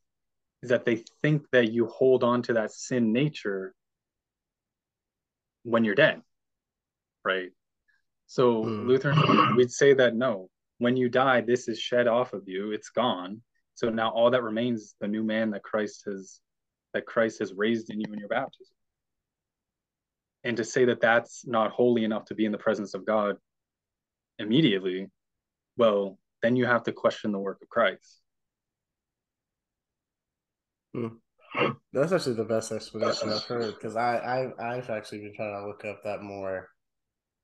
is 0.63 0.69
that 0.69 0.85
they 0.85 1.03
think 1.21 1.45
that 1.51 1.71
you 1.71 1.87
hold 1.87 2.23
on 2.23 2.41
to 2.41 2.53
that 2.53 2.71
sin 2.71 3.13
nature 3.13 3.73
when 5.63 5.83
you're 5.83 5.95
dead, 5.95 6.21
right? 7.23 7.51
So 8.31 8.63
mm. 8.63 8.87
Lutheran, 8.87 9.57
we'd 9.57 9.73
say 9.73 9.93
that 9.95 10.15
no, 10.15 10.49
when 10.77 10.95
you 10.95 11.09
die, 11.09 11.41
this 11.41 11.67
is 11.67 11.77
shed 11.77 12.07
off 12.07 12.31
of 12.31 12.47
you, 12.47 12.71
it's 12.71 12.87
gone. 12.87 13.41
So 13.75 13.89
now 13.89 14.09
all 14.11 14.31
that 14.31 14.41
remains 14.41 14.83
is 14.83 14.95
the 15.01 15.07
new 15.09 15.21
man 15.21 15.51
that 15.51 15.63
Christ 15.63 16.03
has 16.05 16.39
that 16.93 17.05
Christ 17.05 17.39
has 17.39 17.53
raised 17.53 17.89
in 17.89 17.99
you 17.99 18.05
in 18.13 18.19
your 18.19 18.29
baptism. 18.29 18.73
And 20.45 20.55
to 20.55 20.63
say 20.63 20.85
that 20.85 21.01
that's 21.01 21.45
not 21.45 21.71
holy 21.71 22.05
enough 22.05 22.23
to 22.25 22.35
be 22.35 22.45
in 22.45 22.53
the 22.53 22.57
presence 22.57 22.93
of 22.93 23.05
God 23.05 23.35
immediately, 24.39 25.09
well, 25.75 26.17
then 26.41 26.55
you 26.55 26.65
have 26.65 26.83
to 26.83 26.93
question 26.93 27.33
the 27.33 27.39
work 27.39 27.61
of 27.61 27.67
Christ. 27.67 28.21
Hmm. 30.93 31.07
That's 31.91 32.13
actually 32.13 32.35
the 32.35 32.45
best 32.45 32.71
explanation 32.71 33.29
I've 33.29 33.43
heard 33.43 33.73
because 33.73 33.97
I, 33.97 34.15
I 34.15 34.77
I've 34.77 34.89
actually 34.89 35.19
been 35.19 35.35
trying 35.35 35.61
to 35.61 35.67
look 35.67 35.83
up 35.83 36.01
that 36.05 36.21
more 36.21 36.69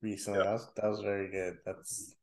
recently. 0.02 0.40
Yeah. 0.40 0.46
That 0.46 0.54
was 0.54 0.68
that 0.76 0.90
was 0.90 1.00
very 1.02 1.30
good. 1.30 1.58
That's 1.66 2.16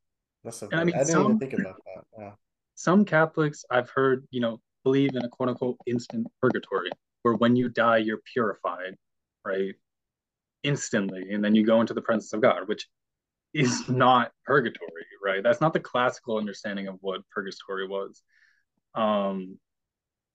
that's 0.43 0.63
a, 0.63 0.69
I, 0.73 0.85
mean, 0.85 0.95
I 0.95 0.99
didn't 0.99 1.13
some, 1.13 1.25
even 1.25 1.39
think 1.39 1.55
about 1.55 1.77
that. 1.87 2.05
Yeah. 2.19 2.31
Some 2.75 3.05
Catholics 3.05 3.65
I've 3.71 3.91
heard, 3.91 4.27
you 4.31 4.41
know, 4.41 4.61
believe 4.83 5.15
in 5.15 5.25
a 5.25 5.29
quote 5.29 5.49
unquote 5.49 5.79
instant 5.87 6.27
purgatory, 6.41 6.91
where 7.23 7.35
when 7.35 7.57
you 7.57 7.69
die 7.69 7.99
you're 7.99 8.21
purified, 8.33 8.95
right? 9.45 9.75
Instantly, 10.63 11.31
and 11.33 11.45
then 11.45 11.55
you 11.55 11.65
go 11.65 11.81
into 11.81 11.95
the 11.95 12.03
presence 12.03 12.33
of 12.33 12.41
God, 12.41 12.69
which 12.69 12.87
is 13.53 13.89
not 13.89 14.33
purgatory, 14.45 15.07
right? 15.25 15.43
That's 15.43 15.61
not 15.61 15.73
the 15.73 15.81
classical 15.81 16.39
understanding 16.39 16.89
of 16.89 16.97
what 17.01 17.23
purgatory 17.31 17.87
was. 17.87 18.23
Um, 18.95 19.59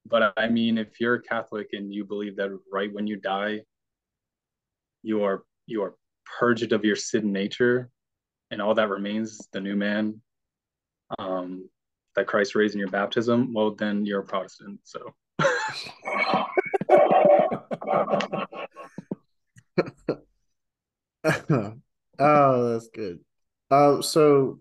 but 0.05 0.33
I 0.37 0.49
mean, 0.49 0.77
if 0.77 0.99
you're 0.99 1.15
a 1.15 1.21
Catholic 1.21 1.69
and 1.73 1.93
you 1.93 2.05
believe 2.05 2.35
that 2.37 2.49
right 2.71 2.91
when 2.91 3.05
you 3.05 3.17
die, 3.17 3.61
you 5.03 5.23
are 5.23 5.43
you 5.67 5.83
are 5.83 5.95
purged 6.37 6.73
of 6.73 6.85
your 6.85 6.95
sin 6.95 7.31
nature, 7.31 7.89
and 8.51 8.61
all 8.61 8.75
that 8.75 8.89
remains 8.89 9.47
the 9.51 9.61
new 9.61 9.75
man 9.75 10.21
um, 11.17 11.69
that 12.15 12.27
Christ 12.27 12.55
raised 12.55 12.75
in 12.75 12.79
your 12.79 12.89
baptism, 12.89 13.53
well, 13.53 13.71
then 13.71 14.05
you're 14.05 14.21
a 14.21 14.25
Protestant. 14.25 14.79
So. 14.83 15.15
oh, 22.19 22.73
that's 22.73 22.89
good. 22.89 23.19
Um, 23.71 24.01
so 24.01 24.59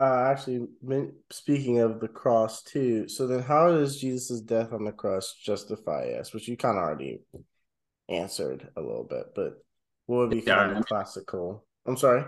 uh, 0.00 0.28
actually, 0.30 0.66
speaking 1.30 1.80
of 1.80 2.00
the 2.00 2.08
cross 2.08 2.62
too, 2.62 3.08
so 3.08 3.26
then 3.26 3.40
how 3.40 3.70
does 3.70 4.00
Jesus' 4.00 4.40
death 4.40 4.72
on 4.72 4.84
the 4.84 4.92
cross 4.92 5.34
justify 5.42 6.12
us? 6.18 6.34
Which 6.34 6.48
you 6.48 6.56
kind 6.56 6.76
of 6.76 6.82
already 6.82 7.20
answered 8.08 8.68
a 8.76 8.80
little 8.80 9.04
bit, 9.04 9.26
but 9.34 9.62
be 10.28 10.38
yeah, 10.38 10.56
kind 10.56 10.78
of 10.78 10.86
classical? 10.86 11.64
I'm 11.86 11.96
sorry. 11.96 12.24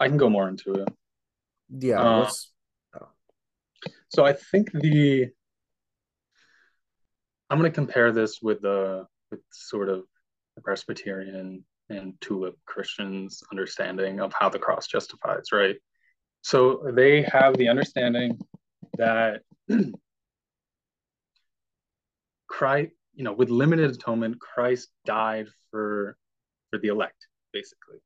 I 0.00 0.08
can 0.08 0.16
go 0.16 0.28
more 0.28 0.48
into 0.48 0.74
it. 0.74 0.88
Yeah. 1.70 2.00
Uh. 2.00 2.30
Oh. 3.00 3.08
So 4.08 4.24
I 4.24 4.32
think 4.32 4.70
the 4.72 5.28
I'm 7.50 7.58
going 7.58 7.70
to 7.70 7.74
compare 7.74 8.12
this 8.12 8.40
with 8.42 8.60
the 8.62 9.06
with 9.30 9.40
sort 9.50 9.88
of 9.88 10.04
the 10.56 10.62
Presbyterian 10.62 11.64
and 11.88 12.14
tulip 12.20 12.56
Christians' 12.66 13.42
understanding 13.50 14.20
of 14.20 14.32
how 14.38 14.48
the 14.48 14.58
cross 14.58 14.86
justifies, 14.86 15.46
right? 15.52 15.76
So 16.42 16.90
they 16.92 17.22
have 17.22 17.56
the 17.56 17.68
understanding 17.68 18.38
that 18.96 19.42
Christ, 22.48 22.92
you 23.14 23.24
know, 23.24 23.32
with 23.32 23.50
limited 23.50 23.90
atonement, 23.90 24.40
Christ 24.40 24.88
died 25.04 25.48
for 25.70 26.16
for 26.70 26.78
the 26.78 26.88
elect, 26.88 27.26
basically. 27.52 27.98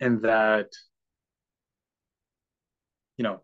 And 0.00 0.22
that, 0.22 0.68
you 3.16 3.22
know, 3.22 3.40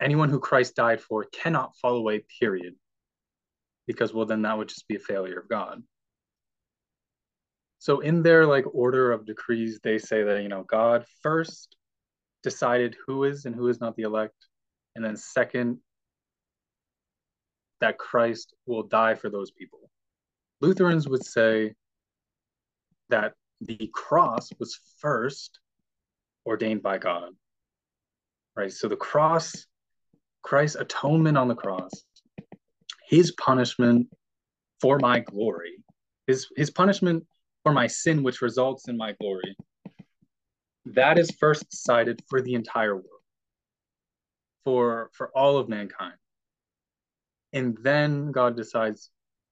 anyone 0.00 0.30
who 0.30 0.40
Christ 0.40 0.74
died 0.74 1.00
for 1.00 1.24
cannot 1.32 1.76
fall 1.76 1.96
away, 1.96 2.24
period. 2.40 2.74
Because 3.86 4.12
well, 4.12 4.26
then 4.26 4.42
that 4.42 4.56
would 4.56 4.68
just 4.68 4.88
be 4.88 4.96
a 4.96 5.00
failure 5.00 5.38
of 5.38 5.48
God. 5.48 5.82
So 7.78 8.00
in 8.00 8.22
their 8.22 8.46
like 8.46 8.64
order 8.74 9.12
of 9.12 9.24
decrees, 9.26 9.80
they 9.82 9.98
say 9.98 10.22
that, 10.24 10.42
you 10.42 10.48
know, 10.48 10.64
God 10.64 11.04
first 11.22 11.76
decided 12.42 12.96
who 13.06 13.24
is 13.24 13.44
and 13.44 13.54
who 13.54 13.68
is 13.68 13.80
not 13.80 13.96
the 13.96 14.02
elect. 14.02 14.34
And 14.96 15.04
then, 15.04 15.16
second, 15.16 15.78
that 17.80 17.98
Christ 17.98 18.54
will 18.66 18.82
die 18.82 19.14
for 19.14 19.30
those 19.30 19.52
people. 19.52 19.90
Lutherans 20.60 21.08
would 21.08 21.24
say 21.24 21.74
that 23.10 23.34
the 23.60 23.90
cross 23.92 24.50
was 24.58 24.78
first 24.98 25.58
ordained 26.46 26.82
by 26.82 26.98
God. 26.98 27.30
Right? 28.56 28.72
So 28.72 28.88
the 28.88 28.96
cross, 28.96 29.66
Christ's 30.42 30.76
atonement 30.76 31.38
on 31.38 31.48
the 31.48 31.54
cross, 31.54 31.90
his 33.08 33.32
punishment 33.32 34.08
for 34.80 34.98
my 34.98 35.20
glory, 35.20 35.76
his 36.26 36.46
his 36.56 36.70
punishment 36.70 37.24
for 37.62 37.72
my 37.72 37.86
sin, 37.86 38.22
which 38.22 38.42
results 38.42 38.88
in 38.88 38.96
my 38.96 39.12
glory, 39.20 39.56
that 40.94 41.18
is 41.18 41.30
first 41.38 41.68
decided 41.70 42.22
for 42.28 42.40
the 42.40 42.54
entire 42.54 42.94
world 42.94 43.18
for 44.64 45.10
for 45.12 45.30
all 45.34 45.56
of 45.56 45.68
mankind 45.68 46.14
and 47.52 47.76
then 47.82 48.30
god 48.32 48.56
decides 48.56 49.10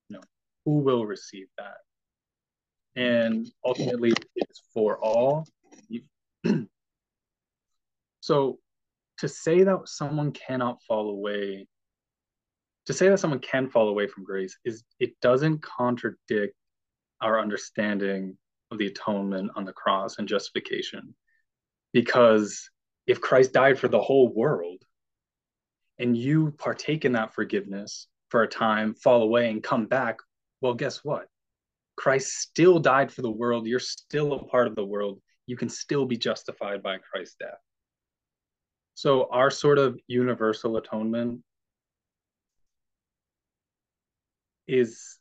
you 0.09 0.15
know 0.15 0.23
who 0.65 0.79
will 0.79 1.05
receive 1.05 1.47
that 1.57 1.77
and 2.97 3.49
ultimately 3.63 4.11
it's 4.35 4.63
for 4.73 4.97
all 4.99 5.47
so 8.19 8.59
to 9.17 9.27
say 9.27 9.63
that 9.63 9.79
someone 9.85 10.31
cannot 10.31 10.81
fall 10.83 11.09
away 11.09 11.65
to 12.85 12.93
say 12.93 13.07
that 13.09 13.19
someone 13.19 13.39
can 13.39 13.69
fall 13.69 13.87
away 13.87 14.07
from 14.07 14.23
grace 14.23 14.57
is 14.65 14.83
it 14.99 15.11
doesn't 15.21 15.61
contradict 15.61 16.55
our 17.21 17.39
understanding 17.39 18.37
of 18.71 18.77
the 18.77 18.87
atonement 18.87 19.51
on 19.55 19.63
the 19.63 19.73
cross 19.73 20.17
and 20.17 20.27
justification 20.27 21.15
because 21.93 22.69
if 23.07 23.21
Christ 23.21 23.53
died 23.53 23.79
for 23.79 23.87
the 23.87 24.01
whole 24.01 24.27
world 24.33 24.83
and 25.97 26.15
you 26.15 26.51
partake 26.57 27.05
in 27.05 27.13
that 27.13 27.33
forgiveness 27.33 28.07
for 28.29 28.43
a 28.43 28.47
time, 28.47 28.93
fall 28.93 29.23
away 29.23 29.49
and 29.49 29.63
come 29.63 29.85
back, 29.85 30.17
well, 30.61 30.73
guess 30.73 31.03
what? 31.03 31.27
Christ 31.97 32.39
still 32.39 32.79
died 32.79 33.11
for 33.11 33.23
the 33.23 33.31
world. 33.31 33.67
You're 33.67 33.79
still 33.79 34.33
a 34.33 34.43
part 34.45 34.67
of 34.67 34.75
the 34.75 34.85
world. 34.85 35.19
You 35.47 35.57
can 35.57 35.67
still 35.67 36.05
be 36.05 36.15
justified 36.15 36.81
by 36.81 36.97
Christ's 36.99 37.35
death. 37.39 37.59
So, 38.93 39.27
our 39.31 39.51
sort 39.51 39.77
of 39.77 39.99
universal 40.07 40.77
atonement 40.77 41.41
is 44.67 45.17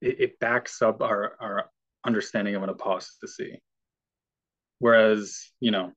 it, 0.00 0.20
it 0.20 0.40
backs 0.40 0.82
up 0.82 1.02
our, 1.02 1.36
our 1.40 1.70
understanding 2.04 2.54
of 2.54 2.62
an 2.62 2.70
apostasy. 2.70 3.60
Whereas, 4.78 5.50
you 5.60 5.70
know, 5.70 5.92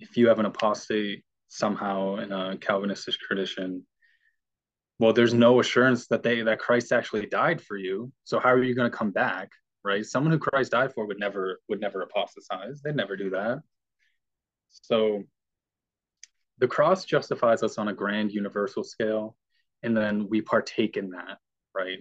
if 0.00 0.16
you 0.16 0.28
have 0.28 0.38
an 0.38 0.46
apostate 0.46 1.24
somehow 1.48 2.16
in 2.16 2.32
a 2.32 2.56
Calvinistic 2.58 3.14
tradition, 3.14 3.86
well, 4.98 5.12
there's 5.12 5.34
no 5.34 5.60
assurance 5.60 6.06
that 6.08 6.22
they 6.22 6.42
that 6.42 6.60
Christ 6.60 6.92
actually 6.92 7.26
died 7.26 7.60
for 7.60 7.76
you. 7.76 8.12
So 8.24 8.38
how 8.38 8.50
are 8.50 8.62
you 8.62 8.74
going 8.74 8.90
to 8.90 8.96
come 8.96 9.10
back? 9.10 9.50
Right? 9.84 10.04
Someone 10.04 10.32
who 10.32 10.38
Christ 10.38 10.72
died 10.72 10.94
for 10.94 11.06
would 11.06 11.18
never 11.18 11.60
would 11.68 11.80
never 11.80 12.02
apostatize. 12.02 12.80
They'd 12.82 12.96
never 12.96 13.16
do 13.16 13.30
that. 13.30 13.60
So 14.70 15.22
the 16.58 16.68
cross 16.68 17.04
justifies 17.04 17.62
us 17.62 17.78
on 17.78 17.88
a 17.88 17.94
grand 17.94 18.32
universal 18.32 18.84
scale, 18.84 19.36
and 19.82 19.96
then 19.96 20.28
we 20.28 20.40
partake 20.40 20.96
in 20.96 21.10
that, 21.10 21.38
right? 21.74 21.98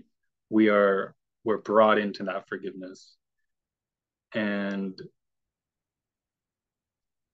We 0.49 0.69
are 0.69 1.15
we're 1.43 1.57
brought 1.57 1.97
into 1.97 2.23
that 2.23 2.47
forgiveness. 2.47 3.15
And 4.35 4.99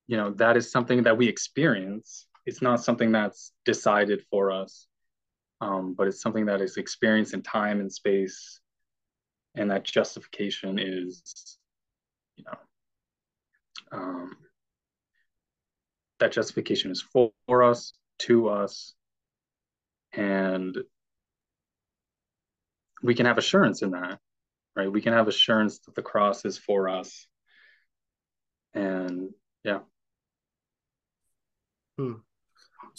you 0.08 0.18
know, 0.18 0.32
that 0.32 0.58
is 0.58 0.72
something 0.72 1.04
that 1.04 1.18
we 1.18 1.28
experience. 1.28 2.28
It's 2.46 2.62
not 2.62 2.84
something 2.84 3.12
that's 3.12 3.52
decided 3.66 4.24
for 4.32 4.52
us 4.52 4.88
um, 5.62 5.94
but 5.94 6.08
it's 6.08 6.22
something 6.22 6.46
that 6.46 6.62
is 6.62 6.78
experienced 6.78 7.34
in 7.34 7.42
time 7.42 7.80
and 7.80 7.92
space, 7.92 8.60
and 9.56 9.72
that 9.72 9.84
justification 9.84 10.80
is, 10.80 11.58
you 12.36 12.46
know, 12.46 12.58
um, 13.92 14.38
that 16.20 16.32
justification 16.32 16.92
is 16.92 17.02
for, 17.02 17.32
for 17.48 17.64
us, 17.64 17.94
to 18.20 18.50
us, 18.50 18.94
and 20.14 20.78
we 23.02 23.16
can 23.16 23.26
have 23.26 23.38
assurance 23.38 23.82
in 23.82 23.92
that, 23.92 24.20
right? 24.76 24.92
We 24.92 25.02
can 25.02 25.14
have 25.14 25.28
assurance 25.28 25.80
that 25.80 25.96
the 25.96 26.02
cross 26.02 26.46
is 26.46 26.58
for 26.58 26.90
us, 26.90 27.28
and 28.74 29.30
yeah. 29.64 29.80
Hmm. 31.98 32.14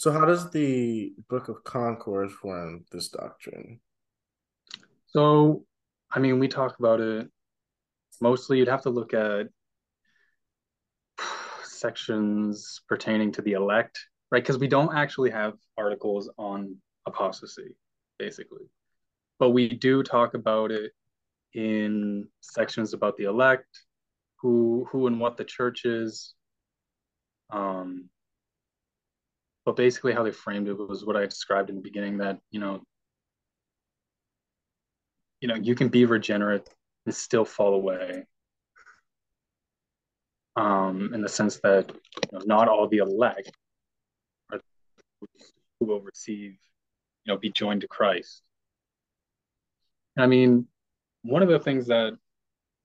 So, 0.01 0.11
how 0.11 0.25
does 0.25 0.49
the 0.49 1.13
Book 1.29 1.47
of 1.47 1.63
Concord 1.63 2.31
form 2.31 2.85
this 2.91 3.09
doctrine? 3.09 3.79
So, 5.05 5.63
I 6.11 6.17
mean, 6.17 6.39
we 6.39 6.47
talk 6.47 6.79
about 6.79 6.99
it 6.99 7.29
mostly. 8.19 8.57
You'd 8.57 8.67
have 8.67 8.81
to 8.81 8.89
look 8.89 9.13
at 9.13 9.45
sections 11.63 12.81
pertaining 12.89 13.31
to 13.33 13.43
the 13.43 13.51
elect, 13.51 13.99
right? 14.31 14.41
Because 14.41 14.57
we 14.57 14.67
don't 14.67 14.91
actually 14.91 15.29
have 15.29 15.53
articles 15.77 16.31
on 16.35 16.77
apostasy, 17.05 17.75
basically. 18.17 18.65
But 19.37 19.51
we 19.51 19.69
do 19.69 20.01
talk 20.01 20.33
about 20.33 20.71
it 20.71 20.93
in 21.53 22.27
sections 22.39 22.95
about 22.95 23.17
the 23.17 23.25
elect, 23.25 23.69
who 24.37 24.87
who 24.91 25.05
and 25.05 25.19
what 25.19 25.37
the 25.37 25.45
church 25.45 25.85
is, 25.85 26.33
um, 27.51 28.09
but 29.65 29.75
basically 29.75 30.13
how 30.13 30.23
they 30.23 30.31
framed 30.31 30.67
it 30.67 30.77
was 30.77 31.05
what 31.05 31.15
I 31.15 31.25
described 31.25 31.69
in 31.69 31.75
the 31.75 31.81
beginning 31.81 32.17
that, 32.17 32.39
you 32.49 32.59
know, 32.59 32.81
you 35.39 35.47
know, 35.47 35.55
you 35.55 35.75
can 35.75 35.89
be 35.89 36.05
regenerate 36.05 36.67
and 37.05 37.15
still 37.15 37.45
fall 37.45 37.73
away. 37.73 38.25
Um, 40.55 41.13
in 41.13 41.21
the 41.21 41.29
sense 41.29 41.59
that 41.63 41.89
you 41.89 42.37
know, 42.37 42.41
not 42.45 42.67
all 42.67 42.87
the 42.87 42.97
elect 42.97 43.51
are 44.51 44.59
who 45.79 45.85
will 45.85 46.01
receive, 46.01 46.57
you 47.23 47.33
know, 47.33 47.37
be 47.37 47.49
joined 47.49 47.81
to 47.81 47.87
Christ. 47.87 48.43
I 50.17 50.27
mean, 50.27 50.67
one 51.23 51.41
of 51.41 51.49
the 51.49 51.59
things 51.59 51.87
that 51.87 52.17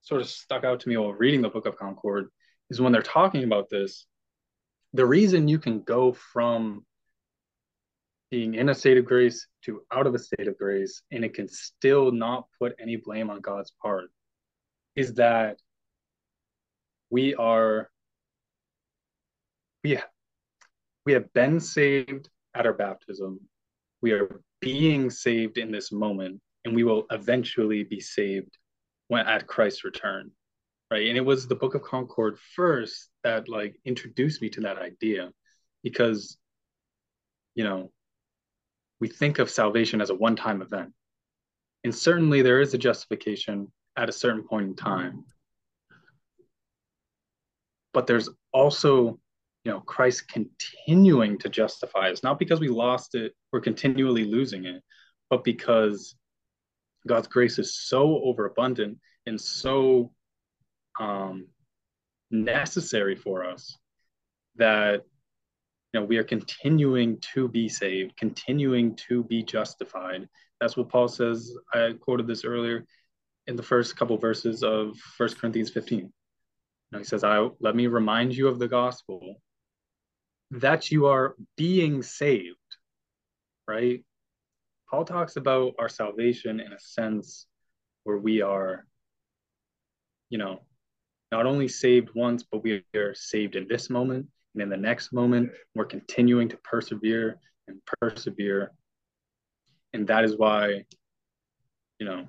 sort 0.03 0.21
of 0.21 0.29
stuck 0.29 0.65
out 0.65 0.81
to 0.81 0.89
me 0.89 0.97
while 0.97 1.13
reading 1.13 1.43
the 1.43 1.49
Book 1.49 1.67
of 1.67 1.77
Concord 1.77 2.29
is 2.71 2.81
when 2.81 2.93
they're 2.93 3.03
talking 3.03 3.43
about 3.43 3.69
this, 3.69 4.07
the 4.97 5.07
reason 5.07 5.49
you 5.49 5.59
can 5.59 5.81
go 5.83 6.13
from 6.13 6.85
being 8.31 8.55
in 8.55 8.71
a 8.71 8.75
state 8.75 8.97
of 8.97 9.05
grace 9.05 9.47
to 9.65 9.83
out 9.93 10.07
of 10.07 10.15
a 10.15 10.19
state 10.19 10.49
of 10.49 10.59
grace 10.59 11.03
and 11.13 11.25
it 11.25 11.35
can 11.35 11.49
still 11.49 12.11
not 12.11 12.47
put 12.59 12.75
any 12.81 12.97
blame 12.97 13.31
on 13.31 13.41
God's 13.41 13.73
part 13.81 14.11
is 14.97 15.15
that 15.15 15.59
we 17.11 17.35
are 17.35 17.91
we 19.85 19.99
we 21.05 21.13
have 21.13 21.33
been 21.35 21.61
saved 21.61 22.29
at 22.55 22.67
our 22.67 22.73
baptism. 22.73 23.39
We 24.03 24.13
are 24.13 24.41
being 24.61 25.11
saved 25.11 25.59
in 25.59 25.71
this 25.71 25.93
moment 25.93 26.41
and 26.65 26.75
we 26.75 26.83
will 26.83 27.07
eventually 27.11 27.85
be 27.85 28.01
saved 28.01 28.59
when 29.09 29.27
at 29.27 29.47
Christ's 29.47 29.85
return 29.85 30.33
right? 30.91 31.09
And 31.09 31.17
it 31.17 31.25
was 31.25 31.47
the 31.47 31.55
book 31.55 31.75
of 31.75 31.83
concord 31.83 32.39
first 32.55 33.09
that 33.27 33.49
like 33.49 33.75
introduced 33.85 34.41
me 34.41 34.49
to 34.49 34.61
that 34.61 34.79
idea 34.79 35.31
because 35.83 36.39
you 37.57 37.65
know 37.65 37.91
we 39.01 39.09
think 39.09 39.41
of 39.41 39.51
salvation 39.51 40.01
as 40.01 40.11
a 40.11 40.15
one-time 40.15 40.63
event. 40.63 40.93
And 41.85 41.95
certainly 41.95 42.41
there 42.41 42.61
is 42.61 42.73
a 42.73 42.79
justification 42.79 43.71
at 43.97 44.09
a 44.09 44.13
certain 44.13 44.45
point 44.45 44.69
in 44.69 44.75
time. 44.77 45.25
But 47.93 48.07
there's 48.07 48.29
also 48.53 49.19
you 49.65 49.73
know 49.73 49.81
christ 49.81 50.29
continuing 50.29 51.37
to 51.39 51.49
justify 51.49 52.11
us 52.13 52.23
not 52.23 52.39
because 52.39 52.61
we 52.61 52.69
lost 52.69 53.17
it 53.17 53.33
we're 53.53 53.69
continually 53.71 54.25
losing 54.25 54.65
it 54.65 54.81
but 55.29 55.43
because 55.43 56.15
god's 57.09 57.27
grace 57.27 57.59
is 57.59 57.77
so 57.77 58.21
overabundant 58.23 58.97
and 59.27 59.41
so 59.41 60.13
um, 61.01 61.49
necessary 62.31 63.15
for 63.15 63.45
us 63.45 63.77
that 64.57 65.03
you 65.93 66.01
know 66.01 66.05
we 66.05 66.17
are 66.19 66.25
continuing 66.25 67.19
to 67.35 67.49
be 67.49 67.69
saved 67.69 68.17
continuing 68.17 68.97
to 69.09 69.25
be 69.25 69.43
justified. 69.43 70.29
That's 70.61 70.77
what 70.77 70.89
paul 70.89 71.09
says. 71.09 71.53
I 71.73 71.95
quoted 72.01 72.27
this 72.27 72.45
earlier 72.45 72.85
in 73.47 73.57
the 73.57 73.63
first 73.63 73.97
couple 73.97 74.17
verses 74.19 74.63
of 74.63 74.97
First 75.17 75.39
corinthians 75.39 75.71
15 75.71 75.99
you 75.99 76.13
know, 76.93 76.99
he 76.99 77.05
says 77.05 77.25
i 77.25 77.49
let 77.61 77.77
me 77.77 77.87
remind 77.87 78.35
you 78.35 78.49
of 78.49 78.59
the 78.59 78.69
gospel 78.69 79.37
that 80.51 80.91
you 80.91 81.07
are 81.07 81.37
being 81.57 82.03
saved 82.03 82.57
right? 83.69 84.05
Paul 84.91 85.05
talks 85.05 85.37
about 85.37 85.75
our 85.79 85.89
salvation 85.89 86.61
in 86.61 86.73
a 86.73 86.79
sense 86.79 87.47
where 88.05 88.19
we 88.19 88.41
are 88.41 88.87
you 90.31 90.39
know 90.39 90.61
not 91.37 91.45
only 91.45 91.69
saved 91.69 92.09
once, 92.15 92.43
but 92.43 92.63
we 92.63 92.83
are 92.97 93.15
saved 93.15 93.57
in 93.57 93.69
this 93.69 93.91
moment 93.91 94.27
and 94.55 94.63
in 94.63 94.71
the 94.71 94.77
next 94.77 95.13
moment. 95.13 95.51
We're 95.75 95.85
continuing 95.85 96.49
to 96.49 96.57
persevere 96.57 97.39
and 97.69 97.79
persevere. 98.01 98.73
And 99.93 100.07
that 100.07 100.25
is 100.25 100.39
why, 100.39 100.87
you 101.99 102.07
know, 102.07 102.27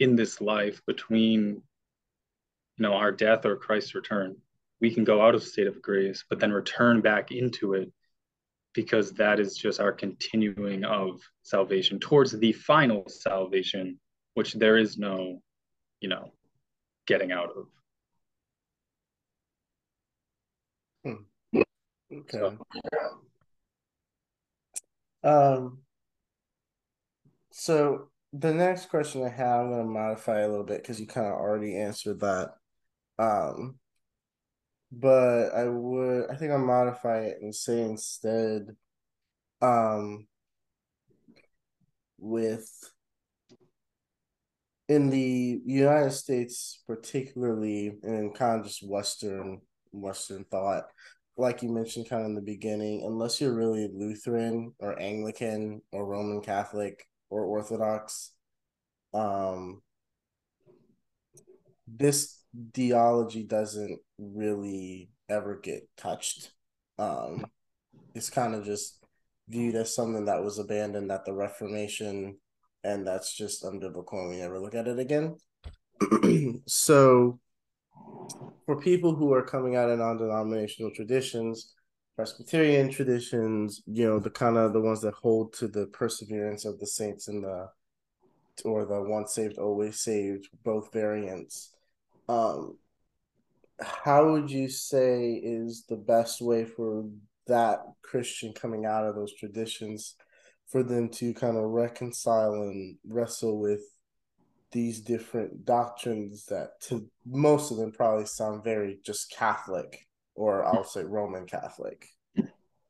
in 0.00 0.16
this 0.16 0.40
life 0.40 0.82
between, 0.88 1.62
you 2.78 2.82
know, 2.82 2.94
our 2.94 3.12
death 3.12 3.46
or 3.46 3.54
Christ's 3.54 3.94
return, 3.94 4.34
we 4.80 4.92
can 4.92 5.04
go 5.04 5.24
out 5.24 5.36
of 5.36 5.42
the 5.42 5.46
state 5.46 5.68
of 5.68 5.80
grace, 5.80 6.24
but 6.28 6.40
then 6.40 6.50
return 6.50 7.00
back 7.00 7.30
into 7.30 7.74
it 7.74 7.92
because 8.72 9.12
that 9.12 9.38
is 9.38 9.56
just 9.56 9.78
our 9.78 9.92
continuing 9.92 10.84
of 10.84 11.20
salvation 11.44 12.00
towards 12.00 12.32
the 12.32 12.50
final 12.50 13.08
salvation, 13.08 14.00
which 14.34 14.54
there 14.54 14.78
is 14.78 14.98
no, 14.98 15.40
you 16.00 16.08
know, 16.08 16.32
getting 17.06 17.30
out 17.30 17.50
of. 17.56 17.66
Hmm. 21.04 21.62
Okay. 22.14 22.38
So. 22.38 22.58
Um. 25.22 25.78
So 27.50 28.10
the 28.32 28.52
next 28.52 28.88
question 28.88 29.24
I 29.24 29.28
have, 29.28 29.60
I'm 29.60 29.70
going 29.70 29.84
to 29.84 29.90
modify 29.90 30.40
a 30.40 30.48
little 30.48 30.64
bit 30.64 30.82
because 30.82 31.00
you 31.00 31.06
kind 31.06 31.26
of 31.26 31.34
already 31.34 31.76
answered 31.76 32.20
that. 32.20 32.54
Um. 33.18 33.78
But 34.96 35.54
I 35.54 35.64
would, 35.64 36.30
I 36.30 36.36
think 36.36 36.52
I'll 36.52 36.58
modify 36.58 37.22
it 37.22 37.38
and 37.42 37.52
say 37.54 37.82
instead, 37.82 38.76
um, 39.60 40.28
with 42.18 42.70
in 44.88 45.10
the 45.10 45.60
United 45.64 46.12
States, 46.12 46.82
particularly, 46.86 47.98
and 48.02 48.34
kind 48.34 48.60
of 48.60 48.66
just 48.66 48.86
Western 48.86 49.62
Western 49.92 50.44
thought, 50.44 50.84
like 51.36 51.62
you 51.62 51.68
mentioned, 51.70 52.08
kind 52.08 52.22
of 52.22 52.28
in 52.28 52.34
the 52.34 52.42
beginning, 52.42 53.02
unless 53.04 53.40
you're 53.40 53.54
really 53.54 53.90
Lutheran 53.92 54.72
or 54.78 55.00
Anglican 55.00 55.82
or 55.92 56.06
Roman 56.06 56.40
Catholic 56.40 57.06
or 57.30 57.44
Orthodox, 57.44 58.32
um, 59.12 59.82
this 61.88 62.40
theology 62.72 63.42
doesn't 63.42 63.98
really 64.18 65.10
ever 65.28 65.56
get 65.56 65.88
touched. 65.96 66.52
Um, 66.98 67.46
it's 68.14 68.30
kind 68.30 68.54
of 68.54 68.64
just 68.64 69.04
viewed 69.48 69.74
as 69.74 69.94
something 69.94 70.26
that 70.26 70.42
was 70.42 70.58
abandoned 70.58 71.10
at 71.10 71.24
the 71.24 71.32
Reformation 71.32 72.38
and 72.84 73.06
that's 73.06 73.34
just 73.34 73.64
unbiblical 73.64 74.20
and 74.20 74.30
we 74.30 74.36
never 74.36 74.60
look 74.60 74.74
at 74.74 74.88
it 74.88 74.98
again. 74.98 75.36
so 76.66 77.40
for 78.66 78.80
people 78.80 79.14
who 79.14 79.32
are 79.32 79.42
coming 79.42 79.76
out 79.76 79.90
of 79.90 79.98
non-denominational 79.98 80.92
traditions, 80.94 81.74
Presbyterian 82.16 82.90
traditions, 82.90 83.82
you 83.86 84.06
know, 84.06 84.18
the 84.18 84.30
kind 84.30 84.56
of 84.56 84.72
the 84.72 84.80
ones 84.80 85.00
that 85.00 85.14
hold 85.14 85.52
to 85.54 85.66
the 85.66 85.86
perseverance 85.86 86.64
of 86.64 86.78
the 86.78 86.86
saints 86.86 87.28
and 87.28 87.42
the 87.42 87.68
or 88.64 88.84
the 88.84 89.02
once 89.02 89.34
saved 89.34 89.58
always 89.58 90.00
saved, 90.00 90.48
both 90.62 90.92
variants. 90.92 91.74
Um, 92.28 92.78
how 93.80 94.30
would 94.30 94.48
you 94.48 94.68
say 94.68 95.32
is 95.32 95.84
the 95.88 95.96
best 95.96 96.40
way 96.40 96.64
for 96.64 97.04
that 97.48 97.80
Christian 98.02 98.52
coming 98.52 98.86
out 98.86 99.04
of 99.04 99.16
those 99.16 99.34
traditions 99.34 100.14
for 100.68 100.82
them 100.82 101.08
to 101.08 101.34
kind 101.34 101.56
of 101.56 101.64
reconcile 101.64 102.54
and 102.54 102.96
wrestle 103.06 103.58
with 103.60 103.82
these 104.74 105.00
different 105.00 105.64
doctrines 105.64 106.46
that 106.46 106.80
to 106.80 107.08
most 107.24 107.70
of 107.70 107.76
them 107.76 107.92
probably 107.92 108.26
sound 108.26 108.64
very 108.64 108.98
just 109.06 109.30
Catholic 109.30 110.04
or 110.34 110.64
I'll 110.64 110.82
say 110.82 111.04
Roman 111.04 111.46
Catholic. 111.46 112.06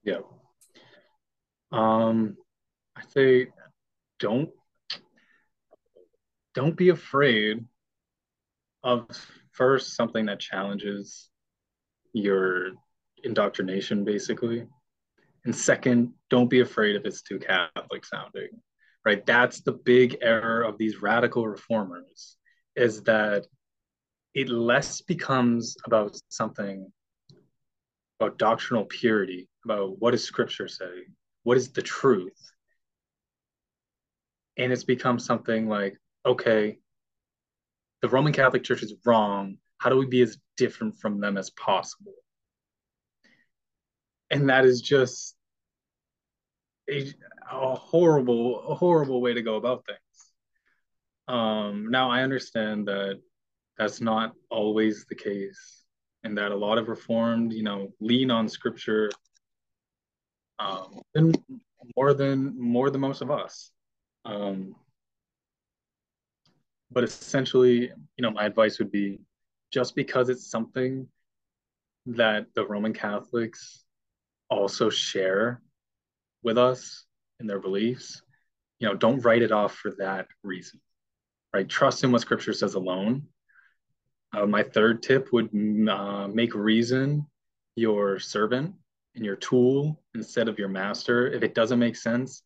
Yeah. 0.03 0.21
Um 1.71 2.37
I 2.97 3.03
say 3.09 3.49
don't 4.19 4.49
don't 6.55 6.77
be 6.77 6.89
afraid 6.89 7.65
of 8.83 9.07
first 9.53 9.95
something 9.95 10.27
that 10.27 10.41
challenges 10.41 11.29
your 12.15 12.71
indoctrination 13.25 14.05
basically 14.05 14.67
and 15.45 15.55
second 15.55 16.13
don't 16.31 16.49
be 16.49 16.61
afraid 16.61 16.97
if 16.97 17.05
it's 17.05 17.23
too 17.23 17.39
catholic 17.39 18.05
sounding 18.05 18.49
right? 19.05 19.25
That's 19.25 19.61
the 19.61 19.73
big 19.73 20.19
error 20.23 20.63
of 20.63 20.79
these 20.79 21.03
radical 21.03 21.47
reformers 21.47 22.37
is 22.77 23.03
that 23.03 23.47
it 24.35 24.49
less 24.49 25.01
becomes 25.01 25.77
about 25.85 26.19
something 26.29 26.91
about 28.21 28.39
doctrinal 28.39 28.85
purity 28.85 29.49
about 29.65 29.99
what 29.99 30.13
does 30.13 30.25
scripture 30.25 30.69
say 30.69 31.05
what 31.43 31.57
is 31.57 31.71
the 31.71 31.83
truth 31.83 32.51
and 34.57 34.73
it's 34.73 34.85
become 34.85 35.19
something 35.19 35.69
like 35.69 35.97
okay 36.25 36.79
the 38.05 38.09
roman 38.11 38.35
catholic 38.35 38.63
church 38.63 38.83
is 38.83 38.93
wrong. 39.07 39.57
How 39.79 39.89
do 39.89 39.97
we 39.97 40.05
be 40.05 40.21
as 40.21 40.37
different 40.59 40.99
from 40.99 41.21
them 41.21 41.39
as 41.39 41.49
possible? 41.49 42.13
And 44.31 44.51
that 44.51 44.67
is 44.67 44.83
just 44.83 45.34
a, 46.91 47.13
a 47.51 47.75
horrible 47.75 48.63
a 48.69 48.75
horrible 48.75 49.21
way 49.21 49.35
to 49.35 49.43
go 49.43 49.57
about 49.57 49.85
things. 49.87 49.99
Um 51.29 51.91
now 51.91 52.11
i 52.11 52.23
understand 52.23 52.89
that 52.89 53.21
that's 53.79 54.01
not 54.01 54.35
always 54.51 55.07
the 55.09 55.15
case 55.15 55.85
and 56.23 56.37
that 56.39 56.53
a 56.53 56.57
lot 56.57 56.79
of 56.79 56.89
reformed 56.89 57.53
you 57.53 57.63
know 57.63 57.93
lean 58.01 58.31
on 58.31 58.49
scripture 58.49 59.11
um 60.59 61.01
and 61.15 61.39
more 61.97 62.15
than 62.15 62.59
more 62.61 62.91
than 62.91 63.01
most 63.01 63.21
of 63.21 63.31
us. 63.31 63.71
Um 64.25 64.75
but 66.91 67.05
essentially 67.05 67.91
you 68.17 68.23
know 68.23 68.31
my 68.31 68.45
advice 68.45 68.79
would 68.79 68.93
be 68.93 69.21
just 69.73 69.95
because 69.97 70.29
it's 70.29 70.51
something 70.51 71.09
that 72.07 72.47
the 72.55 72.67
roman 72.67 72.93
catholics 72.93 73.85
also 74.51 74.91
share 74.91 75.63
with 76.45 76.59
us 76.59 77.05
in 77.41 77.47
their 77.47 77.59
beliefs, 77.59 78.23
you 78.79 78.87
know, 78.87 78.95
don't 78.95 79.25
write 79.25 79.43
it 79.43 79.53
off 79.53 79.75
for 79.75 79.93
that 79.99 80.27
reason, 80.43 80.81
right? 81.55 81.69
Trust 81.69 82.05
in 82.05 82.13
what 82.13 82.21
scripture 82.21 82.53
says 82.53 82.75
alone. 82.75 83.23
Uh, 84.37 84.47
my 84.47 84.63
third 84.63 85.03
tip 85.03 85.33
would 85.33 85.49
uh, 85.89 86.29
make 86.29 86.55
reason 86.55 87.27
your 87.77 88.19
servant 88.19 88.75
and 89.15 89.25
your 89.25 89.37
tool 89.37 90.03
instead 90.15 90.49
of 90.49 90.59
your 90.59 90.69
master. 90.69 91.29
If 91.33 91.43
it 91.43 91.55
doesn't 91.55 91.79
make 91.79 91.97
sense, 91.97 92.43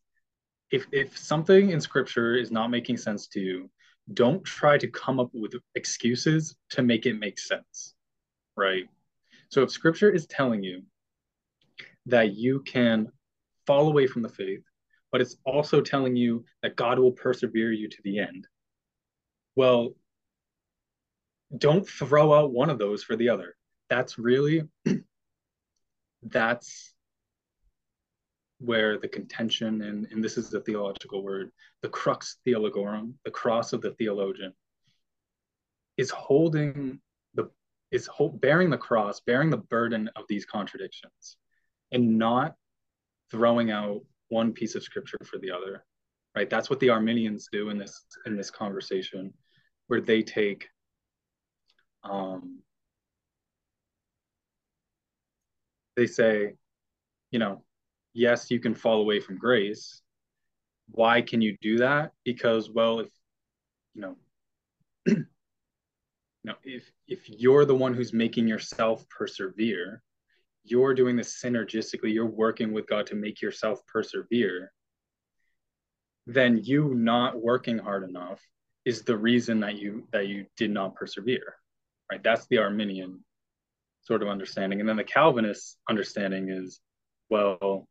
if, 0.71 0.85
if 0.91 1.17
something 1.17 1.71
in 1.71 1.81
scripture 1.81 2.35
is 2.35 2.51
not 2.51 2.69
making 2.69 2.97
sense 2.97 3.27
to 3.29 3.39
you, 3.39 3.69
don't 4.13 4.43
try 4.43 4.77
to 4.77 4.87
come 4.87 5.19
up 5.19 5.29
with 5.33 5.53
excuses 5.75 6.55
to 6.71 6.81
make 6.81 7.05
it 7.05 7.17
make 7.19 7.39
sense, 7.39 7.95
right? 8.55 8.85
So 9.49 9.63
if 9.63 9.71
scripture 9.71 10.11
is 10.11 10.27
telling 10.27 10.63
you 10.63 10.83
that 12.05 12.33
you 12.33 12.61
can 12.61 13.11
fall 13.69 13.87
away 13.87 14.07
from 14.07 14.23
the 14.23 14.29
faith, 14.29 14.63
but 15.11 15.21
it's 15.21 15.37
also 15.45 15.79
telling 15.79 16.15
you 16.15 16.43
that 16.63 16.75
God 16.75 16.97
will 16.97 17.11
persevere 17.11 17.71
you 17.71 17.87
to 17.87 17.97
the 18.03 18.17
end. 18.17 18.47
Well, 19.55 19.91
don't 21.55 21.87
throw 21.87 22.33
out 22.33 22.51
one 22.51 22.71
of 22.71 22.79
those 22.79 23.03
for 23.03 23.15
the 23.15 23.29
other. 23.29 23.55
That's 23.87 24.17
really 24.17 24.63
that's 26.23 26.95
where 28.57 28.97
the 28.97 29.07
contention 29.07 29.83
and, 29.83 30.07
and 30.09 30.23
this 30.23 30.35
is 30.35 30.49
the 30.49 30.61
theological 30.61 31.21
word, 31.21 31.51
the 31.83 31.89
crux 31.89 32.37
theologorum, 32.47 33.13
the 33.23 33.31
cross 33.31 33.71
of 33.71 33.81
the 33.81 33.91
theologian, 33.91 34.51
is 35.97 36.09
holding 36.09 36.99
the 37.35 37.51
is 37.91 38.07
hold, 38.07 38.41
bearing 38.41 38.71
the 38.71 38.77
cross, 38.79 39.19
bearing 39.19 39.51
the 39.51 39.57
burden 39.57 40.09
of 40.15 40.23
these 40.27 40.45
contradictions 40.45 41.37
and 41.91 42.17
not 42.17 42.55
throwing 43.31 43.71
out 43.71 44.01
one 44.29 44.53
piece 44.53 44.75
of 44.75 44.83
scripture 44.83 45.17
for 45.25 45.37
the 45.39 45.51
other 45.51 45.83
right? 46.35 46.49
That's 46.49 46.69
what 46.69 46.79
the 46.79 46.89
arminians 46.89 47.49
do 47.51 47.69
in 47.69 47.77
this 47.77 48.05
in 48.25 48.35
this 48.35 48.51
conversation 48.51 49.33
where 49.87 50.01
they 50.01 50.21
take 50.21 50.67
um 52.03 52.59
they 55.95 56.07
say 56.07 56.53
you 57.31 57.39
know 57.39 57.63
yes 58.13 58.49
you 58.49 58.59
can 58.59 58.73
fall 58.73 59.01
away 59.01 59.19
from 59.19 59.37
grace. 59.37 60.01
Why 60.91 61.21
can 61.21 61.41
you 61.41 61.55
do 61.61 61.79
that? 61.79 62.11
Because 62.23 62.69
well 62.69 63.01
if 63.01 63.09
you 63.93 64.01
know 64.01 64.15
you 65.07 65.25
know 66.45 66.55
if 66.63 66.89
if 67.07 67.27
you're 67.29 67.65
the 67.65 67.75
one 67.75 67.93
who's 67.93 68.13
making 68.13 68.47
yourself 68.47 69.07
persevere 69.09 70.01
you're 70.69 70.93
doing 70.93 71.15
this 71.15 71.41
synergistically, 71.41 72.13
you're 72.13 72.25
working 72.25 72.71
with 72.71 72.87
God 72.87 73.07
to 73.07 73.15
make 73.15 73.41
yourself 73.41 73.79
persevere, 73.87 74.71
then 76.27 76.59
you 76.63 76.93
not 76.93 77.41
working 77.41 77.77
hard 77.77 78.07
enough 78.07 78.41
is 78.85 79.03
the 79.03 79.17
reason 79.17 79.59
that 79.59 79.77
you 79.77 80.07
that 80.11 80.27
you 80.27 80.45
did 80.57 80.71
not 80.71 80.95
persevere. 80.95 81.55
Right? 82.11 82.23
That's 82.23 82.47
the 82.47 82.59
Arminian 82.59 83.23
sort 84.01 84.21
of 84.23 84.27
understanding. 84.27 84.79
And 84.79 84.89
then 84.89 84.97
the 84.97 85.03
Calvinist 85.03 85.77
understanding 85.89 86.49
is, 86.49 86.79
well, 87.29 87.87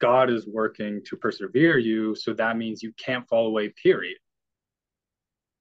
God 0.00 0.30
is 0.30 0.46
working 0.46 1.02
to 1.06 1.16
persevere 1.16 1.78
you, 1.78 2.14
so 2.14 2.32
that 2.34 2.56
means 2.56 2.82
you 2.82 2.92
can't 2.98 3.28
fall 3.28 3.46
away, 3.46 3.72
period. 3.82 4.18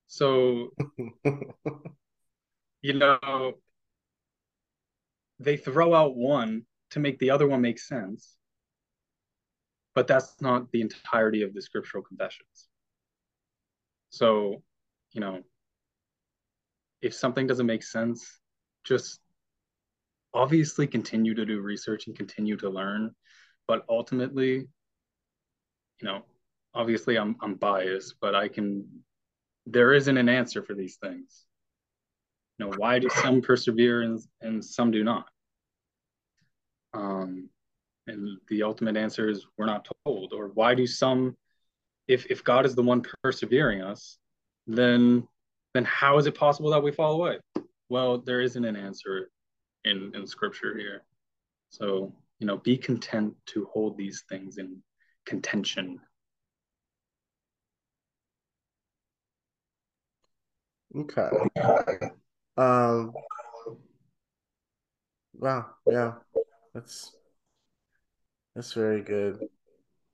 So, 0.07 0.69
you 2.81 2.93
know, 2.93 3.53
they 5.39 5.57
throw 5.57 5.93
out 5.93 6.15
one 6.15 6.63
to 6.91 6.99
make 6.99 7.19
the 7.19 7.31
other 7.31 7.47
one 7.47 7.61
make 7.61 7.79
sense 7.79 8.35
but 9.95 10.07
that's 10.07 10.41
not 10.41 10.71
the 10.71 10.81
entirety 10.81 11.43
of 11.43 11.53
the 11.53 11.61
scriptural 11.61 12.03
confessions. 12.03 12.67
So 14.09 14.63
you 15.13 15.21
know 15.21 15.41
if 17.01 17.13
something 17.13 17.47
doesn't 17.47 17.65
make 17.65 17.83
sense 17.83 18.39
just 18.83 19.19
obviously 20.33 20.87
continue 20.87 21.35
to 21.35 21.45
do 21.45 21.61
research 21.61 22.07
and 22.07 22.17
continue 22.17 22.57
to 22.57 22.69
learn 22.69 23.11
but 23.67 23.85
ultimately 23.89 24.67
you 26.01 26.07
know 26.07 26.23
obviously 26.73 27.17
i'm 27.17 27.35
i'm 27.41 27.55
biased 27.55 28.15
but 28.19 28.33
i 28.33 28.47
can 28.47 28.85
there 29.67 29.93
isn't 29.93 30.17
an 30.17 30.29
answer 30.29 30.63
for 30.63 30.73
these 30.73 30.95
things 30.95 31.45
you 32.57 32.65
know 32.65 32.73
why 32.77 32.99
do 32.99 33.09
some 33.09 33.41
persevere 33.41 34.03
and, 34.03 34.19
and 34.41 34.63
some 34.63 34.91
do 34.91 35.03
not? 35.03 35.27
Um, 36.93 37.49
and 38.07 38.37
the 38.49 38.63
ultimate 38.63 38.97
answer 38.97 39.29
is 39.29 39.47
we're 39.57 39.65
not 39.65 39.87
told 40.05 40.33
or 40.33 40.49
why 40.49 40.75
do 40.75 40.85
some 40.85 41.35
if 42.07 42.25
if 42.29 42.43
god 42.43 42.65
is 42.65 42.75
the 42.75 42.83
one 42.83 43.01
persevering 43.23 43.81
us 43.81 44.17
then 44.67 45.27
then 45.73 45.85
how 45.85 46.17
is 46.17 46.27
it 46.27 46.35
possible 46.35 46.69
that 46.69 46.83
we 46.83 46.91
fall 46.91 47.13
away? 47.13 47.39
Well 47.89 48.19
there 48.19 48.41
isn't 48.41 48.63
an 48.63 48.75
answer 48.75 49.29
in 49.83 50.11
in 50.15 50.27
scripture 50.27 50.77
here. 50.77 51.03
So 51.69 52.13
you 52.39 52.47
know 52.47 52.57
be 52.57 52.77
content 52.77 53.35
to 53.47 53.67
hold 53.73 53.97
these 53.97 54.23
things 54.29 54.57
in 54.57 54.81
contention. 55.25 55.99
Okay 60.95 61.29
um 62.57 63.13
wow 65.33 65.65
yeah 65.87 66.13
that's 66.73 67.11
that's 68.55 68.73
very 68.73 69.01
good. 69.01 69.39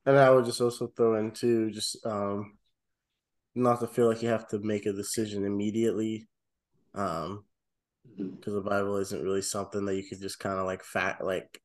And 0.06 0.18
I 0.18 0.30
would 0.30 0.46
just 0.46 0.62
also 0.62 0.88
throw 0.88 1.16
in 1.16 1.32
too, 1.32 1.72
just 1.72 2.06
um 2.06 2.58
not 3.56 3.80
to 3.82 3.88
feel 3.88 4.08
like 4.08 4.22
you 4.22 4.30
have 4.30 4.48
to 4.50 4.60
make 4.60 4.86
a 4.86 4.94
decision 4.94 5.46
immediately. 5.46 6.28
Um 6.94 7.46
because 8.18 8.54
the 8.54 8.62
Bible 8.62 8.98
isn't 8.98 9.24
really 9.24 9.42
something 9.42 9.86
that 9.86 9.96
you 9.96 10.04
could 10.08 10.22
just 10.22 10.40
kind 10.40 10.60
of 10.60 10.66
like 10.66 10.84
fact 10.84 11.24
like 11.24 11.62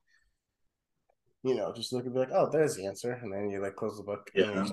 you 1.43 1.55
know 1.55 1.73
just 1.75 1.93
look 1.93 2.05
and 2.05 2.15
be 2.15 2.21
like 2.21 2.31
oh 2.33 2.49
there's 2.51 2.77
the 2.77 2.87
answer 2.87 3.13
and 3.13 3.33
then 3.33 3.51
you 3.51 3.61
like 3.61 3.77
close 3.77 3.97
the 3.97 4.03
book 4.03 4.31
yeah 4.35 4.67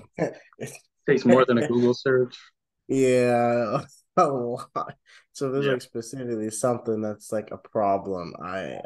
it 0.58 0.70
takes 1.08 1.24
more 1.24 1.44
than 1.44 1.58
a 1.58 1.66
Google 1.66 1.94
search 1.94 2.36
yeah 2.88 3.82
a 4.16 4.26
lot. 4.26 4.96
So 5.32 5.50
there's 5.50 5.66
yeah. 5.66 5.72
like 5.72 5.82
specifically 5.82 6.50
something 6.50 7.00
that's 7.00 7.32
like 7.32 7.50
a 7.50 7.58
problem. 7.58 8.34
I 8.42 8.78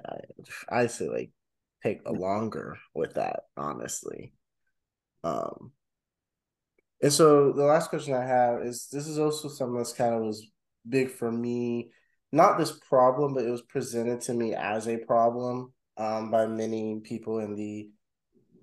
I 0.70 0.80
I 0.82 0.86
say 0.86 1.08
like 1.08 1.30
take 1.82 2.00
a 2.06 2.12
longer 2.12 2.78
with 2.94 3.14
that 3.14 3.40
honestly. 3.56 4.32
Um 5.24 5.72
and 7.02 7.12
so 7.12 7.52
the 7.52 7.64
last 7.64 7.90
question 7.90 8.14
I 8.14 8.24
have 8.24 8.62
is 8.62 8.88
this 8.90 9.06
is 9.06 9.18
also 9.18 9.48
something 9.48 9.76
that's 9.76 9.92
kind 9.92 10.14
of 10.14 10.22
was 10.22 10.50
big 10.88 11.10
for 11.10 11.30
me. 11.30 11.90
Not 12.32 12.58
this 12.58 12.72
problem, 12.72 13.34
but 13.34 13.44
it 13.44 13.50
was 13.50 13.62
presented 13.62 14.20
to 14.22 14.34
me 14.34 14.54
as 14.54 14.88
a 14.88 14.96
problem 14.96 15.72
um, 15.96 16.30
by 16.30 16.46
many 16.46 17.00
people 17.04 17.38
in 17.38 17.54
the 17.54 17.90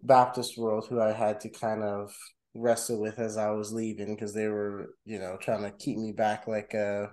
Baptist 0.01 0.57
world 0.57 0.87
who 0.89 0.99
I 0.99 1.11
had 1.11 1.39
to 1.41 1.49
kind 1.49 1.83
of 1.83 2.13
wrestle 2.53 2.99
with 2.99 3.19
as 3.19 3.37
I 3.37 3.51
was 3.51 3.73
leaving 3.73 4.15
because 4.15 4.33
they 4.33 4.47
were, 4.47 4.95
you 5.05 5.19
know, 5.19 5.37
trying 5.39 5.63
to 5.63 5.71
keep 5.71 5.97
me 5.97 6.11
back 6.11 6.47
like 6.47 6.73
a, 6.73 7.11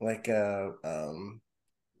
like 0.00 0.28
a, 0.28 0.72
um, 0.84 1.40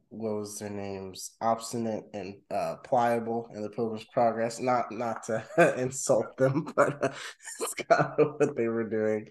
what 0.08 0.36
was 0.36 0.58
their 0.58 0.70
names? 0.70 1.36
Obstinate 1.40 2.04
and 2.14 2.36
uh, 2.50 2.76
pliable 2.84 3.50
in 3.54 3.62
the 3.62 3.70
Pilgrim's 3.70 4.06
Progress. 4.12 4.60
Not 4.60 4.90
not 4.90 5.24
to 5.24 5.44
insult 5.78 6.36
them, 6.36 6.72
but 6.76 7.14
it's 7.60 7.74
kind 7.74 8.12
of 8.18 8.34
what 8.38 8.56
they 8.56 8.68
were 8.68 8.88
doing. 8.88 9.28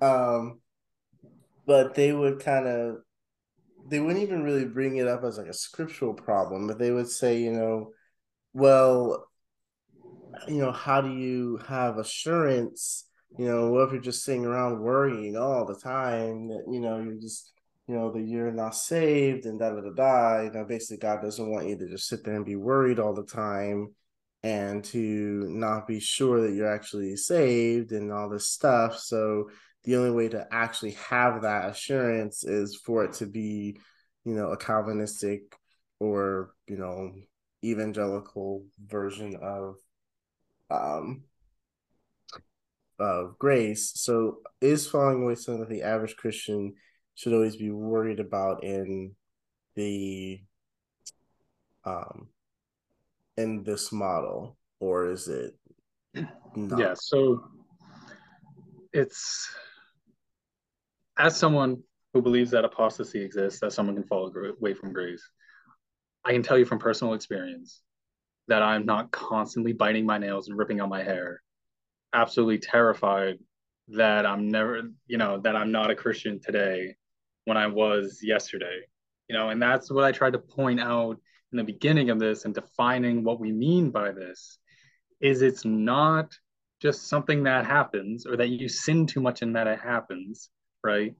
Um, 0.00 0.60
but 1.66 1.94
they 1.94 2.12
would 2.12 2.40
kind 2.40 2.66
of 2.66 2.96
they 3.88 4.00
wouldn't 4.00 4.22
even 4.22 4.42
really 4.42 4.64
bring 4.64 4.96
it 4.96 5.08
up 5.08 5.24
as 5.24 5.38
like 5.38 5.48
a 5.48 5.52
scriptural 5.52 6.14
problem, 6.14 6.66
but 6.66 6.78
they 6.78 6.90
would 6.90 7.08
say, 7.08 7.40
you 7.40 7.52
know, 7.52 7.92
well, 8.52 9.26
you 10.48 10.58
know, 10.58 10.72
how 10.72 11.00
do 11.00 11.12
you 11.12 11.58
have 11.68 11.98
assurance? 11.98 13.06
You 13.38 13.46
know, 13.46 13.70
what 13.70 13.86
if 13.86 13.92
you're 13.92 14.00
just 14.00 14.24
sitting 14.24 14.44
around 14.44 14.80
worrying 14.80 15.36
all 15.36 15.64
the 15.64 15.76
time 15.76 16.48
that, 16.48 16.64
you 16.70 16.80
know, 16.80 17.00
you're 17.00 17.20
just, 17.20 17.52
you 17.88 17.94
know, 17.94 18.12
that 18.12 18.22
you're 18.22 18.52
not 18.52 18.74
saved 18.74 19.46
and 19.46 19.58
da 19.58 19.70
da 19.70 19.80
da 19.80 19.90
da. 19.90 20.40
You 20.42 20.50
know, 20.50 20.64
basically, 20.64 20.98
God 20.98 21.22
doesn't 21.22 21.50
want 21.50 21.68
you 21.68 21.78
to 21.78 21.88
just 21.88 22.08
sit 22.08 22.24
there 22.24 22.34
and 22.34 22.44
be 22.44 22.56
worried 22.56 22.98
all 22.98 23.14
the 23.14 23.24
time 23.24 23.94
and 24.42 24.84
to 24.84 25.46
not 25.48 25.86
be 25.86 26.00
sure 26.00 26.40
that 26.42 26.54
you're 26.54 26.72
actually 26.72 27.16
saved 27.16 27.92
and 27.92 28.12
all 28.12 28.28
this 28.28 28.48
stuff. 28.48 28.98
So 28.98 29.50
the 29.84 29.96
only 29.96 30.10
way 30.10 30.28
to 30.28 30.46
actually 30.52 30.92
have 31.08 31.42
that 31.42 31.70
assurance 31.70 32.44
is 32.44 32.76
for 32.76 33.04
it 33.04 33.14
to 33.14 33.26
be, 33.26 33.78
you 34.24 34.34
know, 34.34 34.50
a 34.50 34.56
Calvinistic 34.56 35.56
or, 36.00 36.54
you 36.66 36.76
know, 36.76 37.12
evangelical 37.64 38.64
version 38.84 39.36
of 39.40 39.76
um 40.72 41.24
of 42.98 43.38
grace. 43.38 43.92
So 43.94 44.38
is 44.60 44.86
falling 44.86 45.22
away 45.22 45.34
something 45.34 45.60
that 45.60 45.68
the 45.68 45.82
average 45.82 46.16
Christian 46.16 46.74
should 47.14 47.32
always 47.32 47.56
be 47.56 47.70
worried 47.70 48.20
about 48.20 48.64
in 48.64 49.14
the 49.74 50.40
um 51.84 52.28
in 53.36 53.64
this 53.64 53.90
model 53.92 54.56
or 54.78 55.10
is 55.10 55.26
it 55.26 55.56
not? 56.54 56.78
yeah 56.78 56.94
so 56.94 57.42
it's 58.92 59.50
as 61.18 61.36
someone 61.36 61.82
who 62.12 62.22
believes 62.22 62.50
that 62.50 62.64
apostasy 62.64 63.22
exists, 63.22 63.60
that 63.60 63.72
someone 63.72 63.94
can 63.94 64.04
fall 64.04 64.30
away 64.60 64.74
from 64.74 64.92
grace, 64.92 65.22
I 66.24 66.32
can 66.32 66.42
tell 66.42 66.58
you 66.58 66.64
from 66.64 66.78
personal 66.78 67.14
experience 67.14 67.80
that 68.48 68.62
I'm 68.62 68.84
not 68.84 69.10
constantly 69.10 69.72
biting 69.72 70.06
my 70.06 70.18
nails 70.18 70.48
and 70.48 70.58
ripping 70.58 70.80
out 70.80 70.88
my 70.88 71.02
hair, 71.02 71.42
absolutely 72.12 72.58
terrified 72.58 73.38
that 73.88 74.26
I'm 74.26 74.48
never, 74.48 74.82
you 75.06 75.18
know, 75.18 75.40
that 75.40 75.56
I'm 75.56 75.72
not 75.72 75.90
a 75.90 75.94
Christian 75.94 76.40
today 76.40 76.96
when 77.44 77.56
I 77.56 77.66
was 77.66 78.20
yesterday. 78.22 78.80
You 79.28 79.36
know, 79.36 79.50
and 79.50 79.60
that's 79.62 79.90
what 79.90 80.04
I 80.04 80.12
tried 80.12 80.32
to 80.32 80.38
point 80.38 80.80
out 80.80 81.18
in 81.52 81.58
the 81.58 81.64
beginning 81.64 82.10
of 82.10 82.18
this 82.18 82.44
and 82.44 82.54
defining 82.54 83.24
what 83.24 83.40
we 83.40 83.52
mean 83.52 83.90
by 83.90 84.12
this 84.12 84.58
is 85.20 85.42
it's 85.42 85.64
not 85.64 86.32
just 86.80 87.08
something 87.08 87.44
that 87.44 87.64
happens 87.64 88.26
or 88.26 88.36
that 88.36 88.48
you 88.48 88.68
sin 88.68 89.06
too 89.06 89.20
much 89.20 89.42
and 89.42 89.54
that 89.54 89.66
it 89.66 89.78
happens 89.78 90.50
right? 90.84 91.14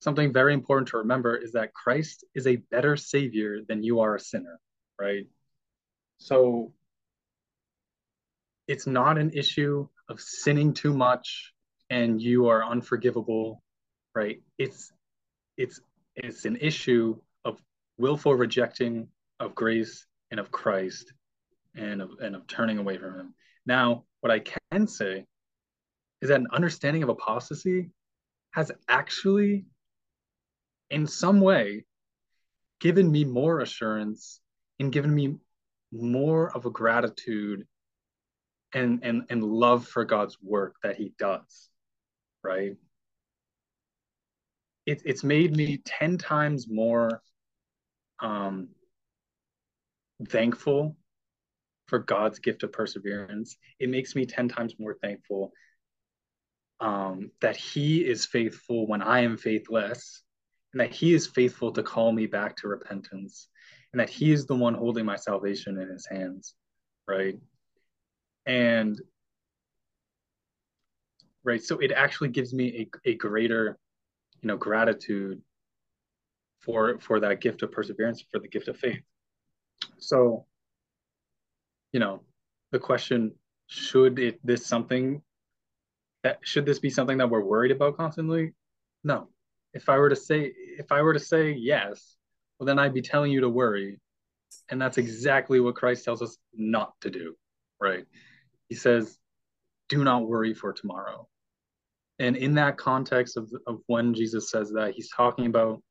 Something 0.00 0.32
very 0.32 0.54
important 0.54 0.88
to 0.88 0.98
remember 0.98 1.36
is 1.36 1.52
that 1.52 1.74
Christ 1.74 2.24
is 2.34 2.46
a 2.46 2.56
better 2.56 2.96
savior 2.96 3.60
than 3.66 3.82
you 3.82 4.00
are 4.00 4.16
a 4.16 4.20
sinner, 4.20 4.60
right? 5.00 5.26
So 6.18 6.72
it's 8.68 8.86
not 8.86 9.18
an 9.18 9.30
issue 9.32 9.88
of 10.08 10.20
sinning 10.20 10.74
too 10.74 10.92
much 10.92 11.52
and 11.90 12.20
you 12.20 12.48
are 12.48 12.64
unforgivable, 12.64 13.62
right? 14.14 14.42
It's 14.58 14.92
it's 15.56 15.80
it's 16.16 16.44
an 16.44 16.56
issue 16.56 17.16
of 17.44 17.60
willful 17.98 18.34
rejecting 18.34 19.08
of 19.40 19.54
grace 19.54 20.06
and 20.30 20.40
of 20.40 20.50
Christ 20.50 21.12
and 21.74 22.02
of 22.02 22.10
and 22.20 22.34
of 22.34 22.46
turning 22.46 22.78
away 22.78 22.98
from 22.98 23.14
him. 23.14 23.34
Now, 23.66 24.04
what 24.20 24.30
I 24.32 24.42
can 24.72 24.86
say 24.86 25.26
is 26.22 26.28
that 26.28 26.40
an 26.40 26.48
understanding 26.52 27.02
of 27.02 27.08
apostasy 27.08 27.90
has 28.52 28.72
actually, 28.88 29.66
in 30.90 31.06
some 31.06 31.40
way, 31.40 31.84
given 32.80 33.10
me 33.10 33.24
more 33.24 33.60
assurance 33.60 34.40
and 34.80 34.90
given 34.90 35.14
me 35.14 35.36
more 35.92 36.54
of 36.54 36.66
a 36.66 36.70
gratitude 36.70 37.66
and, 38.72 39.00
and, 39.02 39.24
and 39.30 39.42
love 39.42 39.86
for 39.86 40.04
God's 40.04 40.36
work 40.42 40.76
that 40.82 40.96
He 40.96 41.12
does, 41.18 41.70
right? 42.42 42.76
It, 44.84 45.02
it's 45.04 45.24
made 45.24 45.56
me 45.56 45.78
10 45.84 46.18
times 46.18 46.66
more 46.68 47.22
um, 48.20 48.68
thankful 50.28 50.96
for 51.88 51.98
God's 51.98 52.38
gift 52.38 52.62
of 52.62 52.72
perseverance. 52.72 53.56
It 53.78 53.88
makes 53.88 54.14
me 54.14 54.26
10 54.26 54.48
times 54.48 54.74
more 54.78 54.96
thankful 55.00 55.52
um, 56.80 57.30
that 57.40 57.56
he 57.56 58.04
is 58.04 58.26
faithful 58.26 58.86
when 58.86 59.02
I 59.02 59.20
am 59.20 59.36
faithless, 59.36 60.22
and 60.72 60.80
that 60.80 60.94
he 60.94 61.14
is 61.14 61.26
faithful 61.26 61.72
to 61.72 61.82
call 61.82 62.12
me 62.12 62.26
back 62.26 62.56
to 62.56 62.68
repentance, 62.68 63.48
and 63.96 64.00
that 64.02 64.10
he 64.10 64.30
is 64.30 64.44
the 64.44 64.54
one 64.54 64.74
holding 64.74 65.06
my 65.06 65.16
salvation 65.16 65.80
in 65.80 65.88
his 65.88 66.04
hands, 66.04 66.54
right? 67.08 67.38
And 68.44 69.00
right, 71.44 71.62
so 71.62 71.78
it 71.78 71.92
actually 71.92 72.28
gives 72.28 72.52
me 72.52 72.90
a, 73.06 73.12
a 73.12 73.14
greater, 73.14 73.78
you 74.42 74.48
know, 74.48 74.58
gratitude 74.58 75.40
for 76.60 76.98
for 76.98 77.20
that 77.20 77.40
gift 77.40 77.62
of 77.62 77.72
perseverance, 77.72 78.22
for 78.30 78.38
the 78.38 78.48
gift 78.48 78.68
of 78.68 78.76
faith. 78.76 79.00
So, 79.96 80.44
you 81.92 81.98
know, 81.98 82.20
the 82.72 82.78
question 82.78 83.32
should 83.66 84.18
it 84.18 84.38
this 84.44 84.66
something 84.66 85.22
that 86.22 86.40
should 86.42 86.66
this 86.66 86.80
be 86.80 86.90
something 86.90 87.16
that 87.16 87.30
we're 87.30 87.40
worried 87.40 87.72
about 87.72 87.96
constantly? 87.96 88.52
No. 89.04 89.30
If 89.72 89.88
I 89.88 89.96
were 89.96 90.10
to 90.10 90.16
say 90.16 90.52
if 90.54 90.92
I 90.92 91.00
were 91.00 91.14
to 91.14 91.18
say 91.18 91.52
yes, 91.52 92.18
well 92.58 92.66
then 92.66 92.78
I'd 92.78 92.94
be 92.94 93.02
telling 93.02 93.32
you 93.32 93.40
to 93.42 93.48
worry. 93.48 93.98
And 94.68 94.80
that's 94.80 94.98
exactly 94.98 95.60
what 95.60 95.76
Christ 95.76 96.04
tells 96.04 96.22
us 96.22 96.38
not 96.54 96.92
to 97.02 97.10
do, 97.10 97.36
right? 97.80 98.04
He 98.68 98.74
says, 98.74 99.18
do 99.88 100.02
not 100.02 100.26
worry 100.26 100.54
for 100.54 100.72
tomorrow. 100.72 101.28
And 102.18 102.36
in 102.36 102.54
that 102.54 102.78
context 102.78 103.36
of, 103.36 103.52
of 103.66 103.80
when 103.86 104.14
Jesus 104.14 104.50
says 104.50 104.72
that, 104.72 104.94
he's 104.94 105.10
talking 105.10 105.46
about 105.46 105.82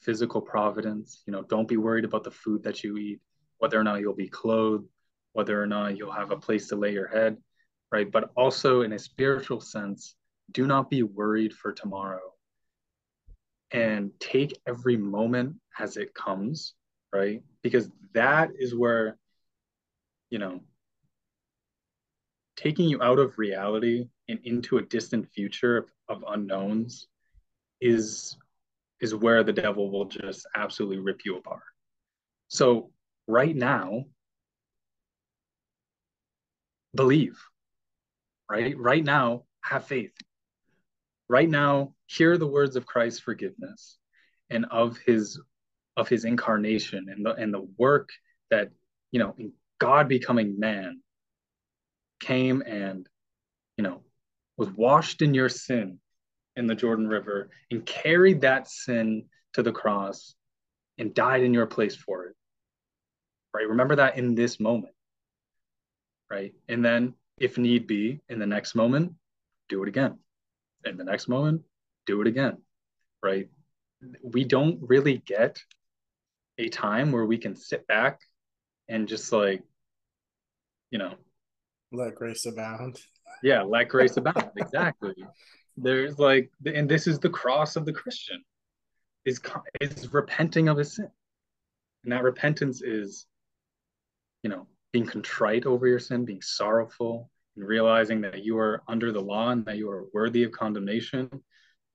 physical 0.00 0.40
providence. 0.40 1.22
You 1.26 1.32
know, 1.32 1.42
don't 1.42 1.68
be 1.68 1.76
worried 1.76 2.04
about 2.04 2.24
the 2.24 2.30
food 2.30 2.62
that 2.64 2.82
you 2.82 2.96
eat, 2.96 3.20
whether 3.58 3.78
or 3.78 3.84
not 3.84 4.00
you'll 4.00 4.14
be 4.14 4.28
clothed, 4.28 4.88
whether 5.32 5.62
or 5.62 5.66
not 5.66 5.96
you'll 5.96 6.10
have 6.10 6.30
a 6.30 6.36
place 6.36 6.68
to 6.68 6.76
lay 6.76 6.92
your 6.92 7.08
head 7.08 7.36
right? 7.94 8.10
But 8.10 8.30
also 8.34 8.82
in 8.82 8.92
a 8.92 8.98
spiritual 8.98 9.60
sense, 9.60 10.16
do 10.50 10.66
not 10.66 10.90
be 10.90 11.04
worried 11.04 11.54
for 11.54 11.72
tomorrow 11.72 12.33
and 13.74 14.12
take 14.20 14.56
every 14.68 14.96
moment 14.96 15.56
as 15.80 15.96
it 15.96 16.14
comes, 16.14 16.74
right? 17.12 17.42
Because 17.62 17.90
that 18.12 18.50
is 18.56 18.72
where, 18.72 19.18
you 20.30 20.38
know, 20.38 20.60
taking 22.56 22.88
you 22.88 23.02
out 23.02 23.18
of 23.18 23.36
reality 23.36 24.08
and 24.28 24.38
into 24.44 24.78
a 24.78 24.82
distant 24.82 25.28
future 25.28 25.76
of, 25.76 25.90
of 26.08 26.24
unknowns 26.28 27.08
is 27.80 28.36
is 29.00 29.12
where 29.12 29.42
the 29.42 29.52
devil 29.52 29.90
will 29.90 30.04
just 30.04 30.46
absolutely 30.54 30.98
rip 30.98 31.22
you 31.24 31.36
apart. 31.36 31.60
So 32.46 32.92
right 33.26 33.56
now, 33.56 34.04
believe, 36.94 37.42
right? 38.48 38.78
Right 38.78 39.04
now, 39.04 39.42
have 39.62 39.84
faith. 39.84 40.14
Right 41.28 41.50
now, 41.50 41.93
hear 42.06 42.36
the 42.36 42.46
words 42.46 42.76
of 42.76 42.86
Christ's 42.86 43.20
forgiveness 43.20 43.98
and 44.50 44.66
of 44.70 44.98
his 44.98 45.40
of 45.96 46.08
his 46.08 46.24
incarnation 46.24 47.06
and 47.08 47.24
the 47.24 47.34
and 47.34 47.52
the 47.52 47.66
work 47.78 48.10
that 48.50 48.70
you 49.10 49.20
know 49.20 49.34
God 49.78 50.08
becoming 50.08 50.58
man 50.58 51.00
came 52.20 52.62
and 52.62 53.08
you 53.76 53.84
know 53.84 54.02
was 54.56 54.68
washed 54.70 55.22
in 55.22 55.34
your 55.34 55.48
sin 55.48 55.98
in 56.56 56.66
the 56.66 56.74
Jordan 56.74 57.08
River 57.08 57.50
and 57.70 57.84
carried 57.84 58.42
that 58.42 58.68
sin 58.68 59.24
to 59.54 59.62
the 59.62 59.72
cross 59.72 60.34
and 60.98 61.14
died 61.14 61.42
in 61.42 61.54
your 61.54 61.66
place 61.66 61.96
for 61.96 62.26
it. 62.26 62.36
Right? 63.52 63.68
Remember 63.68 63.96
that 63.96 64.16
in 64.16 64.34
this 64.34 64.60
moment. 64.60 64.94
Right? 66.30 66.54
And 66.68 66.84
then 66.84 67.14
if 67.38 67.58
need 67.58 67.86
be 67.86 68.20
in 68.28 68.38
the 68.38 68.46
next 68.46 68.74
moment, 68.74 69.12
do 69.68 69.82
it 69.82 69.88
again. 69.88 70.18
In 70.84 70.96
the 70.96 71.04
next 71.04 71.28
moment, 71.28 71.62
do 72.06 72.20
it 72.20 72.26
again. 72.26 72.58
Right? 73.22 73.48
We 74.22 74.44
don't 74.44 74.78
really 74.82 75.18
get 75.18 75.62
a 76.58 76.68
time 76.68 77.12
where 77.12 77.24
we 77.24 77.38
can 77.38 77.56
sit 77.56 77.86
back 77.86 78.20
and 78.88 79.08
just 79.08 79.32
like, 79.32 79.62
you 80.90 80.98
know, 80.98 81.14
let 81.90 82.14
grace 82.14 82.46
abound. 82.46 83.00
Yeah, 83.42 83.62
let 83.62 83.88
grace 83.88 84.16
abound. 84.16 84.50
exactly. 84.56 85.14
There's 85.76 86.18
like, 86.18 86.50
and 86.66 86.88
this 86.88 87.06
is 87.06 87.18
the 87.18 87.30
cross 87.30 87.76
of 87.76 87.84
the 87.84 87.92
Christian, 87.92 88.44
is 89.24 89.40
is 89.80 90.12
repenting 90.12 90.68
of 90.68 90.76
his 90.76 90.96
sin, 90.96 91.10
and 92.04 92.12
that 92.12 92.22
repentance 92.22 92.82
is, 92.82 93.26
you 94.42 94.50
know, 94.50 94.66
being 94.92 95.06
contrite 95.06 95.66
over 95.66 95.88
your 95.88 95.98
sin, 95.98 96.24
being 96.24 96.42
sorrowful, 96.42 97.30
and 97.56 97.66
realizing 97.66 98.20
that 98.20 98.44
you 98.44 98.58
are 98.58 98.82
under 98.86 99.10
the 99.10 99.20
law 99.20 99.50
and 99.50 99.64
that 99.64 99.76
you 99.76 99.90
are 99.90 100.06
worthy 100.12 100.44
of 100.44 100.52
condemnation. 100.52 101.28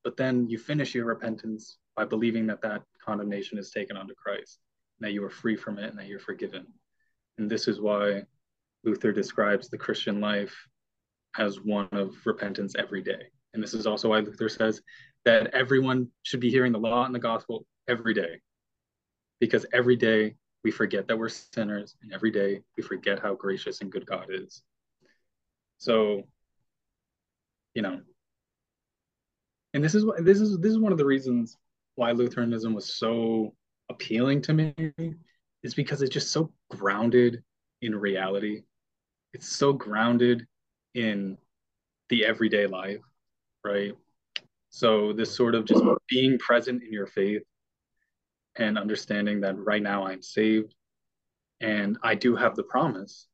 But 0.04 0.18
then 0.18 0.48
you 0.50 0.58
finish 0.58 0.96
your 0.96 1.06
repentance 1.06 1.78
by 1.96 2.06
believing 2.06 2.48
that 2.48 2.62
that 2.62 2.84
condemnation 3.04 3.58
is 3.58 3.72
taken 3.72 3.98
onto 3.98 4.14
Christ, 4.16 4.60
and 5.00 5.08
that 5.08 5.14
you 5.14 5.24
are 5.24 5.30
free 5.30 5.56
from 5.56 5.78
it, 5.78 5.90
and 5.90 6.00
that 6.00 6.08
you're 6.08 6.20
forgiven. 6.20 6.66
And 7.38 7.50
this 7.50 7.68
is 7.68 7.82
why 7.82 8.24
Luther 8.84 9.12
describes 9.12 9.70
the 9.70 9.78
Christian 9.78 10.22
life 10.22 10.56
as 11.38 11.60
one 11.60 11.90
of 11.92 12.16
repentance 12.26 12.76
every 12.78 13.02
day. 13.02 13.24
And 13.54 13.62
this 13.62 13.74
is 13.74 13.88
also 13.88 14.10
why 14.10 14.20
Luther 14.20 14.50
says 14.50 14.82
that 15.26 15.48
everyone 15.54 16.10
should 16.24 16.40
be 16.40 16.50
hearing 16.50 16.72
the 16.72 16.80
law 16.80 17.06
and 17.06 17.14
the 17.14 17.20
gospel 17.20 17.66
every 17.88 18.14
day. 18.14 18.40
Because 19.40 19.66
every 19.74 19.96
day 19.96 20.36
we 20.64 20.72
forget 20.72 21.08
that 21.08 21.18
we're 21.18 21.30
sinners, 21.30 21.96
and 22.02 22.14
every 22.14 22.32
day 22.32 22.62
we 22.78 22.84
forget 22.84 23.20
how 23.20 23.36
gracious 23.36 23.82
and 23.82 23.92
good 23.92 24.06
God 24.06 24.28
is. 24.30 24.62
So, 25.78 26.24
you 27.74 27.82
know, 27.82 28.02
and 29.80 29.86
this 29.86 29.96
is 29.96 30.04
what 30.04 30.26
this 30.26 30.42
is 30.42 30.60
this 30.60 30.72
is 30.72 30.78
one 30.78 30.92
of 30.92 30.98
the 30.98 31.06
reasons 31.06 31.56
why 31.96 32.12
Lutheranism 32.12 32.74
was 32.74 32.98
so 32.98 33.54
appealing 33.90 34.42
to 34.42 34.54
me 34.54 34.76
is 35.64 35.74
because 35.74 36.02
it's 36.02 36.14
just 36.14 36.34
so 36.34 36.52
grounded 36.70 37.42
in 37.82 37.96
reality. 37.96 38.64
It's 39.32 39.48
so 39.48 39.72
grounded 39.72 40.46
in 40.96 41.38
the 42.10 42.26
everyday 42.26 42.68
life, 42.68 43.00
right? 43.64 43.94
So 44.70 45.14
this 45.14 45.34
sort 45.34 45.56
of 45.56 45.64
just 45.64 45.82
being 46.10 46.38
present 46.40 46.84
in 46.84 46.92
your 46.92 47.08
faith 47.08 47.44
and 48.58 48.78
understanding 48.78 49.40
that 49.40 49.58
right 49.58 49.82
now 49.82 50.06
I'm 50.06 50.22
saved 50.22 50.76
and 51.62 51.98
I 52.04 52.16
do 52.16 52.36
have 52.36 52.58
the 52.58 52.64
promise 52.64 53.28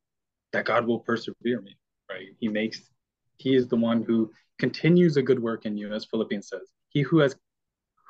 that 0.52 0.64
God 0.64 0.86
will 0.86 1.00
persevere 1.00 1.60
me, 1.60 1.76
right? 2.08 2.28
He 2.38 2.46
makes 2.46 2.88
he 3.36 3.56
is 3.56 3.66
the 3.66 3.74
one 3.74 4.04
who 4.04 4.30
continues 4.58 5.16
a 5.16 5.22
good 5.22 5.40
work 5.40 5.66
in 5.66 5.76
you 5.76 5.92
as 5.92 6.04
Philippians 6.04 6.48
says. 6.48 6.72
He 6.88 7.02
who 7.02 7.18
has 7.18 7.36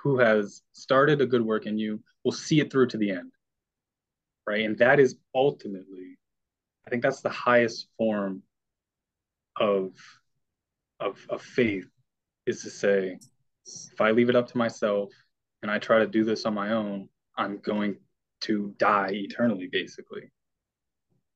who 0.03 0.18
has 0.18 0.62
started 0.72 1.20
a 1.20 1.26
good 1.26 1.42
work 1.42 1.66
in 1.66 1.78
you 1.78 2.03
will 2.24 2.32
see 2.32 2.61
it 2.61 2.70
through 2.70 2.88
to 2.88 2.97
the 2.97 3.11
end. 3.11 3.32
Right? 4.47 4.64
And 4.64 4.78
that 4.78 5.01
is 5.01 5.16
ultimately 5.34 6.18
I 6.86 6.90
think 6.90 7.03
that's 7.03 7.20
the 7.20 7.30
highest 7.30 7.88
form 7.97 8.42
of 9.59 9.92
of 11.01 11.18
of 11.28 11.42
faith 11.42 11.88
is 12.47 12.62
to 12.62 12.70
say 12.70 13.18
if 13.66 14.01
I 14.01 14.12
leave 14.12 14.28
it 14.28 14.36
up 14.36 14.47
to 14.49 14.59
myself 14.59 15.11
and 15.62 15.70
I 15.70 15.78
try 15.78 15.99
to 15.99 16.07
do 16.07 16.24
this 16.24 16.44
on 16.47 16.55
my 16.55 16.72
own, 16.72 17.09
I'm 17.36 17.59
going 17.59 17.97
to 18.42 18.74
die 18.78 19.11
eternally, 19.12 19.68
basically. 19.70 20.30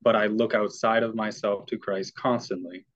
But 0.03 0.17
I 0.17 0.27
look 0.27 0.55
outside 0.55 1.03
of 1.03 1.15
myself 1.15 1.67
to 1.67 1.79
Christ 1.79 2.15
constantly. 2.15 2.87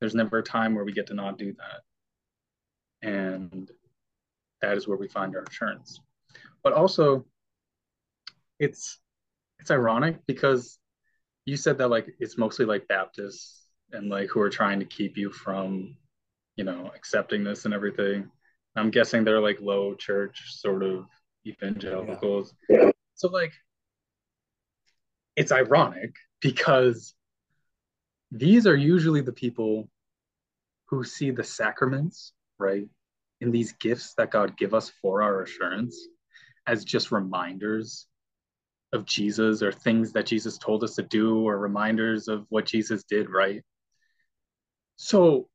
There's 0.00 0.14
never 0.14 0.38
a 0.38 0.42
time 0.42 0.74
where 0.74 0.84
we 0.84 0.92
get 0.92 1.06
to 1.08 1.14
not 1.14 1.38
do 1.38 1.54
that. 1.54 3.08
And 3.08 3.70
that 4.60 4.76
is 4.76 4.88
where 4.88 4.98
we 4.98 5.08
find 5.08 5.34
our 5.36 5.44
assurance. 5.48 6.00
But 6.62 6.72
also, 6.72 7.26
it's 8.58 8.98
it's 9.60 9.70
ironic 9.70 10.18
because 10.26 10.78
you 11.44 11.56
said 11.56 11.78
that 11.78 11.88
like 11.88 12.08
it's 12.18 12.38
mostly 12.38 12.64
like 12.64 12.88
Baptists 12.88 13.66
and 13.92 14.10
like 14.10 14.28
who 14.28 14.40
are 14.40 14.50
trying 14.50 14.78
to 14.80 14.84
keep 14.84 15.16
you 15.16 15.30
from, 15.30 15.96
you 16.56 16.64
know, 16.64 16.90
accepting 16.94 17.44
this 17.44 17.64
and 17.64 17.74
everything. 17.74 18.30
I'm 18.76 18.90
guessing 18.90 19.24
they're 19.24 19.40
like 19.40 19.60
low 19.60 19.94
church 19.94 20.42
sort 20.54 20.82
of 20.82 21.06
evangelicals. 21.46 22.54
Yeah. 22.68 22.90
So 23.14 23.28
like 23.28 23.52
it's 25.36 25.52
ironic 25.52 26.14
because 26.40 27.14
these 28.30 28.66
are 28.66 28.76
usually 28.76 29.20
the 29.20 29.32
people 29.32 29.88
who 30.86 31.04
see 31.04 31.30
the 31.30 31.44
sacraments, 31.44 32.32
right? 32.58 32.86
In 33.40 33.50
these 33.50 33.72
gifts 33.72 34.14
that 34.14 34.30
God 34.30 34.56
give 34.56 34.74
us 34.74 34.90
for 35.02 35.22
our 35.22 35.42
assurance 35.42 36.08
as 36.66 36.84
just 36.84 37.12
reminders 37.12 38.06
of 38.92 39.04
Jesus 39.04 39.62
or 39.62 39.72
things 39.72 40.12
that 40.12 40.26
Jesus 40.26 40.58
told 40.58 40.82
us 40.82 40.94
to 40.96 41.02
do 41.02 41.46
or 41.46 41.58
reminders 41.58 42.28
of 42.28 42.46
what 42.48 42.66
Jesus 42.66 43.04
did, 43.04 43.28
right? 43.30 43.62
So 44.96 45.48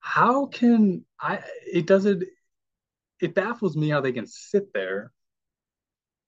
how 0.00 0.46
can 0.46 1.04
I 1.18 1.40
it 1.66 1.86
doesn't 1.86 2.24
it 3.20 3.34
baffles 3.34 3.74
me 3.76 3.88
how 3.88 4.02
they 4.02 4.12
can 4.12 4.26
sit 4.26 4.72
there 4.74 5.12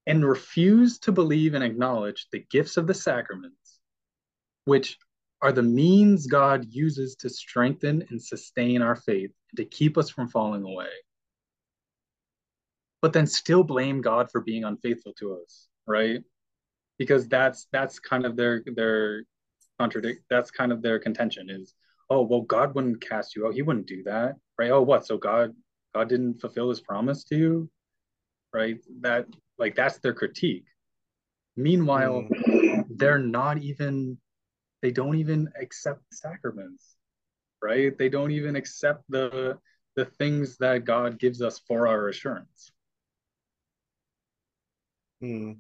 and 0.07 0.25
refuse 0.25 0.99
to 1.01 1.13
believe 1.13 1.55
and 1.55 1.63
acknowledge 1.63 2.27
the 2.33 2.45
gifts 2.51 2.77
of 2.77 2.87
the 2.87 2.95
sacraments, 2.95 3.66
which 4.67 4.99
are 5.41 5.53
the 5.53 5.63
means 5.63 6.27
God 6.27 6.67
uses 6.69 7.17
to 7.17 7.31
strengthen 7.31 8.05
and 8.11 8.23
sustain 8.23 8.83
our 8.83 8.97
faith 8.97 9.31
and 9.51 9.57
to 9.57 9.65
keep 9.65 9.97
us 9.97 10.11
from 10.11 10.29
falling 10.29 10.65
away. 10.65 10.91
But 13.01 13.13
then 13.13 13.27
still 13.27 13.63
blame 13.63 14.01
God 14.01 14.31
for 14.31 14.41
being 14.41 14.65
unfaithful 14.65 15.13
to 15.19 15.39
us, 15.43 15.69
right? 15.87 16.21
Because 16.99 17.29
that's 17.29 17.69
that's 17.73 17.99
kind 17.99 18.27
of 18.27 18.37
their 18.37 18.63
their 18.67 19.25
contradict 19.79 20.25
that's 20.31 20.51
kind 20.51 20.73
of 20.73 20.81
their 20.81 20.99
contention 20.99 21.51
is 21.51 21.75
oh 22.09 22.23
well 22.23 22.41
God 22.41 22.75
wouldn't 22.75 23.07
cast 23.07 23.37
you 23.37 23.47
out. 23.47 23.55
He 23.55 23.63
wouldn't 23.63 23.87
do 23.87 24.03
that. 24.05 24.37
Right? 24.59 24.71
Oh 24.71 24.83
what? 24.83 25.07
So 25.07 25.19
God 25.19 25.55
God 25.95 26.09
didn't 26.09 26.41
fulfill 26.41 26.71
his 26.71 26.81
promise 26.81 27.25
to 27.25 27.37
you? 27.37 27.71
Right? 28.53 28.79
That 29.01 29.27
like 29.59 29.77
that's 29.77 29.99
their 29.99 30.15
critique. 30.15 30.65
Meanwhile, 31.57 32.25
mm. 32.31 32.85
they're 32.91 33.19
not 33.19 33.59
even 33.59 34.19
they 34.83 34.91
don't 34.91 35.17
even 35.17 35.49
accept 35.61 36.01
the 36.11 36.17
sacraments, 36.17 36.97
right? 37.63 37.97
They 37.97 38.09
don't 38.09 38.31
even 38.31 38.57
accept 38.57 39.05
the 39.09 39.59
the 39.97 40.05
things 40.05 40.59
that 40.59 40.85
God 40.85 41.19
gives 41.19 41.41
us 41.41 41.59
for 41.67 41.89
our 41.89 42.09
assurance. 42.09 42.71
Mm. 45.23 45.57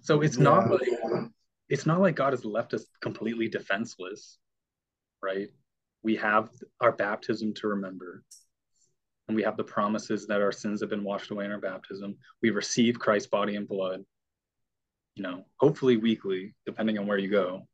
So 0.00 0.20
it's 0.22 0.36
yeah. 0.36 0.44
not 0.44 0.70
like 0.70 1.30
it's 1.68 1.86
not 1.86 2.00
like 2.00 2.16
God 2.16 2.32
has 2.32 2.44
left 2.44 2.74
us 2.74 2.84
completely 3.00 3.48
defenseless, 3.48 4.38
right? 5.22 5.48
We 6.02 6.16
have 6.16 6.50
our 6.80 6.92
baptism 6.92 7.54
to 7.54 7.68
remember 7.68 8.24
and 9.28 9.36
we 9.36 9.42
have 9.42 9.56
the 9.56 9.64
promises 9.64 10.26
that 10.26 10.40
our 10.40 10.52
sins 10.52 10.80
have 10.80 10.90
been 10.90 11.04
washed 11.04 11.30
away 11.30 11.44
in 11.44 11.52
our 11.52 11.60
baptism. 11.60 12.16
We 12.42 12.50
receive 12.50 12.98
Christ's 12.98 13.28
body 13.28 13.56
and 13.56 13.68
blood, 13.68 14.02
you 15.14 15.22
know, 15.22 15.44
hopefully 15.58 15.98
weekly, 15.98 16.54
depending 16.64 16.98
on 16.98 17.06
where 17.06 17.18
you 17.18 17.30
go. 17.30 17.67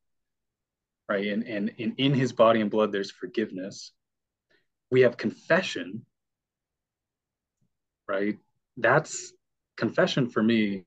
Right. 1.08 1.26
And, 1.26 1.42
and, 1.44 1.72
and 1.78 1.94
in 1.98 2.14
his 2.14 2.32
body 2.32 2.60
and 2.60 2.70
blood, 2.70 2.92
there's 2.92 3.10
forgiveness. 3.10 3.92
We 4.90 5.02
have 5.02 5.16
confession. 5.16 6.06
Right. 8.08 8.38
That's 8.76 9.32
confession 9.76 10.28
for 10.30 10.42
me. 10.42 10.84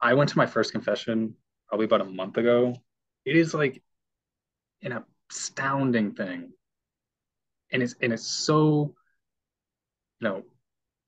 I 0.00 0.14
went 0.14 0.30
to 0.30 0.38
my 0.38 0.46
first 0.46 0.72
confession 0.72 1.34
probably 1.68 1.86
about 1.86 2.00
a 2.02 2.04
month 2.04 2.36
ago. 2.36 2.74
It 3.24 3.36
is 3.36 3.52
like 3.52 3.82
an 4.82 5.02
astounding 5.30 6.12
thing. 6.12 6.52
And 7.72 7.82
it's 7.82 7.94
and 8.00 8.12
it's 8.12 8.26
so 8.26 8.94
you 10.20 10.28
know, 10.28 10.42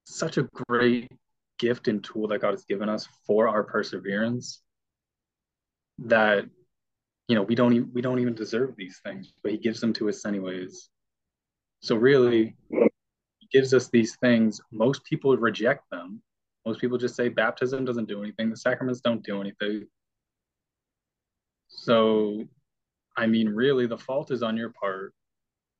such 0.04 0.38
a 0.38 0.48
great 0.68 1.10
gift 1.58 1.88
and 1.88 2.02
tool 2.02 2.28
that 2.28 2.40
God 2.40 2.52
has 2.52 2.64
given 2.64 2.88
us 2.88 3.06
for 3.26 3.48
our 3.48 3.62
perseverance 3.62 4.62
that 5.98 6.46
you 7.32 7.36
know 7.38 7.46
we 7.50 7.54
don't 7.54 7.72
even 7.72 7.90
we 7.94 8.02
don't 8.02 8.18
even 8.18 8.34
deserve 8.34 8.74
these 8.76 9.00
things 9.06 9.32
but 9.42 9.52
he 9.52 9.58
gives 9.66 9.80
them 9.80 9.92
to 9.94 10.08
us 10.10 10.26
anyways 10.26 10.90
so 11.80 11.96
really 11.96 12.54
he 13.40 13.48
gives 13.50 13.72
us 13.72 13.88
these 13.88 14.16
things 14.16 14.60
most 14.70 15.02
people 15.04 15.34
reject 15.38 15.84
them 15.90 16.22
Most 16.64 16.80
people 16.80 16.98
just 16.98 17.16
say 17.16 17.28
baptism 17.28 17.84
doesn't 17.84 18.08
do 18.08 18.22
anything, 18.22 18.50
the 18.50 18.56
sacraments 18.56 19.00
don't 19.00 19.24
do 19.24 19.40
anything. 19.40 19.88
So, 21.68 22.44
I 23.16 23.26
mean, 23.26 23.48
really, 23.48 23.86
the 23.86 23.98
fault 23.98 24.30
is 24.30 24.42
on 24.42 24.56
your 24.56 24.70
part 24.70 25.14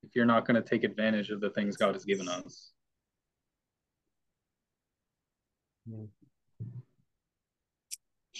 if 0.03 0.15
you're 0.15 0.25
not 0.25 0.45
going 0.45 0.61
to 0.61 0.69
take 0.69 0.83
advantage 0.83 1.29
of 1.29 1.39
the 1.39 1.51
things 1.51 1.77
God 1.77 1.93
has 1.93 2.03
given 2.03 2.27
us. 2.27 2.73
Hmm. 5.87 6.05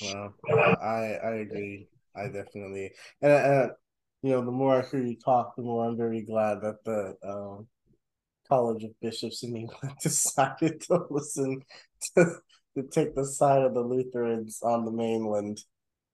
Well, 0.01 0.34
I 0.82 1.20
I 1.24 1.34
agree. 1.45 1.88
I 2.16 2.28
definitely 2.28 2.91
and 3.22 3.32
uh, 3.32 3.68
you 4.22 4.32
know 4.32 4.45
the 4.45 4.51
more 4.51 4.82
I 4.82 4.86
hear 4.86 5.03
you 5.03 5.18
talk, 5.18 5.55
the 5.55 5.64
more 5.64 5.86
I'm 5.86 5.97
very 5.97 6.22
glad 6.22 6.61
that 6.61 6.84
the 6.86 7.16
um, 7.28 7.68
College 8.47 8.84
of 8.84 8.99
Bishops 9.01 9.43
in 9.43 9.55
England 9.55 9.95
decided 10.01 10.82
to 10.82 11.05
listen 11.09 11.61
to 12.16 12.26
to 12.76 12.84
take 12.89 13.16
the 13.16 13.26
side 13.26 13.61
of 13.61 13.74
the 13.74 13.82
Lutherans 13.82 14.59
on 14.64 14.86
the 14.86 14.91
mainland. 14.91 15.59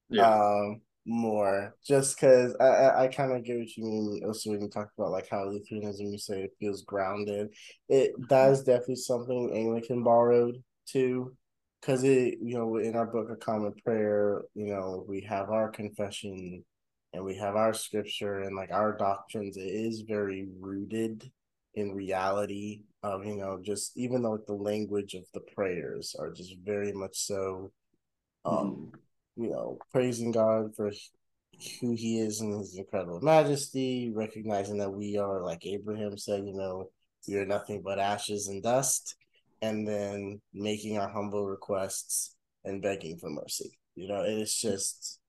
Yeah. 0.10 0.34
Um, 0.34 0.82
more 1.06 1.76
just 1.86 2.16
because 2.16 2.56
I, 2.60 2.66
I, 2.66 3.04
I 3.04 3.08
kind 3.08 3.32
of 3.32 3.44
get 3.44 3.58
what 3.58 3.76
you 3.76 3.84
mean 3.84 4.22
also 4.26 4.52
when 4.52 4.62
you 4.62 4.70
talk 4.70 4.90
about 4.98 5.12
like 5.12 5.28
how 5.30 5.46
Lutheranism 5.46 6.08
you 6.08 6.20
say 6.20 6.44
it 6.44 6.56
feels 6.60 6.84
grounded. 6.84 7.50
It 7.88 8.12
that 8.30 8.52
is 8.52 8.64
definitely 8.64 8.98
something 8.98 9.52
Anglican 9.54 10.04
borrowed 10.04 10.62
too. 10.86 11.36
Cause 11.82 12.04
it, 12.04 12.40
you 12.42 12.58
know, 12.58 12.78
in 12.78 12.96
our 12.96 13.06
book 13.06 13.30
of 13.30 13.40
common 13.40 13.74
prayer, 13.86 14.42
you 14.54 14.68
know, 14.68 15.06
we 15.08 15.22
have 15.22 15.50
our 15.50 15.70
confession 15.70 16.64
and 17.14 17.24
we 17.24 17.36
have 17.36 17.56
our 17.56 17.74
scripture 17.74 18.42
and 18.42 18.56
like 18.56 18.72
our 18.72 18.98
doctrines, 18.98 19.56
it 19.56 19.62
is 19.62 20.02
very 20.02 20.48
rooted 20.60 21.32
in 21.76 21.94
reality 21.96 22.82
of, 23.02 23.26
you 23.26 23.38
know, 23.38 23.60
just 23.64 23.98
even 23.98 24.22
though 24.22 24.38
the 24.46 24.54
language 24.54 25.14
of 25.14 25.24
the 25.34 25.40
prayers 25.40 26.16
are 26.20 26.32
just 26.32 26.56
very 26.64 26.92
much 26.92 27.18
so 27.18 27.72
um 28.46 28.92
mm 28.94 29.00
you 29.40 29.50
know, 29.50 29.78
praising 29.94 30.32
God 30.32 30.76
for 30.76 30.92
who 31.80 31.96
he 31.96 32.20
is 32.20 32.42
in 32.42 32.58
his 32.58 32.78
incredible 32.78 33.22
majesty, 33.22 34.12
recognizing 34.14 34.78
that 34.80 34.92
we 34.92 35.18
are, 35.18 35.42
like 35.42 35.66
Abraham 35.66 36.18
said, 36.18 36.46
you 36.46 36.54
know, 36.54 36.90
we 37.28 37.38
are 37.38 37.46
nothing 37.46 37.82
but 37.82 38.00
ashes 38.00 38.50
and 38.50 38.62
dust, 38.62 39.16
and 39.62 39.88
then 39.88 40.42
making 40.54 40.98
our 40.98 41.10
humble 41.10 41.46
requests 41.46 42.36
and 42.64 42.82
begging 42.82 43.18
for 43.18 43.30
mercy. 43.30 43.78
You 43.96 44.08
know, 44.08 44.24
it's 44.26 44.60
just, 44.60 45.20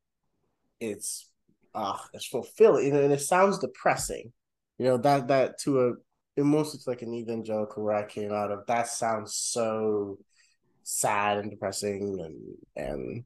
it's, 0.78 1.28
ah, 1.74 2.04
it's 2.12 2.26
fulfilling. 2.26 2.86
You 2.86 2.92
know, 2.92 3.02
and 3.02 3.12
it 3.12 3.20
sounds 3.20 3.58
depressing. 3.58 4.32
You 4.78 4.86
know, 4.86 4.96
that, 4.98 5.28
that 5.28 5.58
to 5.60 5.80
a, 5.80 5.92
it 6.36 6.44
most 6.44 6.72
looks 6.72 6.86
like 6.86 7.02
an 7.02 7.12
evangelical 7.12 7.84
where 7.84 7.96
I 7.96 8.06
came 8.06 8.32
out 8.32 8.52
of, 8.52 8.66
that 8.66 8.88
sounds 8.88 9.34
so 9.34 10.18
sad 10.82 11.38
and 11.38 11.50
depressing 11.50 12.18
and, 12.20 12.86
and, 12.86 13.24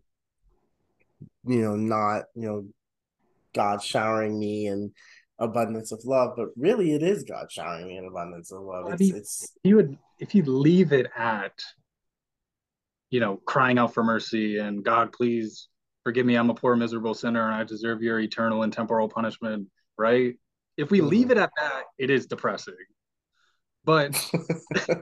you 1.47 1.63
know, 1.63 1.77
not, 1.77 2.25
you 2.35 2.47
know, 2.47 2.67
God 3.55 3.83
showering 3.83 4.39
me 4.39 4.67
and 4.67 4.91
abundance 5.39 5.93
of 5.93 6.01
love, 6.05 6.35
but 6.37 6.49
really 6.57 6.93
it 6.93 7.03
is 7.03 7.25
God 7.25 7.51
showering 7.51 7.89
me 7.89 7.97
an 7.97 8.07
abundance 8.07 8.53
of 8.53 8.63
love. 8.63 8.93
It's, 8.93 9.11
it's 9.11 9.53
you 9.63 9.77
would 9.77 9.99
if 10.19 10.35
you 10.35 10.45
leave 10.45 10.93
it 10.93 11.11
at 11.17 11.53
you 13.11 13.21
know 13.21 13.41
crying 13.45 13.79
out 13.79 13.95
for 13.95 14.05
mercy 14.05 14.59
and 14.59 14.85
God 14.85 15.13
please 15.13 15.69
forgive 16.05 16.27
me 16.27 16.37
I'm 16.37 16.51
a 16.51 16.55
poor 16.55 16.77
miserable 16.77 17.15
sinner 17.15 17.47
and 17.47 17.55
I 17.55 17.65
deserve 17.65 18.03
your 18.03 18.21
eternal 18.21 18.63
and 18.63 18.73
temporal 18.73 19.09
punishment, 19.09 19.69
right? 19.99 20.35
If 20.77 20.91
we 20.91 20.99
mm-hmm. 20.99 21.09
leave 21.09 21.31
it 21.31 21.39
at 21.39 21.51
that, 21.61 21.85
it 21.99 22.11
is 22.11 22.27
depressing. 22.27 22.75
But 23.85 24.19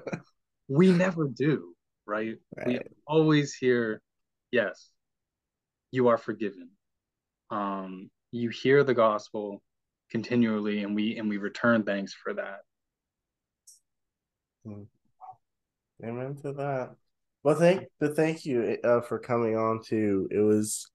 we 0.68 0.93
never 0.93 1.28
do, 1.28 1.74
right? 2.07 2.37
right? 2.57 2.66
We 2.66 2.80
always 3.07 3.55
hear, 3.55 4.03
yes, 4.51 4.89
you 5.93 6.09
are 6.09 6.18
forgiven. 6.18 6.70
Um, 7.51 8.11
you 8.33 8.49
hear 8.49 8.83
the 8.83 8.95
gospel 8.95 9.62
continually, 10.13 10.85
and 10.85 10.95
we 10.95 11.17
and 11.17 11.29
we 11.29 11.39
return 11.39 11.83
thanks 11.83 12.13
for 12.13 12.35
that. 12.35 12.61
Hmm. 14.65 14.83
Amen 16.05 16.37
to 16.43 16.53
that. 16.53 16.95
Well, 17.43 17.57
thank 17.57 17.87
but 17.99 18.15
thank 18.15 18.45
you 18.45 18.79
uh, 18.85 19.01
for 19.01 19.19
coming 19.19 19.57
on 19.57 19.81
too. 19.83 20.29
It 20.31 20.39
was 20.41 20.89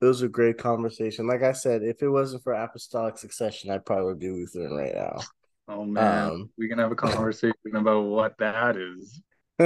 it 0.00 0.04
was 0.04 0.22
a 0.22 0.28
great 0.28 0.56
conversation. 0.56 1.26
Like 1.26 1.42
I 1.42 1.52
said, 1.52 1.82
if 1.82 2.00
it 2.02 2.08
wasn't 2.08 2.44
for 2.44 2.54
apostolic 2.54 3.18
succession, 3.18 3.70
i 3.70 3.78
probably 3.78 4.04
would 4.06 4.20
be 4.20 4.30
Lutheran 4.30 4.72
right 4.72 4.94
now. 4.94 5.18
Oh 5.66 5.84
man, 5.84 6.30
um, 6.30 6.50
we 6.56 6.68
can 6.68 6.78
have 6.78 6.92
a 6.92 6.96
conversation 6.96 7.54
about 7.74 8.04
what 8.04 8.38
that 8.38 8.76
is. 8.76 9.20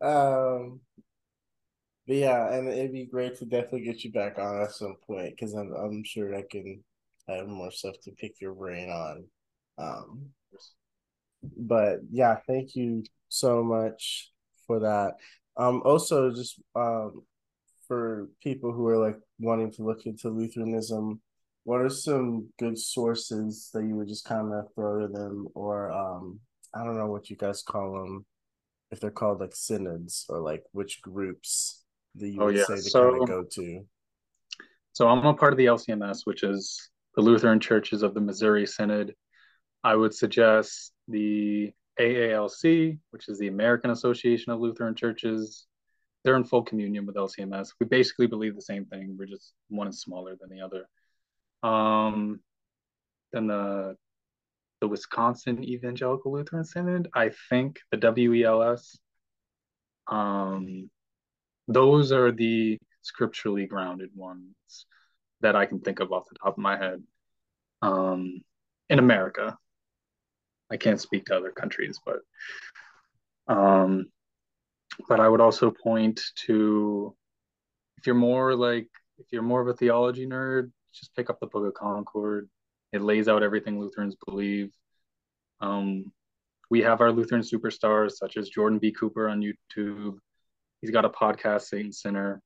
um, 0.00 0.80
but 2.08 2.16
yeah, 2.16 2.54
and 2.54 2.66
it'd 2.68 2.92
be 2.92 3.04
great 3.04 3.36
to 3.36 3.44
definitely 3.44 3.82
get 3.82 4.02
you 4.02 4.10
back 4.10 4.38
on 4.38 4.62
at 4.62 4.72
some 4.72 4.96
point 5.06 5.34
because 5.36 5.52
I'm 5.52 5.74
I'm 5.74 6.02
sure 6.04 6.34
I 6.34 6.42
can 6.50 6.82
have 7.28 7.46
more 7.46 7.70
stuff 7.70 7.96
to 8.04 8.12
pick 8.12 8.40
your 8.40 8.54
brain 8.54 8.88
on. 8.88 9.24
Um, 9.76 10.30
but 11.56 11.98
yeah, 12.10 12.38
thank 12.46 12.74
you 12.74 13.04
so 13.28 13.62
much 13.62 14.32
for 14.66 14.80
that. 14.80 15.16
Um, 15.58 15.82
also 15.84 16.30
just 16.30 16.58
um, 16.74 17.24
for 17.86 18.30
people 18.42 18.72
who 18.72 18.86
are 18.86 18.98
like 18.98 19.18
wanting 19.38 19.70
to 19.72 19.82
look 19.84 20.06
into 20.06 20.30
Lutheranism, 20.30 21.20
what 21.64 21.82
are 21.82 21.90
some 21.90 22.48
good 22.58 22.78
sources 22.78 23.68
that 23.74 23.84
you 23.84 23.96
would 23.96 24.08
just 24.08 24.24
kind 24.24 24.54
of 24.54 24.72
throw 24.74 25.06
to 25.06 25.08
them, 25.08 25.48
or 25.54 25.92
um, 25.92 26.40
I 26.74 26.84
don't 26.84 26.96
know 26.96 27.08
what 27.08 27.28
you 27.28 27.36
guys 27.36 27.62
call 27.62 27.92
them, 27.92 28.24
if 28.90 28.98
they're 28.98 29.10
called 29.10 29.40
like 29.40 29.54
synods 29.54 30.24
or 30.30 30.40
like 30.40 30.64
which 30.72 31.02
groups 31.02 31.84
that 32.18 32.28
you 32.28 32.40
oh, 32.40 32.46
would 32.46 32.56
yeah. 32.56 32.64
say 32.64 32.76
to 32.76 32.82
so, 32.82 33.10
kind 33.10 33.22
of 33.22 33.28
go 33.28 33.44
to? 33.44 33.84
So 34.92 35.08
I'm 35.08 35.24
a 35.24 35.34
part 35.34 35.52
of 35.52 35.58
the 35.58 35.66
LCMS, 35.66 36.20
which 36.24 36.42
is 36.42 36.90
the 37.14 37.22
Lutheran 37.22 37.60
Churches 37.60 38.02
of 38.02 38.14
the 38.14 38.20
Missouri 38.20 38.66
Synod. 38.66 39.14
I 39.84 39.94
would 39.94 40.14
suggest 40.14 40.92
the 41.06 41.72
AALC, 42.00 42.98
which 43.10 43.28
is 43.28 43.38
the 43.38 43.48
American 43.48 43.90
Association 43.90 44.52
of 44.52 44.60
Lutheran 44.60 44.94
Churches. 44.94 45.66
They're 46.24 46.36
in 46.36 46.44
full 46.44 46.62
communion 46.62 47.06
with 47.06 47.16
LCMS. 47.16 47.70
We 47.80 47.86
basically 47.86 48.26
believe 48.26 48.54
the 48.54 48.62
same 48.62 48.86
thing. 48.86 49.16
We're 49.18 49.26
just 49.26 49.52
one 49.68 49.88
is 49.88 50.00
smaller 50.00 50.36
than 50.40 50.50
the 50.50 50.62
other. 50.62 50.88
Um, 51.62 52.40
then 53.32 53.46
the 53.46 53.96
the 54.80 54.88
Wisconsin 54.88 55.64
Evangelical 55.64 56.32
Lutheran 56.32 56.64
Synod, 56.64 57.08
I 57.14 57.30
think 57.50 57.80
the 57.90 57.98
WELS. 57.98 58.98
Um, 60.06 60.88
those 61.68 62.12
are 62.12 62.32
the 62.32 62.78
scripturally 63.02 63.66
grounded 63.66 64.10
ones 64.14 64.54
that 65.40 65.54
I 65.54 65.66
can 65.66 65.80
think 65.80 66.00
of 66.00 66.12
off 66.12 66.28
the 66.28 66.38
top 66.42 66.54
of 66.54 66.58
my 66.58 66.76
head. 66.76 67.02
Um, 67.82 68.40
in 68.88 68.98
America, 68.98 69.56
I 70.70 70.76
can't 70.76 71.00
speak 71.00 71.26
to 71.26 71.36
other 71.36 71.52
countries, 71.52 72.00
but 72.04 72.20
um, 73.46 74.06
but 75.08 75.20
I 75.20 75.28
would 75.28 75.40
also 75.40 75.70
point 75.70 76.20
to 76.46 77.14
if 77.98 78.06
you're 78.06 78.14
more 78.14 78.54
like 78.54 78.88
if 79.18 79.26
you're 79.30 79.42
more 79.42 79.60
of 79.60 79.68
a 79.68 79.74
theology 79.74 80.26
nerd, 80.26 80.70
just 80.92 81.14
pick 81.14 81.30
up 81.30 81.38
the 81.40 81.46
Book 81.46 81.66
of 81.66 81.74
Concord. 81.74 82.48
It 82.92 83.02
lays 83.02 83.28
out 83.28 83.42
everything 83.42 83.78
Lutherans 83.78 84.16
believe. 84.26 84.70
Um, 85.60 86.12
we 86.70 86.80
have 86.82 87.00
our 87.00 87.12
Lutheran 87.12 87.42
superstars 87.42 88.12
such 88.12 88.36
as 88.36 88.48
Jordan 88.48 88.78
B. 88.78 88.92
Cooper 88.92 89.28
on 89.28 89.42
YouTube, 89.42 90.18
He's 90.80 90.90
got 90.90 91.04
a 91.04 91.10
podcast, 91.10 91.62
Satan 91.62 91.92
Center. 91.92 92.40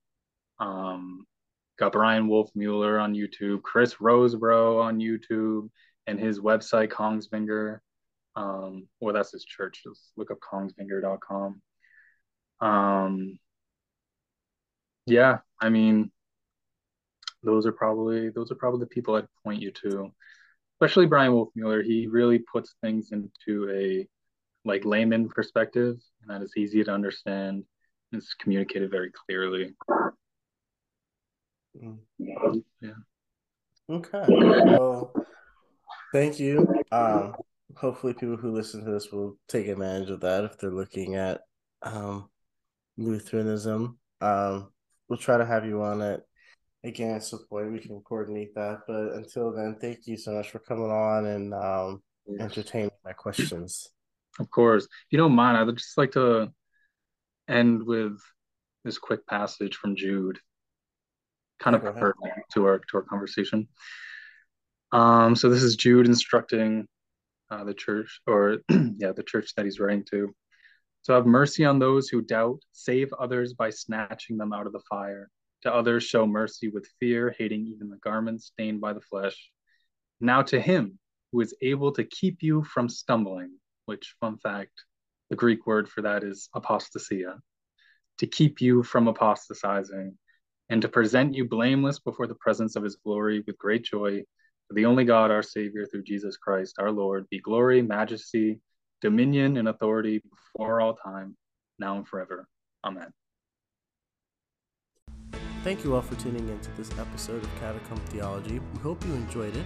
Um, 0.58 1.26
got 1.78 1.92
Wolfmueller 2.28 3.02
on 3.02 3.14
YouTube, 3.14 3.62
Chris 3.62 3.94
Rosebrough 3.94 4.82
on 4.82 4.98
YouTube, 4.98 5.68
and 6.06 6.18
his 6.18 6.40
website 6.40 6.88
Kongsvinger. 6.88 7.78
Um, 8.36 8.88
well, 9.00 9.14
that's 9.14 9.32
his 9.32 9.44
church. 9.44 9.82
Just 9.84 10.12
look 10.16 10.30
up 10.30 10.38
kongsvinger.com. 10.40 11.60
Um, 12.60 13.38
yeah, 15.06 15.38
I 15.60 15.68
mean, 15.68 16.10
those 17.42 17.66
are 17.66 17.72
probably 17.72 18.30
those 18.30 18.52
are 18.52 18.56
probably 18.56 18.80
the 18.80 18.86
people 18.86 19.16
I'd 19.16 19.26
point 19.44 19.60
you 19.60 19.72
to, 19.82 20.12
especially 20.76 21.06
Bryan 21.06 21.32
Wolfmueller. 21.32 21.84
He 21.84 22.06
really 22.06 22.38
puts 22.38 22.74
things 22.80 23.10
into 23.10 23.68
a 23.70 24.08
like 24.64 24.84
layman 24.84 25.28
perspective, 25.28 25.96
and 26.22 26.30
that 26.30 26.42
is 26.42 26.52
easy 26.56 26.84
to 26.84 26.92
understand. 26.92 27.64
It's 28.12 28.34
communicated 28.34 28.90
very 28.90 29.10
clearly. 29.10 29.74
Mm. 31.82 31.98
Yeah. 32.80 32.90
Okay. 33.90 34.24
Well, 34.28 35.12
thank 36.12 36.38
you. 36.38 36.66
Um, 36.92 37.34
hopefully, 37.74 38.14
people 38.14 38.36
who 38.36 38.52
listen 38.52 38.84
to 38.84 38.90
this 38.90 39.10
will 39.10 39.38
take 39.48 39.68
advantage 39.68 40.10
of 40.10 40.20
that 40.20 40.44
if 40.44 40.58
they're 40.58 40.70
looking 40.70 41.14
at 41.14 41.40
um, 41.82 42.28
Lutheranism. 42.98 43.98
Um, 44.20 44.70
we'll 45.08 45.18
try 45.18 45.38
to 45.38 45.46
have 45.46 45.64
you 45.64 45.82
on 45.82 46.02
it 46.02 46.22
again 46.84 47.16
at 47.16 47.24
some 47.24 47.44
point. 47.48 47.72
We 47.72 47.80
can 47.80 48.00
coordinate 48.02 48.54
that. 48.54 48.80
But 48.86 49.14
until 49.14 49.52
then, 49.52 49.76
thank 49.80 50.06
you 50.06 50.16
so 50.16 50.32
much 50.32 50.50
for 50.50 50.58
coming 50.58 50.90
on 50.90 51.26
and 51.26 51.54
um, 51.54 52.02
entertaining 52.38 52.90
my 53.04 53.12
questions. 53.12 53.88
Of 54.38 54.50
course. 54.50 54.84
If 54.84 54.90
you 55.10 55.18
don't 55.18 55.34
mind, 55.34 55.56
I'd 55.56 55.76
just 55.76 55.98
like 55.98 56.12
to 56.12 56.52
end 57.48 57.82
with 57.82 58.18
this 58.84 58.98
quick 58.98 59.26
passage 59.26 59.76
from 59.76 59.96
Jude, 59.96 60.38
kind 61.60 61.76
of 61.76 61.82
pertinent 61.82 62.44
to 62.54 62.64
our 62.64 62.78
to 62.78 62.96
our 62.96 63.02
conversation. 63.02 63.68
Um, 64.92 65.34
so 65.36 65.48
this 65.48 65.62
is 65.62 65.76
Jude 65.76 66.06
instructing 66.06 66.86
uh, 67.50 67.64
the 67.64 67.74
church, 67.74 68.20
or 68.26 68.58
yeah, 68.70 69.12
the 69.12 69.24
church 69.26 69.54
that 69.56 69.64
he's 69.64 69.80
writing 69.80 70.04
to. 70.10 70.34
So 71.02 71.14
have 71.14 71.26
mercy 71.26 71.64
on 71.64 71.78
those 71.78 72.08
who 72.08 72.22
doubt, 72.22 72.60
save 72.72 73.12
others 73.14 73.54
by 73.54 73.70
snatching 73.70 74.36
them 74.36 74.52
out 74.52 74.66
of 74.66 74.72
the 74.72 74.82
fire. 74.88 75.28
To 75.62 75.72
others 75.72 76.04
show 76.04 76.26
mercy 76.26 76.68
with 76.68 76.88
fear, 76.98 77.34
hating 77.38 77.66
even 77.66 77.88
the 77.88 77.96
garments 77.98 78.46
stained 78.46 78.80
by 78.80 78.92
the 78.92 79.00
flesh. 79.00 79.50
Now 80.20 80.42
to 80.42 80.60
him 80.60 80.98
who 81.30 81.40
is 81.40 81.54
able 81.62 81.92
to 81.92 82.04
keep 82.04 82.42
you 82.42 82.62
from 82.62 82.88
stumbling, 82.88 83.52
which, 83.86 84.14
fun 84.20 84.38
fact, 84.38 84.72
the 85.32 85.36
Greek 85.36 85.66
word 85.66 85.88
for 85.88 86.02
that 86.02 86.22
is 86.24 86.50
apostasia, 86.54 87.38
to 88.18 88.26
keep 88.26 88.60
you 88.60 88.82
from 88.82 89.08
apostatizing, 89.08 90.12
and 90.68 90.82
to 90.82 90.88
present 90.90 91.34
you 91.34 91.48
blameless 91.48 91.98
before 92.00 92.26
the 92.26 92.34
presence 92.34 92.76
of 92.76 92.82
his 92.82 92.96
glory 92.96 93.42
with 93.46 93.56
great 93.56 93.82
joy. 93.82 94.22
For 94.68 94.74
the 94.74 94.84
only 94.84 95.04
God, 95.04 95.30
our 95.30 95.42
Savior, 95.42 95.86
through 95.86 96.02
Jesus 96.02 96.36
Christ, 96.36 96.76
our 96.78 96.90
Lord, 96.90 97.26
be 97.30 97.40
glory, 97.40 97.80
majesty, 97.80 98.60
dominion, 99.00 99.56
and 99.56 99.68
authority 99.68 100.20
before 100.28 100.82
all 100.82 100.96
time, 100.96 101.34
now 101.78 101.96
and 101.96 102.06
forever. 102.06 102.46
Amen. 102.84 103.10
Thank 105.64 105.82
you 105.82 105.94
all 105.94 106.02
for 106.02 106.16
tuning 106.16 106.46
in 106.46 106.60
to 106.60 106.70
this 106.76 106.90
episode 106.98 107.42
of 107.42 107.54
Catacomb 107.58 108.04
Theology. 108.08 108.58
We 108.58 108.80
hope 108.82 109.02
you 109.06 109.14
enjoyed 109.14 109.56
it. 109.56 109.64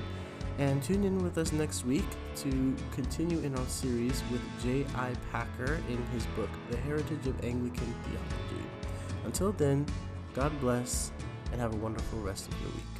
And 0.59 0.83
tune 0.83 1.05
in 1.05 1.23
with 1.23 1.37
us 1.37 1.53
next 1.53 1.85
week 1.85 2.07
to 2.37 2.75
continue 2.93 3.41
in 3.41 3.55
our 3.55 3.67
series 3.67 4.23
with 4.33 4.41
J.I. 4.63 5.13
Packer 5.31 5.81
in 5.91 6.03
his 6.07 6.25
book, 6.35 6.49
The 6.71 6.79
Heritage 6.79 7.27
of 7.27 7.45
Anglican 7.45 7.95
Theology. 8.05 8.67
Until 9.25 9.53
then, 9.53 9.85
God 10.35 10.59
bless 10.61 11.13
and 11.53 11.61
have 11.61 11.75
a 11.75 11.77
wonderful 11.77 12.21
rest 12.21 12.49
of 12.49 12.61
your 12.61 12.71
week. 12.71 12.96